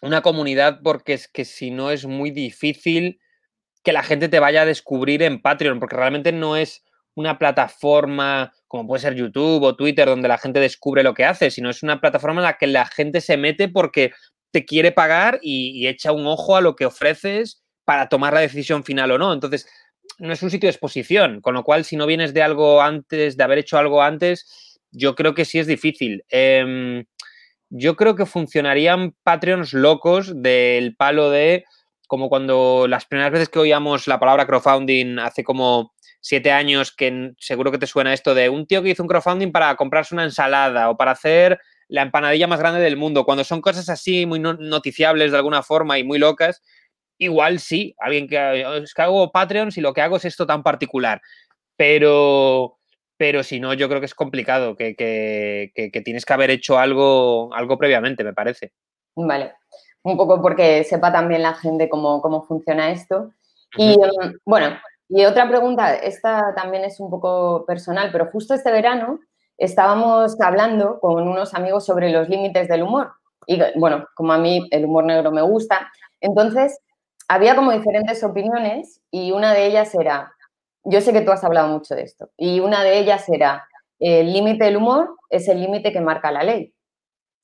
una 0.00 0.22
comunidad 0.22 0.80
porque 0.82 1.14
es 1.14 1.28
que 1.28 1.44
si 1.44 1.70
no 1.70 1.90
es 1.90 2.06
muy 2.06 2.30
difícil 2.30 3.20
que 3.82 3.92
la 3.92 4.02
gente 4.02 4.28
te 4.28 4.40
vaya 4.40 4.62
a 4.62 4.66
descubrir 4.66 5.22
en 5.22 5.40
Patreon, 5.40 5.80
porque 5.80 5.96
realmente 5.96 6.32
no 6.32 6.56
es 6.56 6.84
una 7.14 7.38
plataforma 7.38 8.52
como 8.70 8.86
puede 8.86 9.02
ser 9.02 9.14
YouTube 9.14 9.64
o 9.64 9.74
Twitter 9.74 10.06
donde 10.06 10.28
la 10.28 10.38
gente 10.38 10.60
descubre 10.60 11.02
lo 11.02 11.12
que 11.12 11.24
hace, 11.24 11.50
sino 11.50 11.70
es 11.70 11.82
una 11.82 12.00
plataforma 12.00 12.40
en 12.40 12.44
la 12.44 12.56
que 12.56 12.68
la 12.68 12.86
gente 12.86 13.20
se 13.20 13.36
mete 13.36 13.68
porque 13.68 14.12
te 14.52 14.64
quiere 14.64 14.92
pagar 14.92 15.40
y, 15.42 15.86
echa 15.88 16.12
un 16.12 16.26
ojo 16.26 16.56
a 16.56 16.60
lo 16.60 16.76
que 16.76 16.86
ofreces 16.86 17.62
para 17.84 18.08
tomar 18.08 18.32
la 18.32 18.40
decisión 18.40 18.84
final 18.84 19.10
o 19.10 19.18
no. 19.18 19.32
Entonces, 19.32 19.66
no 20.18 20.32
es 20.32 20.42
un 20.42 20.50
sitio 20.50 20.68
de 20.68 20.72
exposición, 20.72 21.40
con 21.40 21.54
lo 21.54 21.64
cual 21.64 21.84
si 21.84 21.96
no 21.96 22.06
vienes 22.06 22.32
de 22.32 22.42
algo 22.42 22.80
antes, 22.80 23.36
de 23.36 23.44
haber 23.44 23.58
hecho 23.58 23.76
algo 23.76 24.02
antes, 24.02 24.78
yo 24.92 25.14
creo 25.14 25.34
que 25.34 25.44
sí 25.44 25.58
es 25.58 25.66
difícil. 25.66 26.24
Em, 26.28 27.04
yo 27.70 27.96
creo 27.96 28.16
que 28.16 28.26
funcionarían 28.26 29.14
Patreons 29.22 29.72
locos 29.72 30.42
del 30.42 30.96
palo 30.96 31.30
de 31.30 31.64
como 32.08 32.28
cuando 32.28 32.86
las 32.88 33.06
primeras 33.06 33.30
veces 33.30 33.48
que 33.48 33.60
oíamos 33.60 34.08
la 34.08 34.18
palabra 34.18 34.44
crowdfunding 34.44 35.20
hace 35.20 35.44
como 35.44 35.92
siete 36.20 36.50
años, 36.50 36.90
que 36.90 37.32
seguro 37.38 37.70
que 37.70 37.78
te 37.78 37.86
suena 37.86 38.12
esto 38.12 38.34
de 38.34 38.48
un 38.48 38.66
tío 38.66 38.82
que 38.82 38.90
hizo 38.90 39.04
un 39.04 39.08
crowdfunding 39.08 39.52
para 39.52 39.76
comprarse 39.76 40.14
una 40.14 40.24
ensalada 40.24 40.90
o 40.90 40.96
para 40.96 41.12
hacer 41.12 41.60
la 41.86 42.02
empanadilla 42.02 42.48
más 42.48 42.58
grande 42.58 42.80
del 42.80 42.96
mundo, 42.96 43.24
cuando 43.24 43.44
son 43.44 43.60
cosas 43.60 43.88
así 43.88 44.26
muy 44.26 44.40
noticiables 44.40 45.30
de 45.30 45.36
alguna 45.36 45.62
forma 45.62 45.98
y 45.98 46.04
muy 46.04 46.18
locas, 46.18 46.62
igual 47.16 47.60
sí, 47.60 47.94
alguien 47.98 48.26
que 48.26 48.80
es 48.82 48.92
que 48.92 49.02
hago 49.02 49.30
Patreon 49.30 49.70
si 49.70 49.80
lo 49.80 49.94
que 49.94 50.00
hago 50.00 50.16
es 50.16 50.24
esto 50.24 50.46
tan 50.46 50.64
particular, 50.64 51.20
pero 51.76 52.79
pero 53.20 53.42
si 53.42 53.60
no, 53.60 53.74
yo 53.74 53.86
creo 53.86 54.00
que 54.00 54.06
es 54.06 54.14
complicado, 54.14 54.76
que, 54.76 55.70
tienes 56.02 56.24
que 56.24 56.32
haber 56.32 56.48
hecho 56.48 56.78
algo, 56.78 57.52
algo 57.52 57.76
previamente, 57.76 58.24
me 58.24 58.32
parece. 58.32 58.72
Vale, 59.14 59.52
un 60.02 60.16
poco 60.16 60.40
porque 60.40 60.84
sepa 60.84 61.12
también 61.12 61.42
la 61.42 61.52
gente 61.52 61.90
cómo, 61.90 62.22
cómo 62.22 62.44
funciona 62.44 62.90
esto. 62.90 63.34
Y 63.76 63.92
em, 63.92 64.38
bueno, 64.46 64.74
y 65.10 65.26
otra 65.26 65.46
pregunta, 65.46 65.96
esta 65.96 66.54
también 66.54 66.82
es 66.84 66.98
un 66.98 67.10
poco 67.10 67.66
personal, 67.66 68.08
pero 68.10 68.30
justo 68.32 68.54
este 68.54 68.72
verano 68.72 69.20
estábamos 69.58 70.40
hablando 70.40 70.98
con 70.98 71.28
unos 71.28 71.52
amigos 71.52 71.84
sobre 71.84 72.10
los 72.10 72.26
límites 72.26 72.68
del 72.68 72.84
humor. 72.84 73.12
Y 73.46 73.60
bueno, 73.76 74.06
como 74.14 74.32
a 74.32 74.38
mí 74.38 74.66
el 74.70 74.86
humor 74.86 75.04
negro 75.04 75.30
me 75.30 75.42
gusta, 75.42 75.92
entonces 76.22 76.80
había 77.28 77.54
como 77.54 77.70
diferentes 77.72 78.24
opiniones 78.24 79.02
y 79.10 79.32
una 79.32 79.52
de 79.52 79.66
ellas 79.66 79.94
era, 79.94 80.32
yo 80.84 81.00
sé 81.00 81.12
que 81.12 81.20
tú 81.20 81.30
has 81.30 81.44
hablado 81.44 81.68
mucho 81.68 81.94
de 81.94 82.02
esto 82.02 82.30
y 82.36 82.60
una 82.60 82.82
de 82.82 82.98
ellas 82.98 83.28
era, 83.28 83.66
el 83.98 84.32
límite 84.32 84.64
del 84.64 84.76
humor 84.76 85.16
es 85.28 85.48
el 85.48 85.60
límite 85.60 85.92
que 85.92 86.00
marca 86.00 86.32
la 86.32 86.42
ley. 86.42 86.74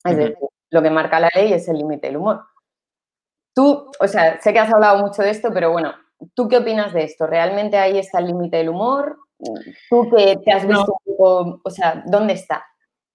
Es 0.03 0.17
decir, 0.17 0.37
lo 0.69 0.81
que 0.81 0.89
marca 0.89 1.19
la 1.19 1.29
ley 1.33 1.53
es 1.53 1.67
el 1.67 1.77
límite 1.77 2.07
del 2.07 2.17
humor. 2.17 2.43
Tú, 3.53 3.91
o 3.99 4.07
sea, 4.07 4.39
sé 4.41 4.53
que 4.53 4.59
has 4.59 4.73
hablado 4.73 4.99
mucho 4.99 5.21
de 5.21 5.31
esto, 5.31 5.49
pero 5.53 5.71
bueno, 5.71 5.93
¿tú 6.33 6.47
qué 6.47 6.57
opinas 6.57 6.93
de 6.93 7.03
esto? 7.03 7.27
¿Realmente 7.27 7.77
ahí 7.77 7.97
está 7.97 8.19
el 8.19 8.27
límite 8.27 8.57
del 8.57 8.69
humor? 8.69 9.17
¿Tú 9.89 10.09
que 10.09 10.37
te 10.43 10.51
has 10.51 10.67
visto 10.67 10.97
un 11.05 11.15
poco, 11.15 11.61
o 11.63 11.69
sea, 11.69 12.03
dónde 12.05 12.33
está? 12.33 12.65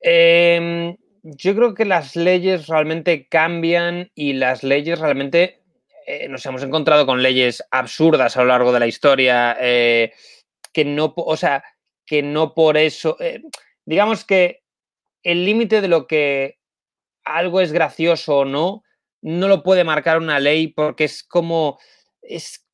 Em, 0.01 0.97
yo 1.23 1.55
creo 1.55 1.75
que 1.75 1.85
las 1.85 2.17
leyes 2.17 2.67
realmente 2.67 3.29
cambian 3.29 4.11
y 4.15 4.33
las 4.35 4.63
leyes 4.63 4.99
realmente 4.99 5.62
eh, 6.07 6.29
nos 6.29 6.45
hemos 6.47 6.63
encontrado 6.63 7.07
con 7.07 7.23
leyes 7.23 7.63
absurdas 7.71 8.37
a 8.37 8.41
lo 8.43 8.47
largo 8.49 8.73
de 8.73 8.81
la 8.81 8.87
historia, 8.87 9.57
eh, 9.61 10.13
que 10.73 10.85
no, 10.85 11.13
o 11.17 11.37
sea, 11.37 11.65
que 12.07 12.23
no 12.23 12.55
por 12.55 12.77
eso, 12.77 13.17
eh, 13.21 13.43
digamos 13.87 14.25
que 14.25 14.63
el 15.23 15.45
límite 15.45 15.81
de 15.81 15.89
lo 15.89 16.07
que 16.07 16.59
algo 17.25 17.61
es 17.61 17.73
gracioso 17.73 18.39
o 18.39 18.45
no, 18.45 18.83
no 19.23 19.49
lo 19.49 19.63
puede 19.63 19.85
marcar 19.85 20.19
una 20.19 20.41
ley 20.41 20.69
porque 20.69 21.05
es 21.05 21.23
como, 21.23 21.79
es, 22.23 22.67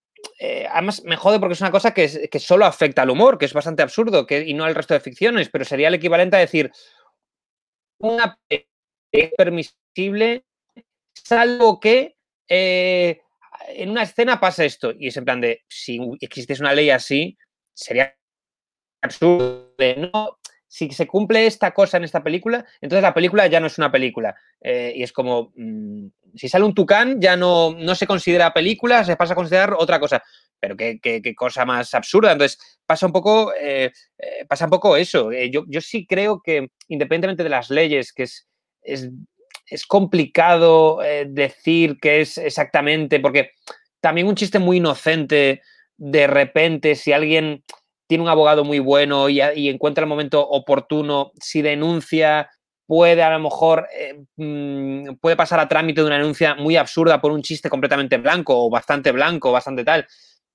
además 0.70 1.02
me 1.04 1.16
jode 1.16 1.38
porque 1.38 1.52
es 1.52 1.60
una 1.60 1.70
cosa 1.70 1.92
que, 1.92 2.28
que, 2.30 2.38
solo 2.38 2.64
afecta 2.64 3.02
al 3.02 3.10
humor, 3.10 3.36
que 3.36 3.44
es 3.44 3.52
bastante 3.52 3.82
absurdo 3.82 4.26
que, 4.26 4.40
y 4.40 4.54
no 4.54 4.64
al 4.64 4.74
resto 4.74 4.94
de 4.94 5.00
ficciones, 5.00 5.50
pero 5.50 5.64
sería 5.64 5.88
el 5.88 5.94
equivalente 5.94 6.36
a 6.36 6.40
decir, 6.40 6.72
una 8.00 8.38
es 8.48 9.32
permisible 9.36 10.44
salvo 11.14 11.80
que 11.80 12.17
eh, 12.48 13.20
en 13.68 13.90
una 13.90 14.02
escena 14.02 14.40
pasa 14.40 14.64
esto. 14.64 14.92
Y 14.98 15.08
es 15.08 15.16
en 15.16 15.24
plan 15.24 15.40
de, 15.40 15.62
si 15.68 16.00
existiese 16.20 16.62
una 16.62 16.74
ley 16.74 16.90
así, 16.90 17.36
sería 17.74 18.14
absurdo. 19.02 19.72
no, 19.96 20.38
si 20.66 20.90
se 20.90 21.06
cumple 21.06 21.46
esta 21.46 21.72
cosa 21.72 21.96
en 21.96 22.04
esta 22.04 22.22
película, 22.22 22.66
entonces 22.80 23.02
la 23.02 23.14
película 23.14 23.46
ya 23.46 23.60
no 23.60 23.66
es 23.66 23.78
una 23.78 23.90
película. 23.90 24.34
Eh, 24.60 24.92
y 24.96 25.02
es 25.02 25.12
como, 25.12 25.52
mm, 25.56 26.08
si 26.34 26.48
sale 26.48 26.64
un 26.64 26.74
tucán, 26.74 27.20
ya 27.20 27.36
no, 27.36 27.72
no 27.72 27.94
se 27.94 28.06
considera 28.06 28.52
película, 28.52 29.04
se 29.04 29.16
pasa 29.16 29.32
a 29.32 29.36
considerar 29.36 29.74
otra 29.78 29.98
cosa. 29.98 30.22
Pero 30.60 30.76
qué, 30.76 31.34
cosa 31.36 31.64
más 31.64 31.94
absurda. 31.94 32.32
Entonces, 32.32 32.58
pasa 32.84 33.06
un 33.06 33.12
poco, 33.12 33.52
eh, 33.58 33.92
pasa 34.48 34.64
un 34.64 34.70
poco 34.70 34.96
eso. 34.96 35.30
yo, 35.32 35.64
yo 35.68 35.80
sí 35.80 36.04
creo 36.04 36.42
que, 36.42 36.70
independientemente 36.88 37.44
de 37.44 37.48
las 37.48 37.70
leyes, 37.70 38.12
que 38.12 38.24
es, 38.24 38.48
es 38.82 39.08
es 39.70 39.86
complicado 39.86 41.02
eh, 41.02 41.26
decir 41.28 41.98
qué 42.00 42.20
es 42.20 42.38
exactamente, 42.38 43.20
porque 43.20 43.52
también 44.00 44.26
un 44.26 44.34
chiste 44.34 44.58
muy 44.58 44.78
inocente, 44.78 45.62
de 45.96 46.26
repente, 46.26 46.94
si 46.94 47.12
alguien 47.12 47.64
tiene 48.06 48.24
un 48.24 48.30
abogado 48.30 48.64
muy 48.64 48.78
bueno 48.78 49.28
y, 49.28 49.40
encuentra 49.68 50.04
el 50.04 50.08
momento 50.08 50.46
oportuno, 50.48 51.32
si 51.40 51.60
denuncia, 51.60 52.48
puede 52.86 53.22
a 53.22 53.30
lo 53.30 53.40
mejor, 53.40 53.86
eh, 53.94 54.24
mm, 54.36 55.16
puede 55.20 55.36
pasar 55.36 55.60
a 55.60 55.68
trámite 55.68 56.00
de 56.00 56.06
una 56.06 56.16
denuncia 56.16 56.54
muy 56.54 56.76
absurda 56.76 57.20
por 57.20 57.32
un 57.32 57.42
chiste 57.42 57.68
completamente 57.68 58.16
blanco 58.16 58.64
o 58.64 58.70
bastante 58.70 59.12
blanco, 59.12 59.52
bastante 59.52 59.84
tal. 59.84 60.06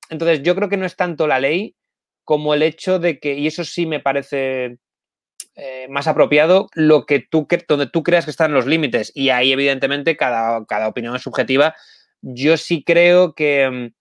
Entonces, 0.09 0.41
yo 0.41 0.55
creo 0.55 0.69
que 0.69 0.77
no 0.77 0.85
es 0.85 0.95
tanto 0.95 1.27
la 1.27 1.39
ley 1.39 1.75
como 2.23 2.53
el 2.53 2.63
hecho 2.63 2.99
de 2.99 3.19
que, 3.19 3.35
y 3.37 3.47
eso 3.47 3.63
sí 3.63 3.85
me 3.85 3.99
parece 3.99 4.77
eh, 5.55 5.85
más 5.87 6.07
apropiado 6.07 6.67
lo 6.73 7.05
que 7.05 7.19
tú, 7.19 7.47
donde 7.67 7.85
tú 7.85 8.01
creas 8.01 8.25
que 8.25 8.31
están 8.31 8.53
los 8.53 8.65
límites. 8.65 9.11
Y 9.13 9.29
ahí, 9.29 9.51
evidentemente, 9.51 10.17
cada, 10.17 10.65
cada 10.65 10.87
opinión 10.87 11.15
es 11.15 11.21
subjetiva. 11.21 11.75
Yo 12.21 12.57
sí 12.57 12.83
creo 12.83 13.35
que, 13.35 13.91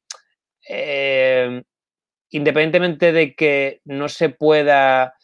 eh, 0.67 1.63
independientemente 2.31 3.13
de 3.13 3.35
que 3.35 3.83
no 3.85 4.09
se 4.09 4.31
pueda 4.31 5.15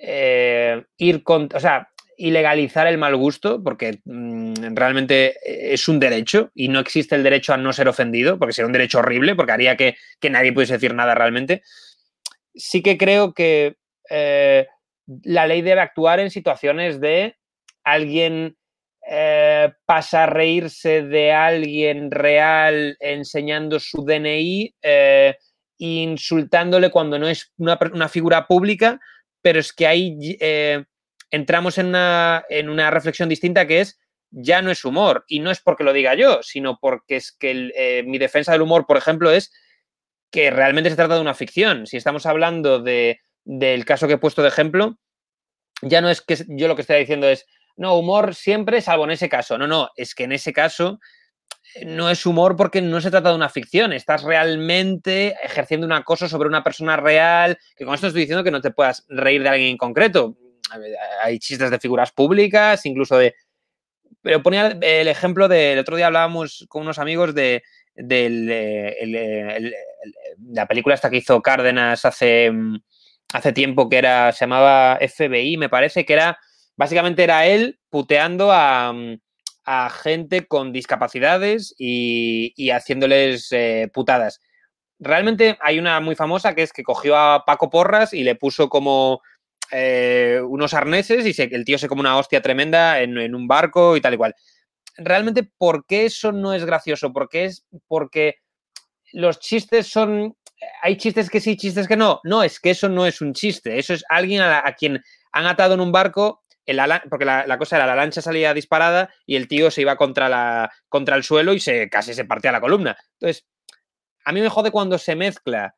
eh, 0.00 0.82
ir 0.96 1.22
con, 1.22 1.50
o 1.54 1.60
sea, 1.60 1.90
ilegalizar 2.16 2.86
el 2.86 2.96
mal 2.96 3.14
gusto, 3.14 3.62
porque 3.62 4.00
mm, 4.06 4.74
realmente 4.74 5.34
es 5.74 5.88
un 5.88 6.00
derecho 6.00 6.50
y 6.54 6.68
no 6.68 6.80
existe 6.80 7.16
el 7.16 7.22
derecho 7.22 7.52
a 7.52 7.58
no 7.58 7.74
ser 7.74 7.88
ofendido, 7.88 8.38
porque 8.38 8.54
sería 8.54 8.66
un 8.66 8.72
derecho 8.72 9.00
horrible, 9.00 9.34
porque 9.34 9.52
haría 9.52 9.76
que, 9.76 9.96
nadie 10.30 10.54
pudiese 10.54 10.74
decir 10.74 10.94
nada 10.94 11.14
realmente. 11.14 11.62
Sí 12.54 12.82
que 12.82 12.96
creo 12.96 13.34
que 13.34 13.76
la 15.22 15.46
ley 15.46 15.62
debe 15.62 15.80
actuar 15.80 16.20
en 16.20 16.30
situaciones 16.30 17.00
de 17.00 17.36
alguien 17.84 18.56
eh, 19.08 19.72
pasa 19.84 20.24
a 20.24 20.26
reírse 20.26 21.02
de 21.02 21.32
alguien 21.32 22.10
real 22.10 22.96
enseñando 22.98 23.78
su 23.78 24.04
DNI, 24.04 24.74
eh, 24.82 25.36
insultándole 25.78 26.90
cuando 26.90 27.16
no 27.16 27.28
es 27.28 27.52
una, 27.56 28.08
figura 28.08 28.48
pública, 28.48 28.98
pero 29.40 29.60
es 29.60 29.72
que 29.72 29.86
ahí 29.86 30.36
eh, 30.40 30.84
entramos 31.30 31.78
en 31.78 31.86
una, 31.86 32.42
reflexión 32.90 33.28
distinta 33.28 33.68
que 33.68 33.82
es 33.82 34.00
ya 34.32 34.60
no 34.60 34.72
es 34.72 34.84
humor. 34.84 35.24
Y 35.28 35.38
no 35.38 35.52
es 35.52 35.60
porque 35.60 35.84
lo 35.84 35.92
diga 35.92 36.16
yo, 36.16 36.42
sino 36.42 36.78
porque 36.80 37.16
es 37.16 37.30
que 37.30 38.02
mi 38.04 38.18
defensa 38.18 38.50
del 38.50 38.62
humor, 38.62 38.86
por 38.86 38.96
ejemplo, 38.96 39.30
es 39.30 39.52
que 40.32 40.50
realmente 40.50 40.90
se 40.90 40.96
trata 40.96 41.14
de 41.14 41.20
una 41.20 41.34
ficción. 41.34 41.86
Si 41.86 41.96
estamos 41.96 42.26
hablando 42.26 42.80
de, 42.80 43.20
del 43.46 43.84
caso 43.84 44.06
que 44.06 44.14
he 44.14 44.18
puesto 44.18 44.42
de 44.42 44.48
ejemplo, 44.48 44.98
ya 45.80 46.00
no 46.00 46.10
es 46.10 46.20
que 46.20 46.36
yo 46.48 46.68
lo 46.68 46.74
que 46.74 46.82
estoy 46.82 46.98
diciendo 46.98 47.28
es, 47.28 47.46
no, 47.76 47.96
humor 47.96 48.34
siempre, 48.34 48.80
salvo 48.80 49.04
en 49.04 49.12
ese 49.12 49.28
caso. 49.28 49.56
No, 49.56 49.66
no, 49.66 49.90
es 49.96 50.14
que 50.14 50.24
en 50.24 50.32
ese 50.32 50.52
caso 50.52 50.98
eh, 51.74 51.84
no 51.84 52.10
es 52.10 52.26
humor 52.26 52.56
porque 52.56 52.82
no 52.82 53.00
se 53.00 53.10
trata 53.10 53.30
de 53.30 53.36
una 53.36 53.48
ficción, 53.48 53.92
estás 53.92 54.24
realmente 54.24 55.36
ejerciendo 55.42 55.86
un 55.86 55.92
acoso 55.92 56.28
sobre 56.28 56.48
una 56.48 56.64
persona 56.64 56.96
real, 56.96 57.58
que 57.76 57.84
con 57.84 57.94
esto 57.94 58.08
estoy 58.08 58.22
diciendo 58.22 58.42
que 58.42 58.50
no 58.50 58.60
te 58.60 58.72
puedas 58.72 59.04
reír 59.08 59.42
de 59.42 59.48
alguien 59.48 59.70
en 59.70 59.76
concreto. 59.76 60.36
Hay 61.22 61.38
chistes 61.38 61.70
de 61.70 61.78
figuras 61.78 62.10
públicas, 62.10 62.84
incluso 62.86 63.16
de... 63.16 63.34
Pero 64.22 64.42
ponía 64.42 64.76
el 64.80 65.06
ejemplo 65.06 65.46
del 65.46 65.78
otro 65.78 65.94
día 65.94 66.08
hablábamos 66.08 66.66
con 66.68 66.82
unos 66.82 66.98
amigos 66.98 67.32
de, 67.32 67.62
la 70.52 70.66
película 70.66 70.96
esta 70.96 71.08
que 71.10 71.18
hizo 71.18 71.40
Cárdenas 71.40 72.04
hace, 72.04 72.50
hace 73.36 73.52
tiempo 73.52 73.88
que 73.90 73.98
era, 73.98 74.32
se 74.32 74.46
llamaba 74.46 74.98
FBI, 74.98 75.58
me 75.58 75.68
parece 75.68 76.06
que 76.06 76.14
era, 76.14 76.38
básicamente 76.74 77.22
era 77.22 77.46
él 77.46 77.78
puteando 77.90 78.50
a, 78.50 78.94
gente 80.02 80.46
con 80.46 80.72
discapacidades 80.72 81.74
y, 81.76 82.70
haciéndoles 82.70 83.48
eh, 83.50 83.90
putadas. 83.92 84.40
Realmente 84.98 85.58
hay 85.60 85.78
una 85.78 86.00
muy 86.00 86.14
famosa 86.14 86.54
que 86.54 86.62
es 86.62 86.72
que 86.72 86.84
cogió 86.84 87.16
a 87.16 87.44
Paco 87.44 87.68
Porras 87.68 88.14
y 88.14 88.22
le 88.22 88.36
puso 88.36 88.68
como 88.68 89.20
eh, 89.72 90.40
unos 90.48 90.72
arneses 90.72 91.26
y 91.26 91.42
el 91.42 91.64
tío 91.64 91.78
se 91.78 91.88
come 91.88 92.00
una 92.00 92.16
hostia 92.16 92.40
tremenda 92.40 93.00
en, 93.00 93.18
en, 93.18 93.34
un 93.34 93.48
barco 93.48 93.96
y 93.96 94.00
tal 94.00 94.14
y 94.14 94.16
cual. 94.16 94.34
Realmente, 94.96 95.42
¿por 95.42 95.84
qué 95.84 96.06
eso 96.06 96.30
no 96.30 96.54
es 96.54 96.64
gracioso? 96.64 97.12
Porque 97.12 97.46
es 97.46 97.66
porque 97.88 98.36
los 99.12 99.40
chistes 99.40 99.88
son. 99.88 100.36
Hay 100.82 100.96
chistes 100.96 101.30
que 101.30 101.40
sí, 101.40 101.56
chistes 101.56 101.86
que 101.88 101.96
no. 101.96 102.20
No, 102.24 102.42
es 102.42 102.60
que 102.60 102.70
eso 102.70 102.88
no 102.88 103.06
es 103.06 103.20
un 103.20 103.34
chiste. 103.34 103.78
Eso 103.78 103.94
es 103.94 104.04
alguien 104.08 104.42
a, 104.42 104.62
quien 104.78 105.02
han 105.32 105.46
atado 105.46 105.74
en 105.74 105.80
un 105.80 105.92
barco 105.92 106.42
porque 107.08 107.24
la, 107.24 107.58
cosa 107.58 107.76
era 107.76 107.86
la 107.86 107.94
lancha 107.94 108.20
salía 108.20 108.52
disparada 108.52 109.10
y 109.24 109.36
el 109.36 109.46
tío 109.46 109.70
se 109.70 109.82
iba 109.82 109.96
contra, 109.96 110.28
la, 110.28 110.72
contra 110.88 111.14
el 111.14 111.22
suelo 111.22 111.52
y 111.52 111.60
se 111.60 111.88
casi 111.88 112.12
se 112.12 112.24
partía 112.24 112.50
la 112.50 112.60
columna. 112.60 112.96
Entonces, 113.20 113.46
a 114.24 114.32
mí 114.32 114.40
me 114.40 114.48
jode 114.48 114.72
cuando 114.72 114.98
se 114.98 115.14
mezcla 115.14 115.76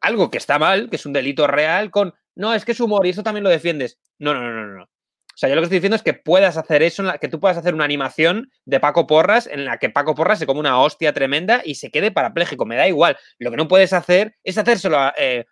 algo 0.00 0.30
que 0.30 0.38
está 0.38 0.58
mal, 0.58 0.90
que 0.90 0.96
es 0.96 1.06
un 1.06 1.12
delito 1.12 1.46
real, 1.46 1.90
con 1.90 2.14
no, 2.34 2.54
es 2.54 2.64
que 2.64 2.72
es 2.72 2.80
humor 2.80 3.06
y 3.06 3.10
eso 3.10 3.22
también 3.22 3.44
lo 3.44 3.50
defiendes. 3.50 3.98
No, 4.18 4.34
no, 4.34 4.40
no, 4.40 4.66
no, 4.66 4.78
no. 4.78 4.89
O 5.40 5.46
sea, 5.46 5.48
yo 5.48 5.54
lo 5.54 5.62
que 5.62 5.64
estoy 5.64 5.78
diciendo 5.78 5.96
es 5.96 6.02
que 6.02 6.12
puedas 6.12 6.58
hacer 6.58 6.82
eso, 6.82 7.02
que 7.18 7.28
tú 7.28 7.40
puedas 7.40 7.56
hacer 7.56 7.72
una 7.72 7.86
animación 7.86 8.50
de 8.66 8.78
Paco 8.78 9.06
Porras 9.06 9.46
en 9.46 9.64
la 9.64 9.78
que 9.78 9.88
Paco 9.88 10.14
Porras 10.14 10.38
se 10.38 10.44
come 10.44 10.60
una 10.60 10.78
hostia 10.78 11.14
tremenda 11.14 11.62
y 11.64 11.76
se 11.76 11.90
quede 11.90 12.10
parapléjico. 12.10 12.66
Me 12.66 12.76
da 12.76 12.86
igual. 12.86 13.16
Lo 13.38 13.50
que 13.50 13.56
no 13.56 13.66
puedes 13.66 13.94
hacer 13.94 14.36
es 14.44 14.58
hacérselo 14.58 14.98
eh, 15.16 15.46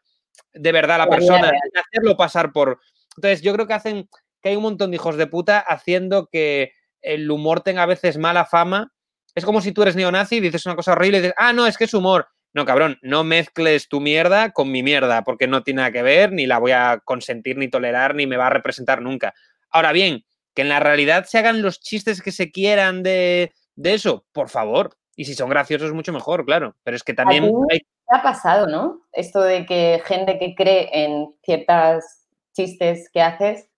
de 0.52 0.72
verdad 0.72 0.96
a 0.96 1.06
la 1.06 1.08
persona, 1.08 1.50
hacerlo 1.86 2.18
pasar 2.18 2.52
por. 2.52 2.80
Entonces, 3.16 3.40
yo 3.40 3.54
creo 3.54 3.66
que 3.66 3.72
hacen 3.72 4.10
que 4.42 4.50
hay 4.50 4.56
un 4.56 4.64
montón 4.64 4.90
de 4.90 4.96
hijos 4.96 5.16
de 5.16 5.26
puta 5.26 5.58
haciendo 5.58 6.26
que 6.30 6.72
el 7.00 7.30
humor 7.30 7.62
tenga 7.62 7.84
a 7.84 7.86
veces 7.86 8.18
mala 8.18 8.44
fama. 8.44 8.92
Es 9.34 9.46
como 9.46 9.62
si 9.62 9.72
tú 9.72 9.80
eres 9.80 9.96
neonazi 9.96 10.36
y 10.36 10.40
dices 10.40 10.66
una 10.66 10.76
cosa 10.76 10.92
horrible 10.92 11.16
y 11.16 11.20
dices, 11.22 11.34
ah, 11.38 11.54
no, 11.54 11.66
es 11.66 11.78
que 11.78 11.84
es 11.84 11.94
humor. 11.94 12.28
No, 12.52 12.66
cabrón, 12.66 12.98
no 13.00 13.24
mezcles 13.24 13.88
tu 13.88 14.00
mierda 14.00 14.50
con 14.50 14.70
mi 14.70 14.82
mierda, 14.82 15.24
porque 15.24 15.46
no 15.46 15.62
tiene 15.62 15.78
nada 15.78 15.92
que 15.92 16.02
ver, 16.02 16.32
ni 16.32 16.44
la 16.44 16.58
voy 16.58 16.72
a 16.72 17.00
consentir, 17.02 17.56
ni 17.56 17.68
tolerar, 17.68 18.14
ni 18.14 18.26
me 18.26 18.36
va 18.36 18.48
a 18.48 18.50
representar 18.50 19.00
nunca. 19.00 19.32
Ahora 19.70 19.92
bien, 19.92 20.24
que 20.54 20.62
en 20.62 20.68
la 20.68 20.80
realidad 20.80 21.24
se 21.24 21.38
hagan 21.38 21.62
los 21.62 21.80
chistes 21.80 22.22
que 22.22 22.32
se 22.32 22.50
quieran 22.50 23.02
de, 23.02 23.52
eso, 23.82 24.24
por 24.32 24.48
favor. 24.48 24.96
Y 25.16 25.24
si 25.24 25.34
son 25.34 25.50
graciosos, 25.50 25.92
mucho 25.92 26.12
mejor, 26.12 26.44
claro. 26.44 26.76
Pero 26.84 26.96
es 26.96 27.02
que 27.02 27.14
también... 27.14 27.52
Hay... 27.70 27.80
Ha 28.10 28.22
pasado, 28.22 28.66
¿no? 28.66 29.02
Esto 29.12 29.42
de 29.42 29.66
que 29.66 30.00
gente 30.04 30.38
que 30.38 30.54
cree 30.54 30.88
en 30.92 31.34
ciertas 31.42 32.26
chistes 32.54 33.10
que 33.12 33.20
haces 33.20 33.68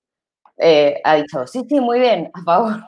eh, 0.60 1.00
ha 1.04 1.16
dicho, 1.16 1.46
sí, 1.46 1.64
sí, 1.68 1.80
muy 1.80 1.98
bien, 1.98 2.30
a 2.34 2.42
favor. 2.44 2.84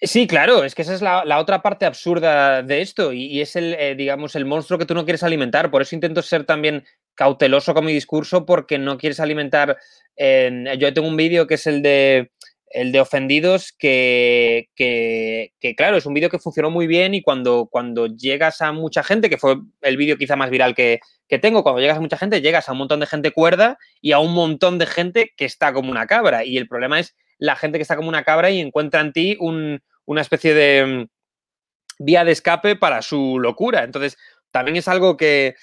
Sí, 0.00 0.26
claro, 0.26 0.64
es 0.64 0.74
que 0.74 0.82
esa 0.82 0.92
es 0.92 1.00
la, 1.00 1.38
otra 1.38 1.62
parte 1.62 1.86
absurda 1.86 2.62
de 2.62 2.82
esto 2.82 3.12
y, 3.12 3.40
es 3.40 3.56
el, 3.56 3.74
eh, 3.74 3.94
digamos, 3.94 4.36
el 4.36 4.44
monstruo 4.44 4.78
que 4.78 4.84
tú 4.84 4.94
no 4.94 5.04
quieres 5.04 5.22
alimentar. 5.22 5.70
Por 5.70 5.80
eso 5.80 5.94
intento 5.94 6.20
ser 6.20 6.44
también 6.44 6.84
cauteloso 7.16 7.74
con 7.74 7.84
mi 7.84 7.92
discurso 7.92 8.46
porque 8.46 8.78
no 8.78 8.98
quieres 8.98 9.18
alimentar. 9.18 9.76
yo 10.16 10.94
tengo 10.94 11.08
un 11.08 11.16
vídeo 11.16 11.48
que 11.48 11.54
es 11.54 11.66
el 11.66 11.82
de 11.82 12.30
el 12.70 12.92
de 12.92 13.00
ofendidos 13.00 13.72
que, 13.78 14.68
que, 14.74 15.74
claro, 15.76 15.96
es 15.96 16.04
un 16.04 16.14
vídeo 16.14 16.28
que 16.28 16.38
funcionó 16.38 16.70
muy 16.70 16.86
bien 16.86 17.14
y 17.14 17.22
cuando, 17.22 17.68
cuando 17.70 18.06
llegas 18.06 18.60
a 18.60 18.72
mucha 18.72 19.02
gente, 19.02 19.30
que 19.30 19.38
fue 19.38 19.56
el 19.82 19.96
vídeo 19.96 20.18
quizá 20.18 20.36
más 20.36 20.50
viral 20.50 20.74
que, 20.74 21.00
que, 21.28 21.38
tengo, 21.38 21.62
cuando 21.62 21.80
llegas 21.80 21.96
a 21.96 22.00
mucha 22.00 22.18
gente, 22.18 22.42
llegas 22.42 22.68
a 22.68 22.72
un 22.72 22.78
montón 22.78 23.00
de 23.00 23.06
gente 23.06 23.30
cuerda 23.30 23.78
y 24.00 24.12
a 24.12 24.18
un 24.18 24.34
montón 24.34 24.78
de 24.78 24.86
gente 24.86 25.32
que 25.36 25.44
está 25.44 25.72
como 25.72 25.90
una 25.90 26.06
cabra. 26.06 26.44
Y 26.44 26.58
el 26.58 26.68
problema 26.68 27.00
es 27.00 27.16
la 27.38 27.56
gente 27.56 27.78
que 27.78 27.82
está 27.82 27.96
como 27.96 28.08
una 28.08 28.24
cabra 28.24 28.50
y 28.50 28.60
encuentra 28.60 29.00
en 29.00 29.12
ti 29.12 29.38
una 29.40 30.20
especie 30.20 30.52
de 30.52 30.86
mm, 30.86 32.04
vía 32.04 32.24
de 32.24 32.32
escape 32.32 32.76
para 32.76 33.00
su 33.00 33.38
locura. 33.38 33.84
Entonces, 33.84 34.18
también 34.50 34.76
es 34.76 34.88
algo 34.88 35.16
que, 35.16 35.54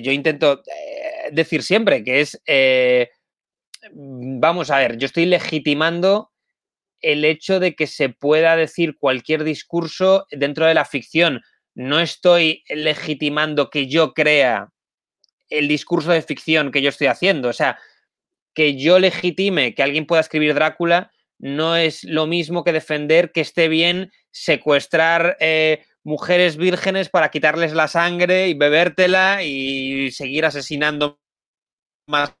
yo 0.00 0.12
intento 0.12 0.62
eh, 0.66 1.30
decir 1.32 1.62
siempre, 1.62 2.02
que 2.02 2.20
es, 2.20 2.40
eh, 2.46 3.10
vamos 3.92 4.70
a 4.70 4.78
ver, 4.78 4.96
yo 4.96 5.06
estoy 5.06 5.26
legitimando 5.26 6.30
el 7.00 7.24
hecho 7.24 7.60
de 7.60 7.74
que 7.74 7.86
se 7.86 8.08
pueda 8.08 8.56
decir 8.56 8.96
cualquier 8.96 9.44
discurso 9.44 10.26
dentro 10.30 10.66
de 10.66 10.74
la 10.74 10.84
ficción. 10.84 11.42
No 11.74 12.00
estoy 12.00 12.62
legitimando 12.68 13.70
que 13.70 13.88
yo 13.88 14.14
crea 14.14 14.70
el 15.48 15.68
discurso 15.68 16.12
de 16.12 16.22
ficción 16.22 16.70
que 16.70 16.80
yo 16.80 16.88
estoy 16.88 17.08
haciendo. 17.08 17.48
O 17.48 17.52
sea, 17.52 17.78
que 18.54 18.76
yo 18.76 18.98
legitime 18.98 19.74
que 19.74 19.82
alguien 19.82 20.06
pueda 20.06 20.20
escribir 20.20 20.54
Drácula 20.54 21.10
no 21.38 21.76
es 21.76 22.04
lo 22.04 22.26
mismo 22.26 22.62
que 22.62 22.72
defender 22.72 23.32
que 23.32 23.40
esté 23.40 23.68
bien 23.68 24.12
secuestrar 24.30 25.36
eh, 25.40 25.84
mujeres 26.04 26.56
vírgenes 26.56 27.08
para 27.08 27.30
quitarles 27.30 27.72
la 27.72 27.88
sangre 27.88 28.48
y 28.48 28.54
bebértela 28.54 29.42
y 29.42 30.10
seguir 30.10 30.44
asesinando 30.44 31.20
más. 32.06 32.34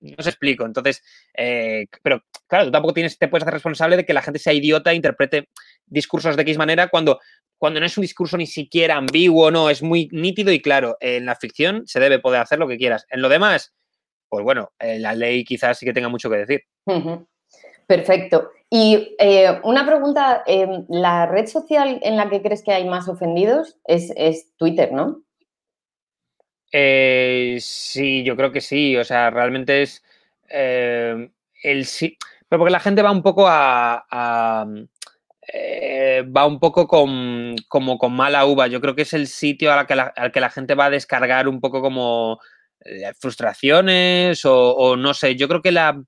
No 0.00 0.16
os 0.18 0.26
explico. 0.26 0.66
Entonces, 0.66 1.02
eh, 1.34 1.86
pero 2.02 2.22
claro, 2.46 2.66
tú 2.66 2.72
tampoco 2.72 2.94
tienes, 2.94 3.18
te 3.18 3.28
puedes 3.28 3.42
hacer 3.42 3.54
responsable 3.54 3.96
de 3.96 4.04
que 4.04 4.12
la 4.12 4.22
gente 4.22 4.38
sea 4.38 4.52
idiota 4.52 4.92
e 4.92 4.96
interprete 4.96 5.48
discursos 5.86 6.36
de 6.36 6.42
X 6.42 6.58
manera 6.58 6.88
cuando, 6.88 7.20
cuando 7.58 7.80
no 7.80 7.86
es 7.86 7.96
un 7.96 8.02
discurso 8.02 8.36
ni 8.36 8.46
siquiera 8.46 8.96
ambiguo, 8.96 9.50
no, 9.50 9.70
es 9.70 9.82
muy 9.82 10.08
nítido 10.12 10.52
y 10.52 10.60
claro. 10.60 10.96
En 11.00 11.24
la 11.24 11.36
ficción 11.36 11.86
se 11.86 12.00
debe 12.00 12.18
poder 12.18 12.42
hacer 12.42 12.58
lo 12.58 12.68
que 12.68 12.76
quieras. 12.76 13.06
En 13.08 13.22
lo 13.22 13.28
demás, 13.30 13.72
pues 14.28 14.44
bueno, 14.44 14.72
eh, 14.78 14.98
la 14.98 15.14
ley 15.14 15.44
quizás 15.44 15.78
sí 15.78 15.86
que 15.86 15.92
tenga 15.92 16.08
mucho 16.08 16.28
que 16.28 16.36
decir. 16.36 16.62
Perfecto. 17.86 18.50
Y 18.76 19.14
eh, 19.20 19.60
una 19.62 19.86
pregunta, 19.86 20.42
em, 20.48 20.84
¿la 20.88 21.26
red 21.26 21.46
social 21.46 22.00
en 22.02 22.16
la 22.16 22.28
que 22.28 22.42
crees 22.42 22.64
que 22.64 22.72
hay 22.72 22.84
más 22.84 23.08
ofendidos 23.08 23.78
es, 23.84 24.52
Twitter, 24.56 24.90
no? 24.90 25.22
Eh, 26.72 27.58
sí, 27.60 28.24
yo 28.24 28.34
creo 28.34 28.50
que 28.50 28.60
sí. 28.60 28.96
O 28.96 29.04
sea, 29.04 29.30
realmente 29.30 29.82
es 29.82 30.02
el 30.48 31.84
sí. 31.84 32.18
Pero 32.48 32.58
porque 32.58 32.72
la 32.72 32.80
gente 32.80 33.02
va 33.02 33.12
un 33.12 33.22
poco 33.22 33.44
a. 33.46 34.66
va 36.36 36.46
un 36.46 36.58
poco 36.58 36.88
con, 36.88 37.54
como 37.68 37.96
con 37.96 38.12
mala 38.12 38.44
uva. 38.44 38.66
Yo 38.66 38.80
creo 38.80 38.96
que 38.96 39.02
es 39.02 39.12
el 39.12 39.28
sitio 39.28 39.72
al 39.72 39.86
que 39.86 40.40
la 40.40 40.50
gente 40.50 40.74
va 40.74 40.86
a 40.86 40.90
descargar 40.90 41.46
un 41.46 41.60
poco 41.60 41.80
como 41.80 42.40
eh, 42.86 43.14
frustraciones 43.18 44.44
o, 44.44 44.94
no 44.98 45.14
sé, 45.14 45.36
yo 45.36 45.48
creo 45.48 45.62
que 45.62 45.72
la... 45.72 46.02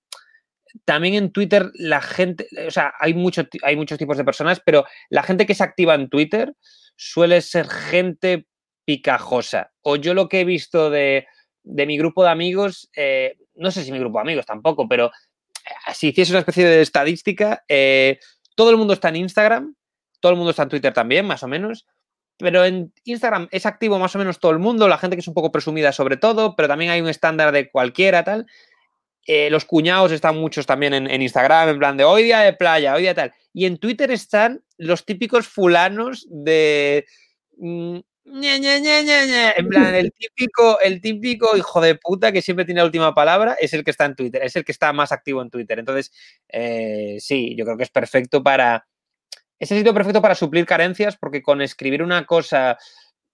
También 0.84 1.14
en 1.14 1.32
Twitter 1.32 1.70
la 1.74 2.00
gente, 2.00 2.46
o 2.66 2.70
sea, 2.70 2.92
hay, 2.98 3.14
mucho, 3.14 3.46
hay 3.62 3.76
muchos 3.76 3.98
tipos 3.98 4.16
de 4.16 4.24
personas, 4.24 4.60
pero 4.64 4.84
la 5.10 5.22
gente 5.22 5.46
que 5.46 5.54
se 5.54 5.64
activa 5.64 5.94
en 5.94 6.08
Twitter 6.08 6.52
suele 6.96 7.40
ser 7.40 7.68
gente 7.68 8.46
picajosa. 8.84 9.72
O 9.82 9.96
yo 9.96 10.14
lo 10.14 10.28
que 10.28 10.40
he 10.40 10.44
visto 10.44 10.90
de, 10.90 11.26
mi 11.64 11.98
grupo 11.98 12.22
de 12.22 12.30
amigos, 12.30 12.90
eh, 12.96 13.36
no 13.54 13.70
sé 13.70 13.84
si 13.84 13.92
mi 13.92 13.98
grupo 13.98 14.18
de 14.18 14.22
amigos 14.22 14.46
tampoco, 14.46 14.88
pero 14.88 15.06
eh, 15.06 15.92
si 15.94 16.08
hiciese 16.08 16.32
una 16.32 16.40
especie 16.40 16.66
de 16.66 16.82
estadística, 16.82 17.64
todo 18.54 18.70
el 18.70 18.76
mundo 18.76 18.94
está 18.94 19.08
en 19.08 19.16
Instagram, 19.16 19.74
todo 20.20 20.32
el 20.32 20.38
mundo 20.38 20.50
está 20.50 20.64
en 20.64 20.68
Twitter 20.70 20.92
también, 20.92 21.26
más 21.26 21.42
o 21.42 21.48
menos, 21.48 21.86
pero 22.38 22.64
en 22.64 22.92
Instagram 23.04 23.48
es 23.50 23.64
activo 23.64 23.98
más 23.98 24.14
o 24.14 24.18
menos 24.18 24.38
todo 24.38 24.52
el 24.52 24.58
mundo, 24.58 24.88
la 24.88 24.98
gente 24.98 25.16
que 25.16 25.20
es 25.20 25.28
un 25.28 25.34
poco 25.34 25.52
presumida 25.52 25.92
sobre 25.92 26.16
todo, 26.16 26.54
pero 26.54 26.68
también 26.68 26.90
hay 26.90 27.00
un 27.00 27.08
estándar 27.08 27.52
de 27.52 27.70
cualquiera, 27.70 28.24
tal. 28.24 28.46
Eh, 29.26 29.50
los 29.50 29.64
cuñados 29.64 30.12
están 30.12 30.36
muchos 30.36 30.66
también 30.66 30.94
en, 30.94 31.22
Instagram, 31.22 31.70
en 31.70 31.78
plan 31.78 31.96
de 31.96 32.04
hoy 32.04 32.22
día 32.22 32.40
de 32.40 32.52
playa, 32.52 32.94
hoy 32.94 33.02
día 33.02 33.14
tal. 33.14 33.32
Y 33.52 33.66
en 33.66 33.78
Twitter 33.78 34.10
están 34.10 34.62
los 34.78 35.04
típicos 35.04 35.48
fulanos 35.48 36.26
de... 36.30 37.04
Mm, 37.56 37.98
En 39.56 39.68
plan, 39.68 39.94
el 39.94 40.12
típico, 40.12 40.80
el 40.80 41.00
típico 41.00 41.56
hijo 41.56 41.80
de 41.80 41.94
puta 41.94 42.32
que 42.32 42.42
siempre 42.42 42.64
tiene 42.64 42.80
la 42.80 42.86
última 42.86 43.14
palabra 43.14 43.56
es 43.60 43.72
el 43.72 43.84
que 43.84 43.92
está 43.92 44.04
en 44.04 44.16
Twitter, 44.16 44.42
es 44.42 44.56
el 44.56 44.64
que 44.64 44.72
está 44.72 44.92
más 44.92 45.12
activo 45.12 45.42
en 45.42 45.50
Twitter. 45.50 45.78
Entonces, 45.78 46.12
eh, 46.48 47.16
sí, 47.20 47.54
yo 47.56 47.64
creo 47.64 47.76
que 47.76 47.84
es 47.84 47.90
perfecto 47.90 48.42
para. 48.42 48.86
Es 49.58 49.70
el 49.70 49.78
sitio 49.78 49.94
perfecto 49.94 50.20
para 50.20 50.34
suplir 50.34 50.66
carencias, 50.66 51.16
porque 51.16 51.40
con 51.40 51.62
escribir 51.62 52.02
una 52.02 52.26
cosa 52.26 52.76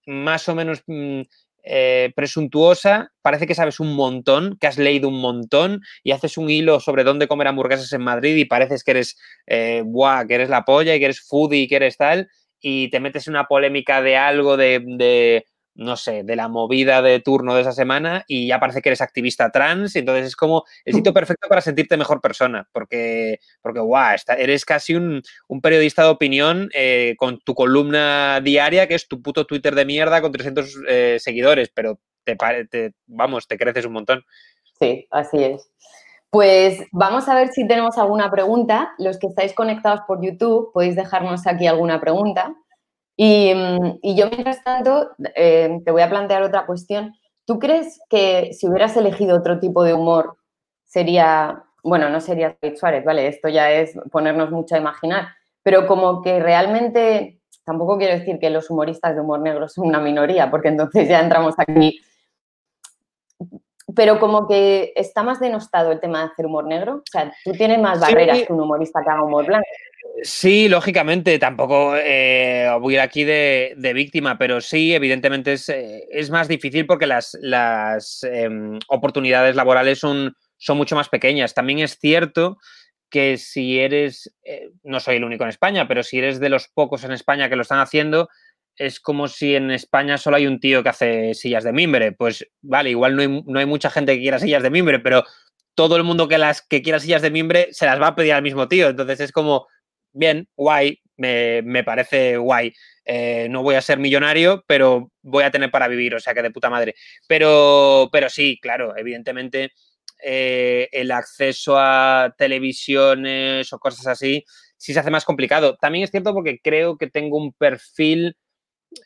más 0.05 0.47
o 0.47 0.55
menos 0.55 0.83
mm, 0.85 1.21
eh, 1.63 2.11
presuntuosa, 2.15 3.11
parece 3.21 3.47
que 3.47 3.55
sabes 3.55 3.79
un 3.79 3.95
montón, 3.95 4.57
que 4.59 4.67
has 4.67 4.77
leído 4.77 5.09
un 5.09 5.19
montón 5.19 5.81
y 6.03 6.11
haces 6.11 6.37
un 6.37 6.49
hilo 6.49 6.79
sobre 6.79 7.03
dónde 7.03 7.27
comer 7.27 7.47
hamburguesas 7.47 7.91
en 7.93 8.01
Madrid 8.01 8.35
y 8.35 8.45
pareces 8.45 8.83
que 8.83 8.91
eres, 8.91 9.17
eh, 9.47 9.83
que 10.27 10.35
eres 10.35 10.49
la 10.49 10.63
polla 10.63 10.95
y 10.95 10.99
que 10.99 11.05
eres 11.05 11.21
foodie 11.21 11.61
y 11.61 11.67
que 11.67 11.77
eres 11.77 11.97
tal 11.97 12.27
y 12.63 12.89
te 12.89 13.01
metes 13.01 13.27
en 13.27 13.33
una 13.33 13.43
polémica 13.43 14.01
de 14.01 14.15
algo 14.15 14.55
de, 14.55 15.45
no 15.75 15.97
sé, 15.97 16.23
de 16.23 16.35
la 16.35 16.47
movida 16.47 17.01
de 17.01 17.19
turno 17.19 17.55
de 17.55 17.61
esa 17.61 17.71
semana 17.71 18.23
y 18.27 18.47
ya 18.47 18.59
parece 18.59 18.81
que 18.81 18.89
eres 18.89 19.01
activista 19.01 19.51
trans, 19.51 19.95
y 19.95 19.99
entonces 19.99 20.27
es 20.27 20.35
como 20.35 20.63
el 20.85 20.93
sitio 20.93 21.13
perfecto 21.13 21.47
para 21.47 21.61
sentirte 21.61 21.97
mejor 21.97 22.21
persona, 22.21 22.67
porque, 22.71 23.39
porque 23.61 23.79
guau, 23.79 24.15
eres 24.37 24.65
casi 24.65 24.95
un, 24.95 25.23
periodista 25.61 26.03
de 26.03 26.09
opinión 26.09 26.69
eh, 26.73 27.15
con 27.17 27.39
tu 27.39 27.55
columna 27.55 28.41
diaria, 28.41 28.87
que 28.87 28.95
es 28.95 29.07
tu 29.07 29.21
puto 29.21 29.45
Twitter 29.45 29.75
de 29.75 29.85
mierda 29.85 30.21
con 30.21 30.31
300 30.31 30.77
eh, 30.87 31.17
seguidores, 31.19 31.69
pero 31.73 31.99
te, 32.23 32.35
te, 32.69 32.93
vamos, 33.07 33.47
te 33.47 33.57
creces 33.57 33.85
un 33.85 33.93
montón. 33.93 34.23
Sí, 34.79 35.07
así 35.11 35.43
es. 35.43 35.69
Pues 36.29 36.79
vamos 36.91 37.29
a 37.29 37.35
ver 37.35 37.49
si 37.49 37.67
tenemos 37.67 37.97
alguna 37.99 38.31
pregunta. 38.31 38.93
Los 38.97 39.19
que 39.19 39.27
estáis 39.27 39.53
conectados 39.53 40.01
por 40.07 40.25
YouTube 40.25 40.71
podéis 40.73 40.95
dejarnos 40.95 41.45
aquí 41.45 41.67
alguna 41.67 42.01
pregunta. 42.01 42.55
Y, 43.15 43.53
yo, 44.15 44.29
mientras 44.29 44.63
tanto, 44.63 45.11
eh, 45.35 45.79
te 45.85 45.91
voy 45.91 46.01
a 46.01 46.09
plantear 46.09 46.43
otra 46.43 46.65
cuestión. 46.65 47.13
¿Tú 47.45 47.59
crees 47.59 47.99
que 48.09 48.53
si 48.53 48.67
hubieras 48.67 48.97
elegido 48.97 49.37
otro 49.37 49.59
tipo 49.59 49.83
de 49.83 49.93
humor 49.93 50.37
sería, 50.85 51.63
bueno, 51.83 52.09
no 52.09 52.21
sería 52.21 52.57
David 52.61 52.77
Suárez, 52.77 53.05
¿vale? 53.05 53.27
Esto 53.27 53.49
ya 53.49 53.71
es 53.71 53.93
ponernos 54.11 54.51
mucho 54.51 54.75
a 54.75 54.79
imaginar, 54.79 55.27
pero 55.61 55.87
como 55.87 56.21
que 56.21 56.39
realmente, 56.39 57.41
tampoco 57.65 57.97
quiero 57.97 58.17
decir 58.17 58.39
que 58.39 58.49
los 58.49 58.69
humoristas 58.69 59.15
de 59.15 59.21
humor 59.21 59.41
negro 59.41 59.67
son 59.67 59.87
una 59.87 59.99
minoría, 59.99 60.49
porque 60.49 60.69
entonces 60.69 61.07
ya 61.07 61.19
entramos 61.19 61.55
aquí 61.57 61.99
pero 63.95 64.19
como 64.19 64.47
que 64.47 64.93
está 64.95 65.23
más 65.23 65.39
denostado 65.39 65.91
el 65.91 65.99
tema 65.99 66.19
de 66.19 66.31
hacer 66.31 66.45
humor 66.45 66.65
negro. 66.65 66.95
O 66.95 67.11
sea, 67.11 67.33
tú 67.43 67.51
tienes 67.51 67.79
más 67.79 67.99
barreras 67.99 68.43
que 68.43 68.53
un 68.53 68.61
humorista 68.61 69.01
que 69.03 69.09
haga 69.09 69.23
humor 69.23 69.45
blanco. 69.45 69.67
Sí, 70.21 70.69
lógicamente, 70.69 71.37
tampoco 71.39 71.95
eh, 71.97 72.69
voy 72.79 72.93
a 72.93 72.97
ir 72.97 73.01
aquí 73.01 73.23
de, 73.23 73.91
víctima, 73.93 74.37
pero 74.37 74.61
sí, 74.61 74.93
evidentemente 74.93 75.53
es, 75.53 75.69
eh, 75.69 76.07
más 76.29 76.47
difícil 76.47 76.85
porque 76.85 77.07
las, 77.07 78.23
em, 78.23 78.79
oportunidades 78.87 79.55
laborales 79.55 79.99
son, 79.99 80.35
son 80.57 80.77
mucho 80.77 80.95
más 80.95 81.09
pequeñas. 81.09 81.53
También 81.53 81.79
es 81.79 81.97
cierto 81.99 82.57
que 83.09 83.37
si 83.37 83.79
eres, 83.79 84.33
eh, 84.43 84.71
no 84.83 84.99
soy 84.99 85.17
el 85.17 85.23
único 85.23 85.43
en 85.43 85.49
España, 85.49 85.87
pero 85.87 86.03
si 86.03 86.19
eres 86.19 86.39
de 86.39 86.49
los 86.49 86.67
pocos 86.67 87.03
en 87.03 87.11
España 87.11 87.49
que 87.49 87.55
lo 87.55 87.61
están 87.63 87.79
haciendo, 87.79 88.29
es 88.77 88.99
como 88.99 89.27
si 89.27 89.55
en 89.55 89.71
España 89.71 90.17
solo 90.17 90.37
hay 90.37 90.47
un 90.47 90.59
tío 90.59 90.83
que 90.83 90.89
hace 90.89 91.33
sillas 91.33 91.63
de 91.63 91.73
mimbre. 91.73 92.11
Pues 92.11 92.47
vale, 92.61 92.89
igual 92.89 93.15
no 93.15 93.59
hay, 93.59 93.65
mucha 93.65 93.89
gente 93.89 94.15
que 94.15 94.21
quiera 94.21 94.39
sillas 94.39 94.63
de 94.63 94.69
mimbre, 94.69 94.99
pero 94.99 95.23
todo 95.75 95.97
el 95.97 96.03
mundo 96.03 96.27
que 96.27 96.37
las 96.37 96.61
que 96.61 96.81
quiera 96.81 96.99
sillas 96.99 97.21
de 97.21 97.31
mimbre 97.31 97.69
se 97.71 97.85
las 97.85 98.01
va 98.01 98.07
a 98.07 98.15
pedir 98.15 98.33
al 98.33 98.43
mismo 98.43 98.67
tío. 98.67 98.89
Entonces 98.89 99.19
es 99.19 99.31
como, 99.31 99.67
bien, 100.11 100.47
guay, 100.55 101.01
me, 101.17 101.83
parece 101.83 102.37
guay. 102.37 102.73
Eh, 103.05 103.47
no 103.49 103.63
voy 103.63 103.75
a 103.75 103.81
ser 103.81 103.99
millonario, 103.99 104.63
pero 104.67 105.11
voy 105.21 105.43
a 105.43 105.51
tener 105.51 105.71
para 105.71 105.87
vivir, 105.87 106.15
o 106.15 106.19
sea 106.19 106.33
que 106.33 106.41
de 106.41 106.51
puta 106.51 106.69
madre. 106.69 106.95
Pero, 107.27 108.09
pero 108.11 108.29
sí, 108.29 108.59
claro, 108.61 108.95
evidentemente 108.97 109.73
eh, 110.23 110.89
el 110.91 111.11
acceso 111.11 111.75
a 111.77 112.33
televisiones 112.37 113.71
o 113.73 113.79
cosas 113.79 114.07
así 114.07 114.45
sí 114.83 114.93
se 114.93 114.99
hace 114.99 115.11
más 115.11 115.25
complicado. 115.25 115.77
También 115.79 116.03
es 116.03 116.11
cierto 116.11 116.33
porque 116.33 116.59
creo 116.61 116.97
que 116.97 117.09
tengo 117.09 117.37
un 117.37 117.53
perfil 117.53 118.35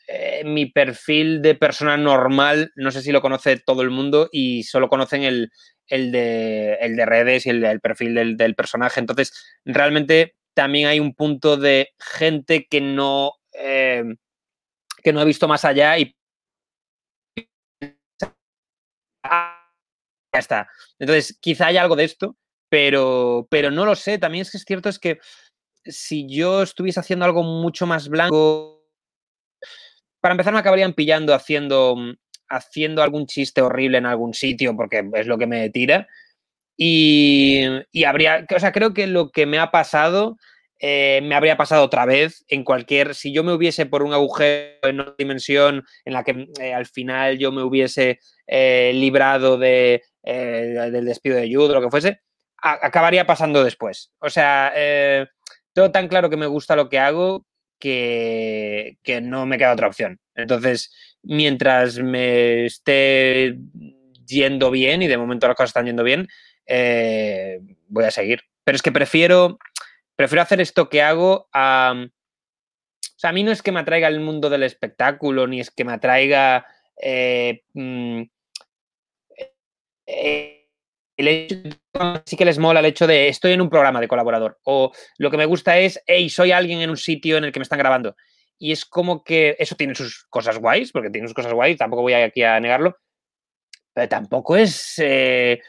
eh, 0.06 0.42
mi 0.44 0.66
perfil 0.66 1.42
de 1.42 1.54
persona 1.54 1.96
normal, 1.96 2.72
no 2.76 2.90
sé 2.90 3.02
si 3.02 3.12
lo 3.12 3.20
conoce 3.20 3.58
todo 3.58 3.82
el 3.82 3.90
mundo 3.90 4.28
y 4.32 4.62
solo 4.64 4.88
conocen 4.88 5.22
el, 5.22 5.50
de, 5.88 7.04
redes 7.06 7.46
y 7.46 7.50
el, 7.50 7.80
perfil 7.80 8.36
del, 8.36 8.54
personaje. 8.54 9.00
Entonces, 9.00 9.32
realmente 9.64 10.34
también 10.54 10.88
hay 10.88 11.00
un 11.00 11.14
punto 11.14 11.56
de 11.56 11.90
gente 11.98 12.66
que 12.68 12.80
no, 12.80 13.32
eh, 13.52 14.04
que 15.02 15.12
no 15.12 15.20
ha 15.20 15.24
visto 15.24 15.46
más 15.46 15.64
allá 15.64 15.98
y 15.98 16.14
ya 19.24 20.38
está. 20.38 20.68
Entonces, 20.98 21.36
quizá 21.40 21.66
haya 21.66 21.82
algo 21.82 21.96
de 21.96 22.04
esto, 22.04 22.36
pero, 22.68 23.46
pero 23.50 23.70
no 23.70 23.84
lo 23.84 23.94
sé. 23.94 24.18
También 24.18 24.42
es 24.42 24.50
que 24.50 24.58
es 24.58 24.64
cierto 24.64 24.88
es 24.88 24.98
que 24.98 25.18
si 25.84 26.26
yo 26.28 26.62
estuviese 26.62 27.00
haciendo 27.00 27.24
algo 27.24 27.42
mucho 27.42 27.86
más 27.86 28.08
blanco, 28.08 28.77
para 30.20 30.32
empezar 30.32 30.52
me 30.52 30.58
acabarían 30.60 30.94
pillando 30.94 31.34
haciendo, 31.34 31.96
mm, 31.96 32.14
haciendo 32.48 33.02
algún 33.02 33.26
chiste 33.26 33.62
horrible 33.62 33.98
en 33.98 34.06
algún 34.06 34.34
sitio, 34.34 34.76
porque 34.76 35.08
es 35.14 35.26
lo 35.26 35.38
que 35.38 35.46
me 35.46 35.68
tira. 35.70 36.08
Y, 36.76 37.64
habría, 38.06 38.46
o 38.54 38.60
sea, 38.60 38.72
creo 38.72 38.94
que 38.94 39.06
lo 39.08 39.30
que 39.30 39.46
me 39.46 39.58
ha 39.58 39.72
pasado 39.72 40.36
eh, 40.80 41.20
me 41.24 41.34
habría 41.34 41.56
pasado 41.56 41.82
otra 41.82 42.06
vez 42.06 42.44
en 42.46 42.62
cualquier, 42.62 43.16
si 43.16 43.32
yo 43.32 43.42
me 43.42 43.52
hubiese 43.52 43.86
por 43.86 44.04
un 44.04 44.12
agujero 44.12 44.78
en 44.84 45.00
una 45.00 45.14
dimensión 45.18 45.84
en 46.04 46.12
la 46.12 46.22
que 46.22 46.34
mm, 46.34 46.46
eh, 46.60 46.72
al 46.74 46.86
final 46.86 47.36
yo 47.38 47.50
me 47.50 47.64
hubiese 47.64 48.20
eh, 48.46 48.92
librado 48.94 49.58
de, 49.58 50.04
del 50.22 51.04
despido 51.04 51.36
de 51.36 51.52
Jude 51.52 51.74
lo 51.74 51.80
que 51.80 51.90
fuese, 51.90 52.20
acabaría 52.62 53.26
pasando 53.26 53.64
después. 53.64 54.12
O 54.20 54.30
sea, 54.30 54.72
todo 55.72 55.90
tan 55.90 56.08
claro 56.08 56.30
que 56.30 56.36
me 56.36 56.46
gusta 56.46 56.76
lo 56.76 56.88
que 56.88 56.98
hago 56.98 57.47
que, 57.78 58.96
no 59.22 59.46
me 59.46 59.58
queda 59.58 59.72
otra 59.72 59.88
opción. 59.88 60.20
Entonces, 60.34 60.92
mientras 61.22 61.98
me 61.98 62.66
esté 62.66 63.56
yendo 64.26 64.70
bien, 64.70 65.02
y 65.02 65.06
de 65.06 65.18
momento 65.18 65.46
las 65.46 65.56
cosas 65.56 65.70
están 65.70 65.86
yendo 65.86 66.04
bien, 66.04 66.28
eh, 66.66 67.60
voy 67.88 68.04
a 68.04 68.10
seguir. 68.10 68.42
Pero 68.64 68.76
es 68.76 68.82
que 68.82 68.92
prefiero, 68.92 69.58
prefiero 70.16 70.42
hacer 70.42 70.60
esto 70.60 70.88
que 70.88 71.02
hago 71.02 71.48
a... 71.52 71.94
O 71.96 73.20
sea, 73.20 73.30
a 73.30 73.32
mí 73.32 73.42
no 73.42 73.50
es 73.50 73.62
que 73.62 73.72
me 73.72 73.80
atraiga 73.80 74.06
el 74.06 74.20
mundo 74.20 74.48
del 74.48 74.62
espectáculo, 74.62 75.46
ni 75.46 75.60
es 75.60 75.70
que 75.70 75.84
me 75.84 75.92
atraiga... 75.92 76.66
Eh, 77.00 77.62
mm, 77.74 78.22
eh, 80.06 80.57
sí 81.18 82.36
que 82.36 82.44
les 82.44 82.58
mola 82.58 82.80
el 82.80 82.86
hecho 82.86 83.06
de 83.06 83.28
estoy 83.28 83.52
en 83.52 83.60
un 83.60 83.68
programa 83.68 84.00
de 84.00 84.08
colaborador 84.08 84.58
o 84.64 84.92
lo 85.18 85.30
que 85.30 85.36
me 85.36 85.46
gusta 85.46 85.78
es, 85.78 86.00
hey, 86.06 86.30
soy 86.30 86.52
alguien 86.52 86.80
en 86.80 86.90
un 86.90 86.96
sitio 86.96 87.36
en 87.36 87.44
el 87.44 87.52
que 87.52 87.58
me 87.58 87.64
están 87.64 87.78
grabando. 87.78 88.14
Y 88.58 88.72
es 88.72 88.84
como 88.84 89.22
que 89.22 89.56
eso 89.58 89.76
tiene 89.76 89.94
sus 89.94 90.24
cosas 90.30 90.58
guays, 90.58 90.92
porque 90.92 91.10
tiene 91.10 91.28
sus 91.28 91.34
cosas 91.34 91.52
guays, 91.52 91.78
tampoco 91.78 92.02
voy 92.02 92.14
aquí 92.14 92.42
a 92.42 92.58
negarlo, 92.60 92.96
pero 93.92 94.08
tampoco 94.08 94.56
es... 94.56 94.94
Eh, 94.98 95.60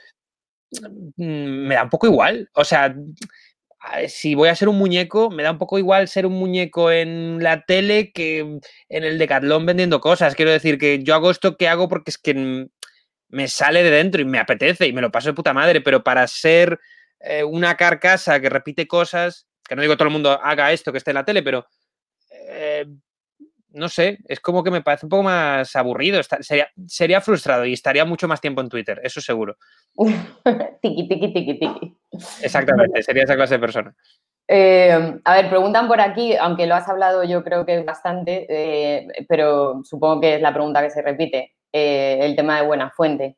mm, 1.18 1.68
me 1.68 1.76
da 1.76 1.84
un 1.84 1.90
poco 1.90 2.08
igual. 2.08 2.50
O 2.54 2.64
sea, 2.64 2.96
si 4.08 4.36
voy 4.36 4.50
a 4.50 4.56
ser 4.56 4.70
un 4.70 4.78
muñeco, 4.78 5.30
me 5.30 5.44
da 5.44 5.52
un 5.52 5.58
poco 5.58 5.78
igual 5.80 6.08
ser 6.08 6.26
un 6.26 6.34
muñeco 6.34 6.92
en 6.92 7.42
la 7.42 7.64
tele 7.66 8.12
que 8.12 8.40
en 8.40 9.04
el 9.04 9.18
Decathlon 9.18 9.66
vendiendo 9.66 10.02
cosas. 10.02 10.36
Quiero 10.36 10.52
decir 10.52 10.78
que 10.78 11.04
yo 11.04 11.16
hago 11.16 11.32
esto 11.32 11.58
que 11.58 11.68
hago 11.68 11.88
porque 11.88 12.12
es 12.12 12.18
que 12.18 12.68
me 13.30 13.48
sale 13.48 13.84
de 13.84 13.92
dentro 13.92 14.22
y 14.22 14.26
me 14.26 14.40
apetece 14.40 14.88
y 14.88 14.94
me 14.94 15.02
lo 15.02 15.12
paso 15.12 15.30
de 15.30 15.34
puta 15.34 15.54
madre, 15.54 15.82
pero 15.82 16.04
para 16.04 16.28
ser 16.28 16.80
eh, 17.20 17.44
una 17.44 17.76
carcasa 17.76 18.40
que 18.40 18.50
repite 18.50 18.88
cosas, 18.88 19.48
que 19.68 19.76
no 19.76 19.82
digo 19.82 19.96
todo 19.96 20.08
el 20.08 20.14
mundo 20.14 20.32
haga 20.32 20.72
esto 20.72 20.92
que 20.92 20.98
esté 20.98 21.12
en 21.12 21.16
la 21.16 21.26
tele, 21.26 21.44
pero 21.44 21.68
eh, 22.32 22.86
no 23.72 23.88
sé, 23.88 24.18
es 24.26 24.40
como 24.40 24.64
que 24.64 24.72
me 24.72 24.82
parece 24.82 25.06
un 25.06 25.12
poco 25.12 25.24
más 25.24 25.76
aburrido, 25.76 26.22
sería, 26.24 26.70
sería 26.88 27.22
frustrado 27.22 27.66
y 27.66 27.74
estaría 27.74 28.04
mucho 28.04 28.28
más 28.28 28.42
tiempo 28.42 28.62
en 28.62 28.70
Twitter, 28.70 29.00
eso 29.04 29.22
seguro. 29.22 29.58
tiki, 30.82 31.08
tiki, 31.08 31.34
tiki, 31.34 31.60
tiki. 31.60 31.98
Exactamente, 32.42 33.04
sería 33.04 33.24
esa 33.24 33.36
clase 33.36 33.56
de 33.56 33.60
persona. 33.60 33.96
Eh, 34.48 35.20
a 35.24 35.34
ver, 35.36 35.50
preguntan 35.50 35.88
por 35.88 36.02
aquí, 36.02 36.36
aunque 36.36 36.66
lo 36.66 36.74
has 36.74 36.90
hablado 36.90 37.24
yo 37.24 37.44
creo 37.44 37.68
que 37.68 37.84
bastante, 37.84 39.08
pero 39.28 39.84
supongo 39.84 40.22
que 40.22 40.36
es 40.36 40.42
la 40.42 40.52
pregunta 40.52 40.82
que 40.82 40.90
se 40.90 41.04
repite. 41.04 41.54
Eh, 41.72 42.20
el 42.22 42.36
tema 42.36 42.58
de 42.60 42.66
buena 42.66 42.90
fuente. 42.90 43.36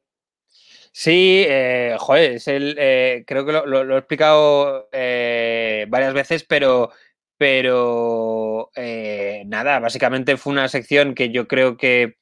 Sí, 0.93 1.43
eh, 1.47 1.95
joder, 1.99 2.33
es 2.33 2.47
el, 2.47 2.75
eh, 2.77 3.23
creo 3.25 3.45
que 3.45 3.51
lo, 3.51 3.95
he 3.95 3.97
explicado 3.97 4.89
varias 4.91 6.13
veces, 6.13 6.43
pero, 6.43 6.91
pero 7.37 8.69
nada, 9.45 9.79
básicamente 9.79 10.37
fue 10.37 10.53
una 10.53 10.67
sección 10.67 11.15
que 11.15 11.29
yo 11.29 11.47
creo 11.47 11.77
que 11.77 12.17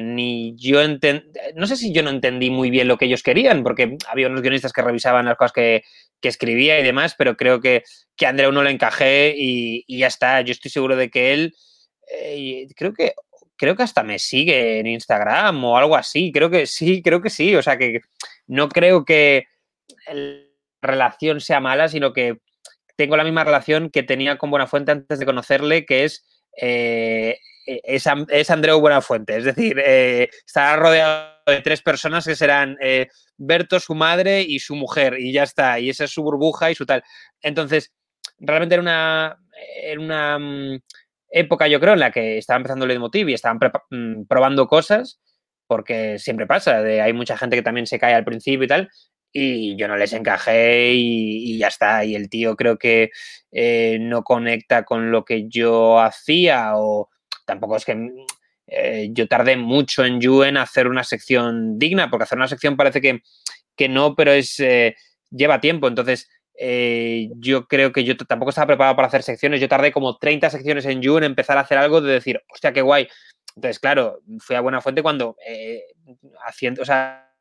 ni 0.00 0.54
yo 0.56 0.80
entendí, 0.80 1.26
no 1.54 1.66
sé 1.66 1.76
si 1.76 1.92
yo 1.92 2.02
no 2.02 2.10
entendí 2.10 2.50
muy 2.50 2.70
bien 2.70 2.88
lo 2.88 2.96
que 2.98 3.04
ellos 3.06 3.22
querían, 3.22 3.62
porque 3.62 3.98
había 4.08 4.28
unos 4.28 4.42
guionistas 4.42 4.72
que 4.72 4.82
revisaban 4.82 5.26
las 5.26 5.36
cosas 5.36 5.52
que, 5.52 5.82
escribía 6.22 6.80
y 6.80 6.82
demás, 6.82 7.14
pero 7.18 7.36
creo 7.36 7.60
que, 7.60 7.82
que 8.16 8.24
a 8.24 8.30
Andreu 8.30 8.50
no 8.50 8.62
le 8.62 8.70
encajé 8.70 9.34
y, 9.36 9.84
y, 9.86 9.98
ya 9.98 10.06
está. 10.06 10.40
Yo 10.40 10.52
estoy 10.52 10.70
seguro 10.70 10.96
de 10.96 11.10
que 11.10 11.34
él, 11.34 11.54
creo 12.76 12.94
que 12.94 13.12
creo 13.64 13.76
que 13.76 13.82
hasta 13.82 14.02
me 14.02 14.18
sigue 14.18 14.78
en 14.78 14.86
Instagram 14.86 15.64
o 15.64 15.78
algo 15.78 15.96
así. 15.96 16.30
Creo 16.32 16.50
que 16.50 16.66
sí, 16.66 17.02
creo 17.02 17.22
que 17.22 17.30
sí. 17.30 17.56
O 17.56 17.62
sea 17.62 17.78
que 17.78 18.02
no 18.46 18.68
creo 18.68 19.06
que 19.06 19.46
la 20.12 20.42
relación 20.82 21.40
sea 21.40 21.60
mala, 21.60 21.88
sino 21.88 22.12
que 22.12 22.40
tengo 22.96 23.16
la 23.16 23.24
misma 23.24 23.42
relación 23.42 23.88
que 23.88 24.02
tenía 24.02 24.36
con 24.36 24.50
Buenafuente 24.50 24.92
antes 24.92 25.18
de 25.18 25.24
conocerle, 25.24 25.86
que 25.86 26.04
es, 26.04 26.26
eh, 26.60 27.38
es, 27.64 28.04
es, 28.28 28.50
Andreu 28.50 28.80
Buenafuente. 28.80 29.38
Es 29.38 29.44
decir, 29.44 29.80
eh, 29.82 30.28
estará 30.46 30.76
rodeado 30.76 31.32
de 31.46 31.62
tres 31.62 31.80
personas 31.80 32.26
que 32.26 32.36
serán 32.36 32.76
eh, 32.82 33.08
Berto, 33.38 33.80
su 33.80 33.94
madre 33.94 34.42
y 34.42 34.58
su 34.58 34.76
mujer, 34.76 35.18
y 35.18 35.32
ya 35.32 35.44
está. 35.44 35.80
Y 35.80 35.88
esa 35.88 36.04
es 36.04 36.10
su 36.10 36.22
burbuja 36.22 36.70
y 36.70 36.74
su 36.74 36.84
tal. 36.84 37.02
Entonces, 37.40 37.94
realmente 38.38 38.74
era 38.74 38.82
una, 38.82 39.38
era 39.82 40.00
una 40.00 40.38
mm, 40.38 40.80
época, 41.34 41.66
yo 41.66 41.80
creo, 41.80 41.94
en 41.94 42.00
la 42.00 42.12
que 42.12 42.38
estaba 42.38 42.58
empezando 42.58 42.84
el 42.84 42.88
Leitmotiv 42.88 43.28
y 43.28 43.34
estaban 43.34 43.58
mm, 43.90 44.24
probando 44.26 44.68
cosas, 44.68 45.20
porque 45.66 46.18
siempre 46.18 46.46
pasa, 46.46 46.80
de, 46.80 47.00
hay 47.00 47.12
mucha 47.12 47.36
gente 47.36 47.56
que 47.56 47.62
también 47.62 47.86
se 47.86 47.98
cae 47.98 48.14
al 48.14 48.24
principio 48.24 48.64
y 48.64 48.68
tal, 48.68 48.90
y 49.32 49.76
yo 49.76 49.88
no 49.88 49.96
les 49.96 50.12
encajé 50.12 50.92
y, 50.94 51.58
ya 51.58 51.66
está. 51.66 52.04
Y 52.04 52.14
el 52.14 52.30
tío 52.30 52.54
creo 52.54 52.78
que 52.78 53.10
eh, 53.50 53.98
no 54.00 54.22
conecta 54.22 54.84
con 54.84 55.10
lo 55.10 55.24
que 55.24 55.48
yo 55.48 55.98
hacía 55.98 56.76
o 56.76 57.10
tampoco 57.44 57.76
es 57.76 57.84
que 57.84 57.96
mm, 57.96 58.10
eh, 58.68 59.08
yo 59.12 59.26
tardé 59.26 59.56
mucho 59.56 60.04
en 60.04 60.20
You 60.20 60.44
en 60.44 60.56
hacer 60.56 60.86
una 60.86 61.02
sección 61.02 61.78
digna, 61.80 62.10
porque 62.10 62.24
hacer 62.24 62.38
una 62.38 62.48
sección 62.48 62.76
parece 62.76 63.00
que, 63.00 63.22
que 63.76 63.88
no, 63.88 64.14
pero 64.14 64.30
es 64.32 64.60
eh, 64.60 64.94
lleva 65.30 65.60
tiempo. 65.60 65.88
Entonces, 65.88 66.28
yo 66.56 67.66
creo 67.66 67.92
que 67.92 68.04
yo 68.04 68.16
tampoco 68.16 68.50
estaba 68.50 68.68
preparado 68.68 68.96
para 68.96 69.08
hacer 69.08 69.22
secciones. 69.22 69.60
Yo 69.60 69.68
tardé 69.68 69.92
como 69.92 70.18
30 70.18 70.50
secciones 70.50 70.86
en 70.86 71.02
You 71.02 71.18
en 71.18 71.24
empezar 71.24 71.58
a 71.58 71.62
hacer 71.62 71.78
algo 71.78 72.00
de 72.00 72.12
decir, 72.12 72.42
hostia, 72.52 72.72
qué 72.72 72.82
guay. 72.82 73.08
Entonces, 73.56 73.78
claro, 73.78 74.20
fui 74.40 74.56
a 74.56 74.60
buena 74.60 74.80
fuente 74.80 75.02
cuando 75.02 75.36
haciendo, 76.44 76.82
o 76.82 76.84
sea, 76.84 77.32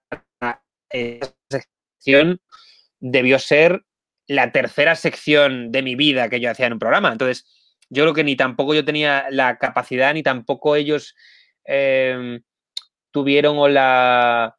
debió 2.99 3.39
ser 3.39 3.83
la 4.27 4.51
tercera 4.51 4.95
sección 4.95 5.71
de 5.71 5.81
mi 5.81 5.95
vida 5.95 6.29
que 6.29 6.39
yo 6.39 6.49
hacía 6.49 6.67
en 6.67 6.73
un 6.73 6.79
programa. 6.79 7.11
Entonces, 7.11 7.45
yo 7.89 8.03
creo 8.03 8.13
que 8.13 8.23
ni 8.23 8.35
tampoco 8.35 8.73
yo 8.73 8.85
tenía 8.85 9.25
la 9.29 9.57
capacidad, 9.57 10.13
ni 10.13 10.23
tampoco 10.23 10.75
ellos 10.75 11.15
em, 11.65 12.41
tuvieron 13.11 13.57
o 13.59 13.67
la, 13.67 14.55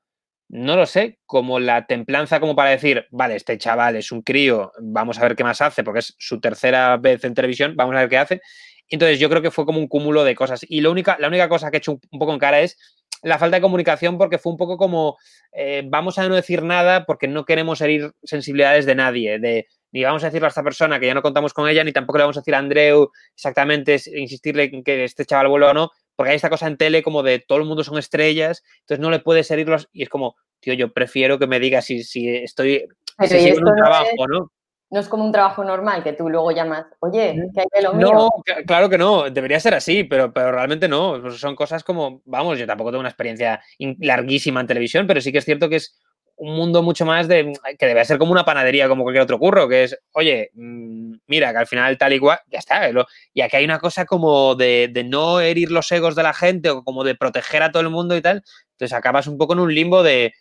no 0.54 0.76
lo 0.76 0.86
sé, 0.86 1.18
como 1.26 1.58
la 1.58 1.84
templanza 1.88 2.38
como 2.38 2.54
para 2.54 2.70
decir, 2.70 3.06
vale, 3.10 3.34
este 3.34 3.58
chaval 3.58 3.96
es 3.96 4.12
un 4.12 4.22
crío, 4.22 4.70
vamos 4.80 5.18
a 5.18 5.22
ver 5.22 5.34
qué 5.34 5.42
más 5.42 5.60
hace, 5.60 5.82
porque 5.82 5.98
es 5.98 6.14
su 6.16 6.40
tercera 6.40 6.96
vez 6.96 7.24
en 7.24 7.34
televisión, 7.34 7.74
vamos 7.74 7.96
a 7.96 7.98
ver 7.98 8.08
qué 8.08 8.18
hace. 8.18 8.40
Entonces 8.88 9.18
yo 9.18 9.28
creo 9.28 9.42
que 9.42 9.50
fue 9.50 9.66
como 9.66 9.80
un 9.80 9.88
cúmulo 9.88 10.22
de 10.22 10.36
cosas. 10.36 10.64
Y 10.68 10.80
lo 10.80 10.92
única, 10.92 11.16
la 11.18 11.26
única 11.26 11.48
cosa 11.48 11.72
que 11.72 11.78
he 11.78 11.78
hecho 11.78 11.98
un 12.08 12.18
poco 12.20 12.32
en 12.32 12.38
cara 12.38 12.60
es 12.60 12.78
la 13.24 13.36
falta 13.36 13.56
de 13.56 13.62
comunicación 13.62 14.16
porque 14.16 14.38
fue 14.38 14.52
un 14.52 14.58
poco 14.58 14.76
como 14.76 15.16
eh, 15.50 15.82
vamos 15.86 16.18
a 16.18 16.28
no 16.28 16.36
decir 16.36 16.62
nada 16.62 17.04
porque 17.04 17.26
no 17.26 17.44
queremos 17.44 17.80
herir 17.80 18.12
sensibilidades 18.22 18.86
de 18.86 18.94
nadie, 18.94 19.40
de 19.40 19.66
ni 19.90 20.04
vamos 20.04 20.22
a 20.22 20.26
decirle 20.26 20.46
a 20.46 20.50
esta 20.50 20.62
persona 20.62 21.00
que 21.00 21.06
ya 21.06 21.14
no 21.14 21.22
contamos 21.22 21.52
con 21.52 21.68
ella, 21.68 21.82
ni 21.82 21.92
tampoco 21.92 22.18
le 22.18 22.24
vamos 22.24 22.36
a 22.36 22.40
decir 22.40 22.54
a 22.54 22.58
Andreu 22.58 23.10
exactamente, 23.34 24.00
insistirle 24.14 24.70
en 24.72 24.84
que 24.84 25.02
este 25.02 25.24
chaval 25.24 25.48
vuelva 25.48 25.70
o 25.70 25.74
no, 25.74 25.90
porque 26.16 26.30
hay 26.30 26.36
esta 26.36 26.50
cosa 26.50 26.66
en 26.66 26.76
tele 26.76 27.02
como 27.02 27.22
de 27.22 27.38
todo 27.38 27.58
el 27.58 27.64
mundo 27.64 27.84
son 27.84 27.98
estrellas, 27.98 28.62
entonces 28.80 29.00
no 29.00 29.10
le 29.10 29.20
puedes 29.20 29.50
herirlos 29.50 29.88
y 29.92 30.02
es 30.02 30.08
como, 30.08 30.36
tío, 30.60 30.74
yo 30.74 30.92
prefiero 30.92 31.38
que 31.38 31.46
me 31.46 31.60
digas 31.60 31.84
si, 31.84 32.02
si 32.04 32.28
estoy 32.28 32.86
si 33.26 33.48
en 33.48 33.66
un 33.66 33.76
trabajo, 33.76 34.26
¿no? 34.28 34.50
No 34.90 35.00
es 35.00 35.08
como 35.08 35.24
un 35.24 35.32
trabajo 35.32 35.64
normal 35.64 36.04
que 36.04 36.12
tú 36.12 36.28
luego 36.28 36.52
llamas, 36.52 36.86
oye, 37.00 37.34
que 37.52 37.60
hay 37.60 37.66
de 37.74 37.82
lo 37.82 37.94
mío. 37.94 38.12
No, 38.12 38.30
claro 38.64 38.88
que 38.88 38.98
no, 38.98 39.28
debería 39.28 39.58
ser 39.58 39.74
así, 39.74 40.04
pero, 40.04 40.32
pero 40.32 40.52
realmente 40.52 40.86
no. 40.86 41.18
Pues 41.20 41.40
son 41.40 41.56
cosas 41.56 41.82
como, 41.82 42.22
vamos, 42.26 42.60
yo 42.60 42.66
tampoco 42.66 42.90
tengo 42.90 43.00
una 43.00 43.08
experiencia 43.08 43.60
larguísima 43.98 44.60
en 44.60 44.68
televisión, 44.68 45.08
pero 45.08 45.20
sí 45.20 45.32
que 45.32 45.38
es 45.38 45.44
cierto 45.44 45.68
que 45.68 45.76
es 45.76 45.98
un 46.44 46.56
mundo 46.56 46.82
mucho 46.82 47.06
más 47.06 47.26
de 47.26 47.52
que 47.78 47.86
debe 47.86 48.04
ser 48.04 48.18
como 48.18 48.32
una 48.32 48.44
panadería, 48.44 48.88
como 48.88 49.02
cualquier 49.02 49.22
otro 49.22 49.38
curro, 49.38 49.66
que 49.66 49.84
es, 49.84 49.98
oye, 50.12 50.50
mm, 50.52 51.14
mira, 51.26 51.52
que 51.52 51.58
al 51.58 51.66
final 51.66 51.96
tal 51.96 52.12
y 52.12 52.18
cual, 52.18 52.38
ya 52.48 52.58
está. 52.58 52.90
Y 53.32 53.40
aquí 53.40 53.56
hay 53.56 53.64
una 53.64 53.78
cosa 53.78 54.04
como 54.04 54.54
de, 54.54 54.90
de, 54.92 55.04
no 55.04 55.40
herir 55.40 55.70
los 55.70 55.90
egos 55.90 56.14
de 56.14 56.22
la 56.22 56.34
gente 56.34 56.70
o 56.70 56.84
como 56.84 57.02
de 57.02 57.14
proteger 57.14 57.62
a 57.62 57.72
todo 57.72 57.82
el 57.82 57.90
mundo 57.90 58.14
y 58.16 58.20
tal. 58.20 58.42
Entonces 58.72 58.92
acabas 58.92 59.26
un 59.26 59.38
poco 59.38 59.54
en 59.54 59.60
un 59.60 59.74
limbo 59.74 60.02
de, 60.02 60.34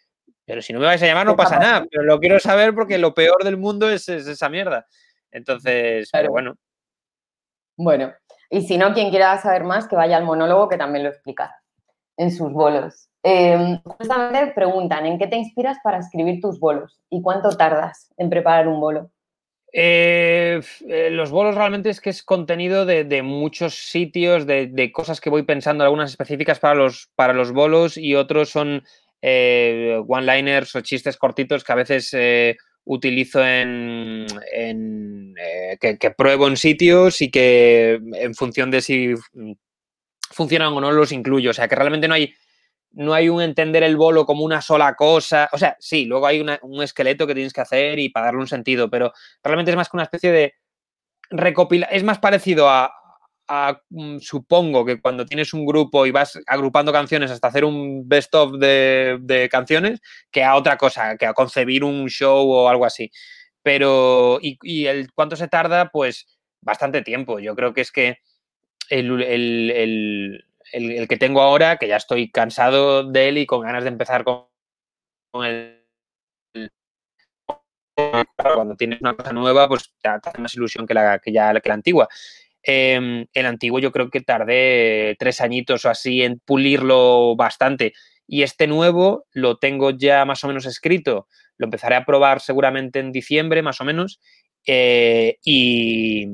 pero 0.45 0.61
si 0.61 0.73
no 0.73 0.79
me 0.79 0.87
vais 0.87 1.01
a 1.01 1.05
llamar, 1.05 1.25
no 1.25 1.37
pasa 1.37 1.57
nada. 1.57 1.85
Pero 1.89 2.03
lo 2.03 2.19
quiero 2.19 2.39
saber 2.39 2.73
porque 2.73 2.97
lo 2.97 3.13
peor 3.13 3.43
del 3.43 3.57
mundo 3.57 3.89
es, 3.89 4.09
esa 4.09 4.49
mierda. 4.49 4.85
Entonces, 5.31 6.09
pero 6.11 6.31
bueno. 6.31 6.55
Bueno, 7.77 8.13
y 8.49 8.61
si 8.61 8.77
no, 8.77 8.93
quien 8.93 9.09
quiera 9.09 9.37
saber 9.37 9.63
más, 9.63 9.87
que 9.87 9.95
vaya 9.95 10.17
al 10.17 10.25
monólogo 10.25 10.69
que 10.69 10.77
también 10.77 11.03
lo 11.03 11.09
explica 11.09 11.62
en 12.17 12.31
sus 12.31 12.51
bolos. 12.51 13.09
Em, 13.23 13.79
justamente 13.83 14.51
preguntan, 14.53 15.05
¿en 15.05 15.17
qué 15.17 15.27
te 15.27 15.37
inspiras 15.37 15.77
para 15.83 15.99
escribir 15.99 16.41
tus 16.41 16.59
bolos? 16.59 16.99
¿Y 17.09 17.21
cuánto 17.21 17.49
tardas 17.51 18.09
en 18.17 18.29
preparar 18.29 18.67
un 18.67 18.79
bolo? 18.79 19.11
Eh, 19.71 20.61
eh, 20.87 21.09
los 21.09 21.31
bolos 21.31 21.55
realmente 21.55 21.89
es 21.89 21.99
que 21.99 22.11
es 22.11 22.21
contenido 22.21 22.85
de, 22.85 23.21
muchos 23.23 23.73
sitios, 23.73 24.45
de, 24.45 24.67
de, 24.67 24.91
cosas 24.91 25.19
que 25.19 25.31
voy 25.31 25.43
pensando, 25.43 25.83
algunas 25.83 26.11
específicas 26.11 26.59
para 26.59 26.75
los, 26.75 27.09
para 27.15 27.33
los 27.33 27.51
bolos 27.53 27.97
y 27.97 28.13
otros 28.13 28.49
son 28.49 28.83
eh, 29.21 29.99
one-liners 30.07 30.75
o 30.75 30.81
chistes 30.81 31.17
cortitos 31.17 31.63
que 31.63 31.71
a 31.71 31.75
veces 31.75 32.13
utilizo 32.85 33.45
en, 33.45 34.27
eh, 35.37 35.77
que, 35.79 36.11
pruebo 36.11 36.47
en 36.47 36.57
sitios 36.57 37.21
y 37.21 37.31
que 37.31 37.99
en 38.13 38.35
función 38.35 38.71
de 38.71 38.81
si 38.81 39.13
funcionan 40.33 40.73
o 40.73 40.81
no 40.81 40.91
los 40.91 41.11
incluyo. 41.11 41.51
O 41.51 41.53
sea, 41.53 41.67
que 41.67 41.75
realmente 41.75 42.07
no 42.07 42.15
hay, 42.15 42.33
no 42.91 43.13
hay 43.13 43.29
un 43.29 43.41
entender 43.41 43.83
el 43.83 43.97
bolo 43.97 44.25
como 44.25 44.43
una 44.43 44.61
sola 44.61 44.95
cosa. 44.95 45.49
O 45.53 45.57
sea, 45.57 45.77
sí, 45.79 46.05
luego 46.05 46.27
hay 46.27 46.41
un 46.61 46.83
esqueleto 46.83 47.27
que 47.27 47.35
tienes 47.35 47.53
que 47.53 47.61
hacer 47.61 47.99
y 47.99 48.09
para 48.09 48.27
darle 48.27 48.41
un 48.41 48.47
sentido, 48.47 48.89
pero 48.89 49.13
realmente 49.43 49.71
es 49.71 49.77
más 49.77 49.89
que 49.89 49.97
una 49.97 50.03
especie 50.03 50.31
de 50.31 50.53
recopilar. 51.29 51.89
Es 51.91 52.03
más 52.03 52.19
parecido 52.19 52.69
a, 52.69 52.91
Mm, 53.89 54.19
supongo 54.19 54.85
que 54.85 54.99
cuando 55.01 55.25
tienes 55.25 55.53
un 55.53 55.65
grupo 55.65 56.05
y 56.05 56.11
vas 56.11 56.39
agrupando 56.47 56.91
canciones 56.91 57.29
hasta 57.31 57.47
hacer 57.49 57.65
un 57.65 58.07
best 58.07 58.33
of 58.35 58.53
de, 58.59 59.49
canciones, 59.51 60.01
que 60.31 60.43
a 60.43 60.55
otra 60.55 60.77
cosa, 60.77 61.17
que 61.17 61.25
a 61.25 61.33
concebir 61.33 61.83
un 61.83 62.07
show 62.09 62.49
o 62.49 62.69
algo 62.69 62.85
así. 62.85 63.11
Pero, 63.61 64.39
¿y, 64.41 64.85
el 64.87 65.11
cuánto 65.13 65.35
se 65.35 65.47
tarda? 65.47 65.89
Pues 65.91 66.25
bastante 66.61 67.01
tiempo. 67.01 67.39
Yo 67.39 67.55
creo 67.55 67.73
que 67.73 67.81
es 67.81 67.91
que 67.91 68.17
el, 68.89 70.45
que 71.07 71.17
tengo 71.17 71.41
ahora, 71.41 71.77
que 71.77 71.87
ya 71.87 71.97
estoy 71.97 72.31
cansado 72.31 73.03
de 73.03 73.29
él 73.29 73.37
y 73.37 73.45
con 73.45 73.61
ganas 73.61 73.83
de 73.83 73.89
empezar 73.89 74.23
con, 74.23 74.45
con 75.31 75.45
el 75.45 75.83
cuando 78.35 78.75
tienes 78.75 79.01
una 79.01 79.15
cosa 79.15 79.33
nueva, 79.33 79.67
pues 79.67 79.93
te 80.01 80.09
hace 80.09 80.39
más 80.39 80.55
ilusión 80.55 80.87
que 80.87 80.93
la, 80.93 81.19
que 81.19 81.31
ya 81.31 81.53
que 81.59 81.69
la 81.69 81.75
antigua. 81.75 82.07
Em, 82.63 83.25
el 83.33 83.45
antiguo 83.45 83.79
yo 83.79 83.91
creo 83.91 84.09
que 84.09 84.21
tardé 84.21 85.15
tres 85.19 85.41
añitos 85.41 85.85
o 85.85 85.89
así 85.89 86.23
en 86.23 86.39
pulirlo 86.39 87.35
bastante. 87.35 87.93
Y 88.25 88.43
este 88.43 88.67
nuevo 88.67 89.25
lo 89.31 89.57
tengo 89.57 89.91
ya 89.91 90.25
más 90.25 90.43
o 90.43 90.47
menos 90.47 90.65
escrito. 90.65 91.27
Lo 91.57 91.65
empezaré 91.65 91.95
a 91.95 92.05
probar 92.05 92.39
seguramente 92.39 92.99
en 92.99 93.11
diciembre, 93.11 93.61
más 93.61 93.81
o 93.81 93.85
menos. 93.85 94.19
Eh, 94.65 95.37
y, 95.43 96.27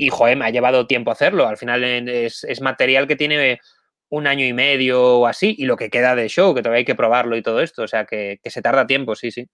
y, 0.00 0.08
joder, 0.08 0.36
me 0.36 0.46
ha 0.46 0.50
llevado 0.50 0.86
tiempo 0.86 1.10
hacerlo. 1.10 1.46
Al 1.46 1.56
final 1.56 1.84
es, 1.84 2.60
material 2.60 3.06
que 3.06 3.16
tiene 3.16 3.60
un 4.08 4.26
año 4.26 4.44
y 4.44 4.52
medio 4.52 5.20
o 5.20 5.26
así, 5.26 5.54
y 5.58 5.64
lo 5.64 5.76
que 5.76 5.90
queda 5.90 6.14
de 6.14 6.28
show, 6.28 6.54
que 6.54 6.62
todavía 6.62 6.78
hay 6.78 6.84
que 6.84 6.94
probarlo 6.94 7.36
y 7.36 7.42
todo 7.42 7.60
esto. 7.60 7.82
O 7.82 7.88
sea, 7.88 8.06
que, 8.06 8.40
se 8.44 8.62
tarda 8.62 8.86
tiempo, 8.86 9.14
sí, 9.14 9.30
sí. 9.30 9.46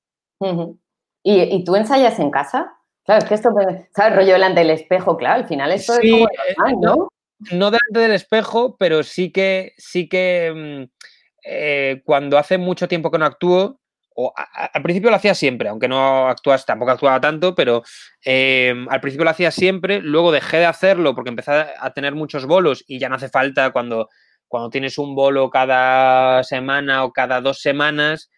¿Y, 1.23 1.43
¿Y, 1.43 1.65
tú 1.65 1.75
ensayas 1.75 2.19
en 2.21 2.31
casa? 2.31 2.73
Claro, 3.05 3.23
es 3.23 3.29
que 3.29 3.35
esto, 3.35 3.51
¿sabes? 3.95 4.17
Rollo 4.17 4.33
delante 4.33 4.61
del 4.61 4.71
espejo, 4.71 5.17
claro, 5.17 5.43
al 5.43 5.49
final 5.49 5.73
esto 5.73 5.95
es 5.95 6.11
como 6.11 6.27
eh, 6.27 6.75
¿no? 6.81 7.09
¿no? 7.53 7.71
delante 7.71 8.01
del 8.01 8.13
espejo, 8.13 8.77
pero 8.77 9.03
sí 9.03 9.31
que, 9.31 9.75
sí 9.77 10.09
que 10.09 10.53
mm, 10.55 11.07
eh, 11.45 12.03
cuando 12.05 12.39
hace 12.39 12.59
mucho 12.59 12.89
tiempo 12.89 13.11
que 13.11 13.19
no 13.19 13.27
actúo, 13.27 13.81
o 14.17 14.33
al 14.35 14.83
principio 14.83 15.11
lo 15.11 15.17
hacía 15.17 15.35
siempre, 15.35 15.69
aunque 15.69 15.89
no 15.89 16.29
actúas, 16.29 16.65
tampoco 16.65 16.91
actuaba 16.93 17.21
tanto, 17.21 17.55
pero 17.55 17.83
em, 18.23 18.89
al 18.89 19.01
principio 19.01 19.25
lo 19.25 19.31
hacía 19.31 19.51
siempre, 19.51 20.01
luego 20.01 20.33
dejé 20.33 20.57
de 20.59 20.67
hacerlo 20.67 21.15
porque 21.15 21.31
empecé 21.31 21.53
a 21.53 21.93
tener 21.93 22.15
muchos 22.15 22.47
bolos 22.47 22.83
y 22.87 22.99
ya 22.99 23.09
no 23.11 23.17
hace 23.17 23.29
falta 23.29 23.73
cuando, 23.73 24.09
cuando 24.49 24.71
tienes 24.71 24.97
un 24.99 25.15
bolo 25.15 25.51
cada 25.51 26.43
semana 26.45 27.05
o 27.05 27.13
cada 27.13 27.43
dos 27.43 27.61
semanas, 27.61 28.31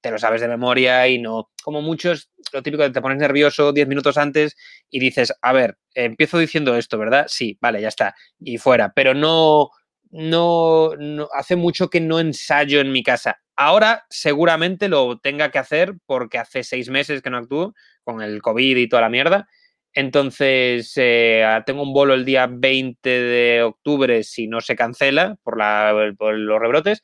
te 0.00 0.10
lo 0.10 0.18
sabes 0.18 0.40
de 0.40 0.48
memoria 0.48 1.06
y 1.08 1.18
no, 1.20 1.50
como 1.62 1.82
muchos, 1.82 2.30
lo 2.52 2.62
típico 2.62 2.82
de 2.82 2.90
te 2.90 3.00
pones 3.00 3.18
nervioso 3.18 3.72
10 3.72 3.86
minutos 3.86 4.16
antes 4.16 4.56
y 4.90 4.98
dices, 4.98 5.32
a 5.42 5.52
ver, 5.52 5.78
empiezo 5.94 6.38
diciendo 6.38 6.76
esto, 6.76 6.98
¿verdad? 6.98 7.26
Sí, 7.28 7.56
vale, 7.60 7.80
ya 7.80 7.88
está, 7.88 8.14
y 8.40 8.58
fuera, 8.58 8.92
pero 8.94 9.14
no, 9.14 9.70
no, 10.10 10.96
no, 10.98 11.28
hace 11.34 11.56
mucho 11.56 11.88
que 11.88 12.00
no 12.00 12.20
ensayo 12.20 12.80
en 12.80 12.92
mi 12.92 13.02
casa. 13.02 13.40
Ahora 13.56 14.06
seguramente 14.10 14.88
lo 14.88 15.18
tenga 15.18 15.50
que 15.50 15.58
hacer 15.58 15.94
porque 16.06 16.38
hace 16.38 16.62
seis 16.64 16.88
meses 16.88 17.22
que 17.22 17.30
no 17.30 17.38
actúo 17.38 17.74
con 18.04 18.22
el 18.22 18.40
COVID 18.42 18.76
y 18.76 18.88
toda 18.88 19.02
la 19.02 19.08
mierda. 19.08 19.48
Entonces, 19.92 20.92
eh, 20.96 21.44
tengo 21.66 21.82
un 21.82 21.92
bolo 21.92 22.14
el 22.14 22.24
día 22.24 22.48
20 22.50 23.08
de 23.08 23.62
octubre 23.62 24.22
si 24.22 24.46
no 24.46 24.60
se 24.60 24.76
cancela 24.76 25.36
por, 25.42 25.58
los 25.58 26.60
rebrotes. 26.60 27.02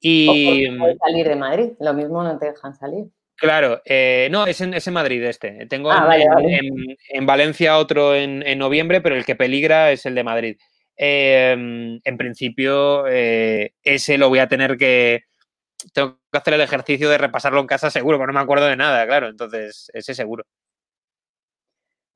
Y 0.00 0.68
o 0.68 0.96
salir 1.04 1.26
de 1.26 1.36
Madrid, 1.36 1.72
lo 1.80 1.92
mismo 1.94 2.22
no 2.22 2.38
te 2.38 2.46
dejan 2.46 2.74
salir. 2.74 3.06
Claro, 3.36 3.80
eh, 3.84 4.28
no, 4.30 4.46
es 4.46 4.60
en, 4.60 4.74
es 4.74 4.88
Madrid 4.88 5.22
este. 5.22 5.66
Tengo 5.66 5.90
ah, 5.92 6.16
en, 6.16 7.26
Valencia 7.26 7.78
otro 7.78 8.14
en, 8.14 8.58
noviembre, 8.58 9.00
pero 9.00 9.14
el 9.14 9.24
que 9.24 9.36
peligra 9.36 9.92
es 9.92 10.06
el 10.06 10.14
de 10.14 10.24
Madrid. 10.24 10.56
Em, 11.00 12.00
en 12.02 12.16
principio, 12.16 13.06
eh, 13.06 13.74
ese 13.84 14.18
lo 14.18 14.28
voy 14.28 14.40
a 14.40 14.48
tener 14.48 14.76
que. 14.76 15.22
Tengo 15.92 16.18
que 16.32 16.38
hacer 16.38 16.54
el 16.54 16.60
ejercicio 16.60 17.08
de 17.08 17.18
repasarlo 17.18 17.60
en 17.60 17.68
casa 17.68 17.88
seguro, 17.88 18.18
porque 18.18 18.32
no 18.32 18.38
me 18.38 18.42
acuerdo 18.42 18.66
de 18.66 18.74
nada, 18.74 19.06
claro. 19.06 19.28
Entonces, 19.28 19.90
ese 19.94 20.12
seguro. 20.12 20.44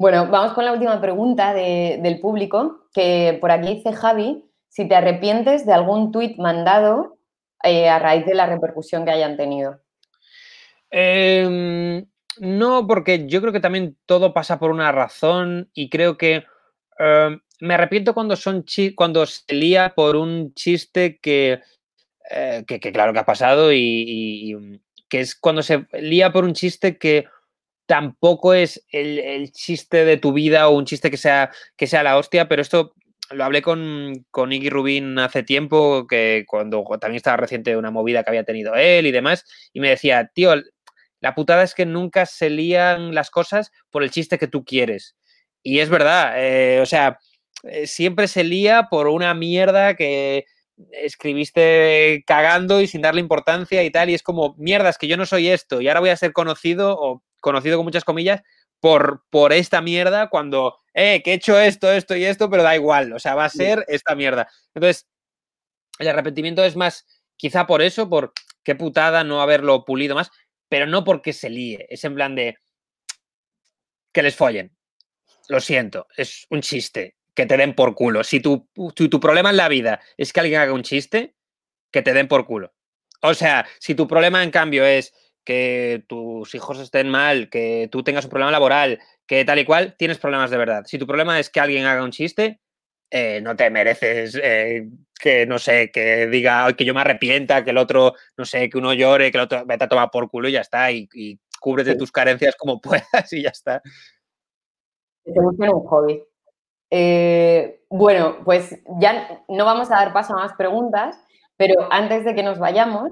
Bueno, 0.01 0.27
vamos 0.29 0.53
con 0.55 0.65
la 0.65 0.73
última 0.73 1.01
pregunta 1.01 1.55
del 1.55 2.19
público, 2.19 2.89
que 2.93 3.39
por 3.41 3.53
aquí 3.53 3.77
dice 3.77 3.93
Javi, 3.93 4.45
si 4.69 4.89
te 4.89 4.97
arrepientes 4.97 5.65
de 5.65 5.73
algún 5.73 6.11
tuit 6.11 6.39
mandado 6.39 7.19
eh, 7.63 7.89
a 7.89 8.01
raíz 8.01 8.27
de 8.27 8.35
la 8.35 8.47
repercusión 8.47 9.05
que 9.05 9.13
hayan 9.13 9.37
tenido. 9.37 9.81
Em, 10.91 12.05
no, 12.39 12.85
porque 12.89 13.29
yo 13.29 13.41
creo 13.41 13.53
que 13.53 13.61
también 13.61 13.97
todo 14.05 14.35
pasa 14.35 14.59
por 14.59 14.73
una 14.73 14.91
razón 14.91 15.71
y 15.73 15.89
creo 15.89 16.19
que 16.19 16.43
em, 16.99 17.41
me 17.63 17.75
arrepiento 17.75 18.13
cuando 18.13 18.35
son 18.35 18.65
cuando 18.97 19.25
se 19.25 19.55
lía 19.55 19.95
por 19.95 20.17
un 20.17 20.53
chiste 20.53 21.21
que, 21.23 21.61
eh, 22.29 22.65
que, 22.67 22.81
claro 22.81 23.13
que 23.13 23.21
ha 23.21 23.25
pasado 23.25 23.73
y, 23.73 24.53
mm, 24.59 24.79
que 25.09 25.21
es 25.21 25.37
cuando 25.37 25.63
se 25.63 25.87
lía 25.93 26.33
por 26.33 26.45
un 26.45 26.55
chiste 26.55 26.99
que 26.99 27.27
tampoco 27.87 28.53
es 28.53 28.85
el, 28.91 29.53
chiste 29.53 30.05
de 30.05 30.17
tu 30.17 30.33
vida 30.33 30.69
o 30.69 30.77
un 30.77 30.87
chiste 30.87 31.09
que 31.09 31.17
sea, 31.17 31.53
que 31.77 31.87
sea 31.87 32.03
la 32.03 32.17
hostia, 32.17 32.49
pero 32.49 32.63
esto 32.63 32.95
lo 33.31 33.45
hablé 33.45 33.63
con, 33.63 34.27
con 34.33 34.53
Iggy 34.53 34.69
Rubin 34.69 35.19
hace 35.21 35.45
tiempo, 35.45 36.09
que 36.09 36.45
cuando 36.49 36.83
también 37.01 37.19
estaba 37.19 37.37
reciente 37.37 37.77
una 37.77 37.93
movida 37.93 38.25
que 38.25 38.31
había 38.31 38.45
tenido 38.45 38.75
él 38.75 39.07
y 39.07 39.13
demás, 39.13 39.45
y 39.73 39.79
me 39.79 39.91
decía, 39.91 40.29
tío, 40.35 40.55
la 41.21 41.35
putada 41.37 41.63
es 41.63 41.75
que 41.75 41.87
nunca 41.87 42.27
se 42.27 42.51
lían 42.51 43.15
las 43.15 43.31
cosas 43.31 43.71
por 43.91 44.03
el 44.03 44.11
chiste 44.11 44.37
que 44.37 44.49
tú 44.49 44.65
quieres. 44.65 45.17
Y 45.63 45.79
es 45.79 45.91
verdad, 45.91 46.35
eh, 46.37 46.81
o 46.81 46.87
sea, 46.87 47.19
eh, 47.65 47.87
siempre 47.87 48.29
se 48.29 48.45
lía 48.45 48.89
por 48.91 49.09
una 49.09 49.35
mierda 49.35 49.95
que 49.95 50.47
escribiste 50.91 52.25
cagando 52.27 52.81
y 52.81 52.87
sin 52.87 53.03
darle 53.03 53.21
importancia 53.21 53.83
y 53.83 53.91
tal, 53.91 54.11
y 54.11 54.15
es 54.15 54.23
como, 54.23 54.55
mierdas, 54.59 54.99
que 54.99 55.07
yo 55.07 55.17
no 55.17 55.27
soy 55.27 55.49
esto, 55.49 55.81
y 55.81 55.89
ahora 55.89 56.01
voy 56.01 56.11
a 56.11 56.17
ser 56.17 56.33
conocido, 56.33 56.97
o 56.99 57.23
conocido 57.41 57.77
con 57.77 57.85
muchas 57.85 58.05
comillas, 58.05 58.43
por, 58.81 59.25
por 59.31 59.53
esta 59.53 59.81
mierda 59.81 60.29
cuando, 60.29 60.77
eh, 60.93 61.23
que 61.23 61.31
he 61.31 61.35
hecho 61.35 61.59
esto, 61.59 61.93
esto 61.93 62.17
y 62.17 62.25
esto, 62.25 62.51
pero 62.51 62.65
da 62.65 62.75
igual, 62.75 63.13
o 63.13 63.19
sea, 63.19 63.37
va 63.37 63.45
a 63.45 63.49
ser 63.49 63.85
esta 63.87 64.17
mierda. 64.17 64.49
Entonces, 64.75 65.07
el 65.99 66.09
arrepentimiento 66.09 66.65
es 66.65 66.75
más, 66.75 67.07
quizá 67.37 67.67
por 67.67 67.81
eso, 67.81 68.09
por 68.09 68.33
qué 68.65 68.75
putada 68.75 69.23
no 69.23 69.41
haberlo 69.41 69.85
pulido 69.85 70.17
más, 70.17 70.31
pero 70.69 70.87
no 70.87 71.05
porque 71.05 71.33
se 71.33 71.49
líe, 71.49 71.87
es 71.89 72.03
en 72.05 72.15
plan 72.15 72.35
de 72.35 72.57
que 74.13 74.23
les 74.23 74.35
follen. 74.35 74.77
Lo 75.49 75.61
siento, 75.61 76.07
es 76.17 76.47
un 76.51 76.61
chiste, 76.61 77.17
que 77.35 77.47
te 77.47 77.57
den 77.57 77.75
por 77.75 77.95
culo. 77.95 78.25
Si 78.25 78.41
tu, 78.41 78.69
tu 78.75 79.21
problema 79.21 79.51
en 79.51 79.57
la 79.57 79.69
vida 79.69 80.01
es 80.17 80.33
que 80.33 80.41
alguien 80.41 80.61
haga 80.61 80.73
un 80.73 80.83
chiste, 80.83 81.35
que 81.91 82.03
te 82.03 82.13
den 82.13 82.29
por 82.29 82.47
culo. 82.47 82.73
O 83.23 83.35
sea, 83.35 83.67
si 83.79 83.95
tu 83.95 84.09
problema 84.09 84.43
en 84.43 84.51
cambio 84.51 84.85
es 84.85 85.15
que 85.45 86.05
tus 86.09 86.55
hijos 86.55 86.79
estén 86.79 87.09
mal, 87.09 87.49
que 87.51 87.89
tú 87.91 88.03
tengas 88.03 88.25
un 88.25 88.31
problema 88.31 88.51
laboral, 88.51 89.01
que 89.27 89.45
tal 89.45 89.59
y 89.59 89.65
cual, 89.65 89.97
tienes 89.97 90.19
problemas 90.19 90.51
de 90.51 90.59
verdad. 90.59 90.85
Si 90.87 90.99
tu 90.99 91.07
problema 91.07 91.39
es 91.39 91.51
que 91.51 91.61
alguien 91.61 91.85
haga 91.85 92.05
un 92.05 92.11
chiste, 92.11 92.61
eh, 93.11 93.41
no 93.43 93.55
te 93.57 93.71
mereces 93.71 94.39
eh, 94.43 94.89
que, 95.19 95.47
no 95.47 95.59
sé, 95.59 95.91
que 95.91 96.27
diga 96.29 96.73
que 96.75 96.85
yo 96.85 96.95
me 96.95 97.03
arrepienta, 97.03 97.63
que 97.65 97.71
el 97.71 97.79
otro, 97.79 98.15
no 98.37 98.45
sé, 98.45 98.69
que 98.69 98.79
uno 98.79 98.93
llore, 98.93 99.31
que 99.31 99.39
el 99.39 99.45
otro 99.45 99.65
vete 99.67 99.85
a 99.85 99.89
tomar 99.89 100.11
por 100.11 100.31
culo 100.31 100.49
y 100.49 100.53
ya 100.53 100.61
está, 100.61 100.91
y, 100.91 101.09
y 101.13 101.39
cúbrete 101.61 101.95
tus 101.95 102.11
carencias 102.11 102.57
como 102.57 102.81
puedas 102.81 103.33
y 103.33 103.43
ya 103.43 103.51
está. 103.51 103.83
Te 105.25 105.31
un 105.31 105.87
hobby. 105.87 106.23
Eh, 106.95 107.81
bueno, 107.89 108.37
pues 108.45 108.79
ya 109.01 109.43
no 109.49 109.65
vamos 109.65 109.91
a 109.91 109.95
dar 109.95 110.13
paso 110.13 110.35
a 110.35 110.43
más 110.43 110.53
preguntas, 110.59 111.19
pero 111.57 111.89
antes 111.91 112.23
de 112.27 112.35
que 112.35 112.43
nos 112.43 112.59
vayamos, 112.59 113.11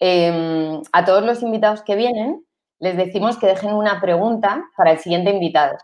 em, 0.00 0.80
a 0.92 1.04
todos 1.04 1.22
los 1.22 1.42
invitados 1.42 1.82
que 1.82 1.94
vienen, 1.94 2.42
les 2.78 2.96
decimos 2.96 3.36
que 3.36 3.46
dejen 3.46 3.74
una 3.74 4.00
pregunta 4.00 4.64
para 4.78 4.92
el 4.92 4.98
siguiente 4.98 5.30
invitado, 5.30 5.76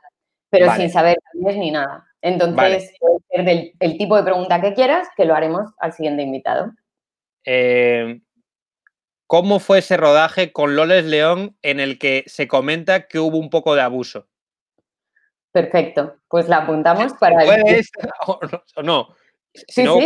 pero 0.48 0.72
sin 0.72 0.88
saber 0.90 1.18
ni 1.34 1.70
nada. 1.70 2.06
Entonces, 2.22 2.90
puede 2.98 3.18
ser 3.28 3.44
del 3.78 3.98
tipo 3.98 4.16
de 4.16 4.22
pregunta 4.22 4.62
que 4.62 4.72
quieras, 4.72 5.06
que 5.14 5.26
lo 5.26 5.34
haremos 5.34 5.70
al 5.78 5.92
siguiente 5.92 6.22
invitado. 6.22 6.72
Eh, 7.44 8.22
¿Cómo 9.26 9.58
fue 9.58 9.80
ese 9.80 9.98
rodaje 9.98 10.50
con 10.50 10.76
Loles 10.76 11.04
León 11.04 11.58
en 11.60 11.78
el 11.78 11.98
que 11.98 12.24
se 12.26 12.48
comenta 12.48 13.06
que 13.06 13.18
hubo 13.18 13.36
un 13.36 13.50
poco 13.50 13.74
de 13.74 13.82
abuso? 13.82 14.28
Perfecto, 15.54 16.16
pues 16.26 16.48
la 16.48 16.58
apuntamos 16.58 17.12
para... 17.20 17.44
¿Puedes 17.44 17.92
o 18.76 18.82
no? 18.82 19.14
Si 19.68 19.84
no, 19.84 19.96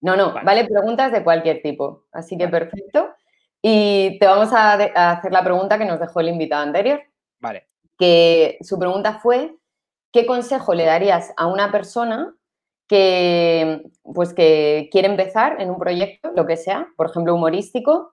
no, 0.00 0.16
no, 0.16 0.32
vale. 0.32 0.64
preguntas 0.64 1.12
de 1.12 1.22
cualquier 1.22 1.60
tipo, 1.60 2.06
así 2.10 2.38
que 2.38 2.48
perfecto. 2.48 3.10
Y 3.60 4.18
te 4.18 4.26
vamos 4.26 4.50
a, 4.54 4.72
hacer 4.72 5.30
la 5.30 5.44
pregunta 5.44 5.76
que 5.76 5.84
nos 5.84 6.00
dejó 6.00 6.20
el 6.20 6.30
invitado 6.30 6.62
anterior. 6.62 7.02
Vale. 7.38 7.68
Que 7.98 8.56
su 8.62 8.78
pregunta 8.78 9.20
fue, 9.22 9.54
¿qué 10.10 10.24
consejo 10.24 10.72
le 10.72 10.86
darías 10.86 11.34
a 11.36 11.48
una 11.48 11.70
persona 11.70 12.34
que, 12.88 13.82
pues, 14.02 14.32
que 14.32 14.88
quiere 14.90 15.08
empezar 15.08 15.60
en 15.60 15.68
un 15.68 15.78
proyecto, 15.78 16.32
lo 16.34 16.46
que 16.46 16.56
sea, 16.56 16.88
por 16.96 17.10
ejemplo, 17.10 17.34
humorístico? 17.34 18.11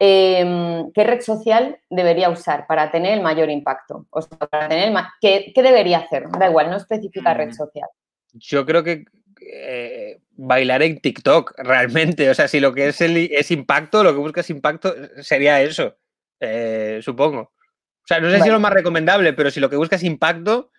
Em, 0.00 0.92
¿Qué 0.92 1.02
red 1.02 1.20
social 1.20 1.80
debería 1.90 2.30
usar 2.30 2.66
para 2.68 2.90
tener 2.92 3.14
el 3.14 3.20
mayor 3.20 3.50
impacto? 3.50 4.06
O 4.10 4.22
sea, 4.22 4.38
para 4.38 4.68
tener 4.68 4.92
¿qué, 5.20 5.52
debería 5.56 5.98
hacer? 5.98 6.28
Da 6.38 6.48
igual, 6.48 6.70
no 6.70 6.76
especifica 6.76 7.34
red 7.34 7.48
mm. 7.48 7.54
social. 7.54 7.88
Yo 8.32 8.64
creo 8.64 8.84
que 8.84 9.04
eh, 9.40 10.20
bailar 10.36 10.82
en 10.82 11.00
TikTok, 11.00 11.54
realmente. 11.58 12.30
O 12.30 12.34
sea, 12.34 12.46
si 12.46 12.60
lo 12.60 12.72
que 12.72 12.88
es, 12.88 13.00
el, 13.00 13.16
es 13.16 13.50
impacto, 13.50 14.04
lo 14.04 14.12
que 14.12 14.20
buscas 14.20 14.50
impacto, 14.50 14.94
sería 15.20 15.60
eso, 15.62 15.96
eh, 16.38 17.00
supongo. 17.02 17.40
O 17.40 18.06
sea, 18.06 18.20
no 18.20 18.30
sé 18.30 18.40
si 18.40 18.46
es 18.46 18.52
lo 18.52 18.60
más 18.60 18.72
recomendable, 18.72 19.32
pero 19.32 19.50
si 19.50 19.58
lo 19.58 19.68
que 19.68 19.76
buscas 19.76 20.02
impacto, 20.04 20.70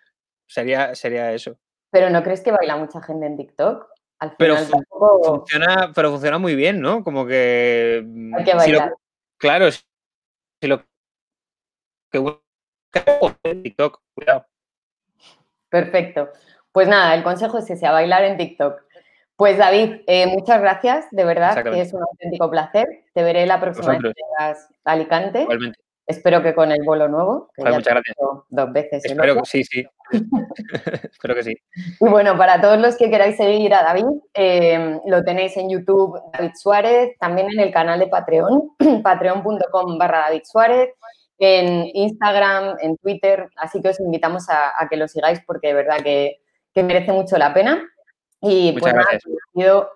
sería, 0.46 0.94
sería 0.94 1.32
eso. 1.32 1.58
¿Pero 1.90 2.08
no 2.08 2.22
crees 2.22 2.40
que 2.40 2.52
baila 2.52 2.76
mucha 2.76 3.02
gente 3.02 3.26
en 3.26 3.36
TikTok? 3.36 3.86
Al 4.18 4.34
pero, 4.36 4.56
funciona, 4.56 5.92
pero 5.94 6.10
funciona 6.10 6.38
muy 6.38 6.54
bien, 6.54 6.80
¿no? 6.80 7.04
Como 7.04 7.26
que... 7.26 8.04
Hay 8.36 8.44
que 8.44 8.54
bailar. 8.54 8.94
Claro, 9.40 9.70
si 9.72 9.82
lo 10.68 10.84
que 12.12 12.18
busca 12.18 12.40
en 13.44 13.62
TikTok, 13.62 14.00
cuidado. 14.14 14.46
Perfecto. 15.68 16.30
Pues 16.72 16.88
nada, 16.88 17.14
el 17.14 17.22
consejo 17.22 17.58
es 17.58 17.70
ese, 17.70 17.86
a 17.86 17.92
bailar 17.92 18.24
en 18.24 18.36
TikTok. 18.36 18.82
Pues 19.36 19.56
David, 19.56 20.02
eh, 20.06 20.26
muchas 20.26 20.60
gracias, 20.60 21.06
de 21.10 21.24
verdad, 21.24 21.64
que 21.64 21.80
es 21.80 21.92
un 21.94 22.02
auténtico 22.02 22.50
placer. 22.50 23.04
Te 23.14 23.22
veré 23.22 23.46
la 23.46 23.58
próxima 23.58 23.96
vez 23.96 24.14
que 24.14 24.22
Alicante. 24.84 25.42
Igualmente. 25.42 25.79
Espero 26.10 26.42
que 26.42 26.54
con 26.54 26.72
el 26.72 26.82
vuelo 26.84 27.06
nuevo, 27.06 27.50
que 27.54 27.62
ya 27.62 27.70
muchas 27.70 27.94
gracias. 27.94 28.16
dos 28.48 28.72
veces. 28.72 29.04
Espero 29.04 29.36
que 29.36 29.44
sí, 29.44 29.62
sí. 29.62 29.86
Espero 31.12 31.36
que 31.36 31.42
sí. 31.44 31.56
Y 32.00 32.08
bueno, 32.08 32.36
para 32.36 32.60
todos 32.60 32.80
los 32.80 32.96
que 32.96 33.08
queráis 33.10 33.36
seguir 33.36 33.72
a 33.72 33.84
David, 33.84 34.06
em, 34.34 35.00
lo 35.06 35.22
tenéis 35.22 35.56
en 35.56 35.70
YouTube, 35.70 36.20
David 36.32 36.50
Suárez, 36.56 37.16
también 37.20 37.48
en 37.52 37.60
el 37.60 37.72
canal 37.72 38.00
de 38.00 38.08
Patreon, 38.08 38.72
patreon.com 39.04 39.98
barra 39.98 40.22
David 40.22 40.42
Suárez, 40.44 40.90
en 41.38 41.88
Instagram, 41.94 42.76
en 42.80 42.96
Twitter, 42.96 43.48
así 43.56 43.80
que 43.80 43.90
os 43.90 44.00
invitamos 44.00 44.46
a, 44.50 44.88
que 44.90 44.96
lo 44.96 45.06
sigáis 45.06 45.40
porque 45.46 45.68
de 45.68 45.74
verdad 45.74 45.98
que, 46.02 46.40
merece 46.74 47.12
mucho 47.12 47.38
la 47.38 47.54
pena. 47.54 47.80
Y 48.42 48.72
pues 48.72 48.94
nada, 48.94 49.06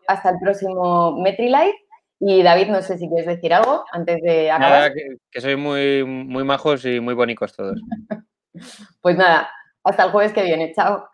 hasta 0.06 0.30
el 0.30 0.36
próximo 0.38 1.12
MetriLife 1.18 1.83
y 2.26 2.42
David, 2.42 2.68
no 2.68 2.80
sé 2.80 2.96
si 2.96 3.06
quieres 3.06 3.26
decir 3.26 3.52
algo 3.52 3.84
antes 3.92 4.22
de 4.22 4.50
acabar. 4.50 4.78
Nada, 4.78 4.94
que, 4.94 5.16
que 5.30 5.40
sois 5.42 5.58
muy, 5.58 6.04
muy 6.04 6.42
majos 6.42 6.84
y 6.86 6.98
muy 6.98 7.12
bonitos 7.12 7.54
todos. 7.54 7.78
pues 9.02 9.16
nada, 9.18 9.50
hasta 9.84 10.04
el 10.04 10.10
jueves 10.10 10.32
que 10.32 10.42
viene. 10.42 10.72
Chao. 10.74 11.06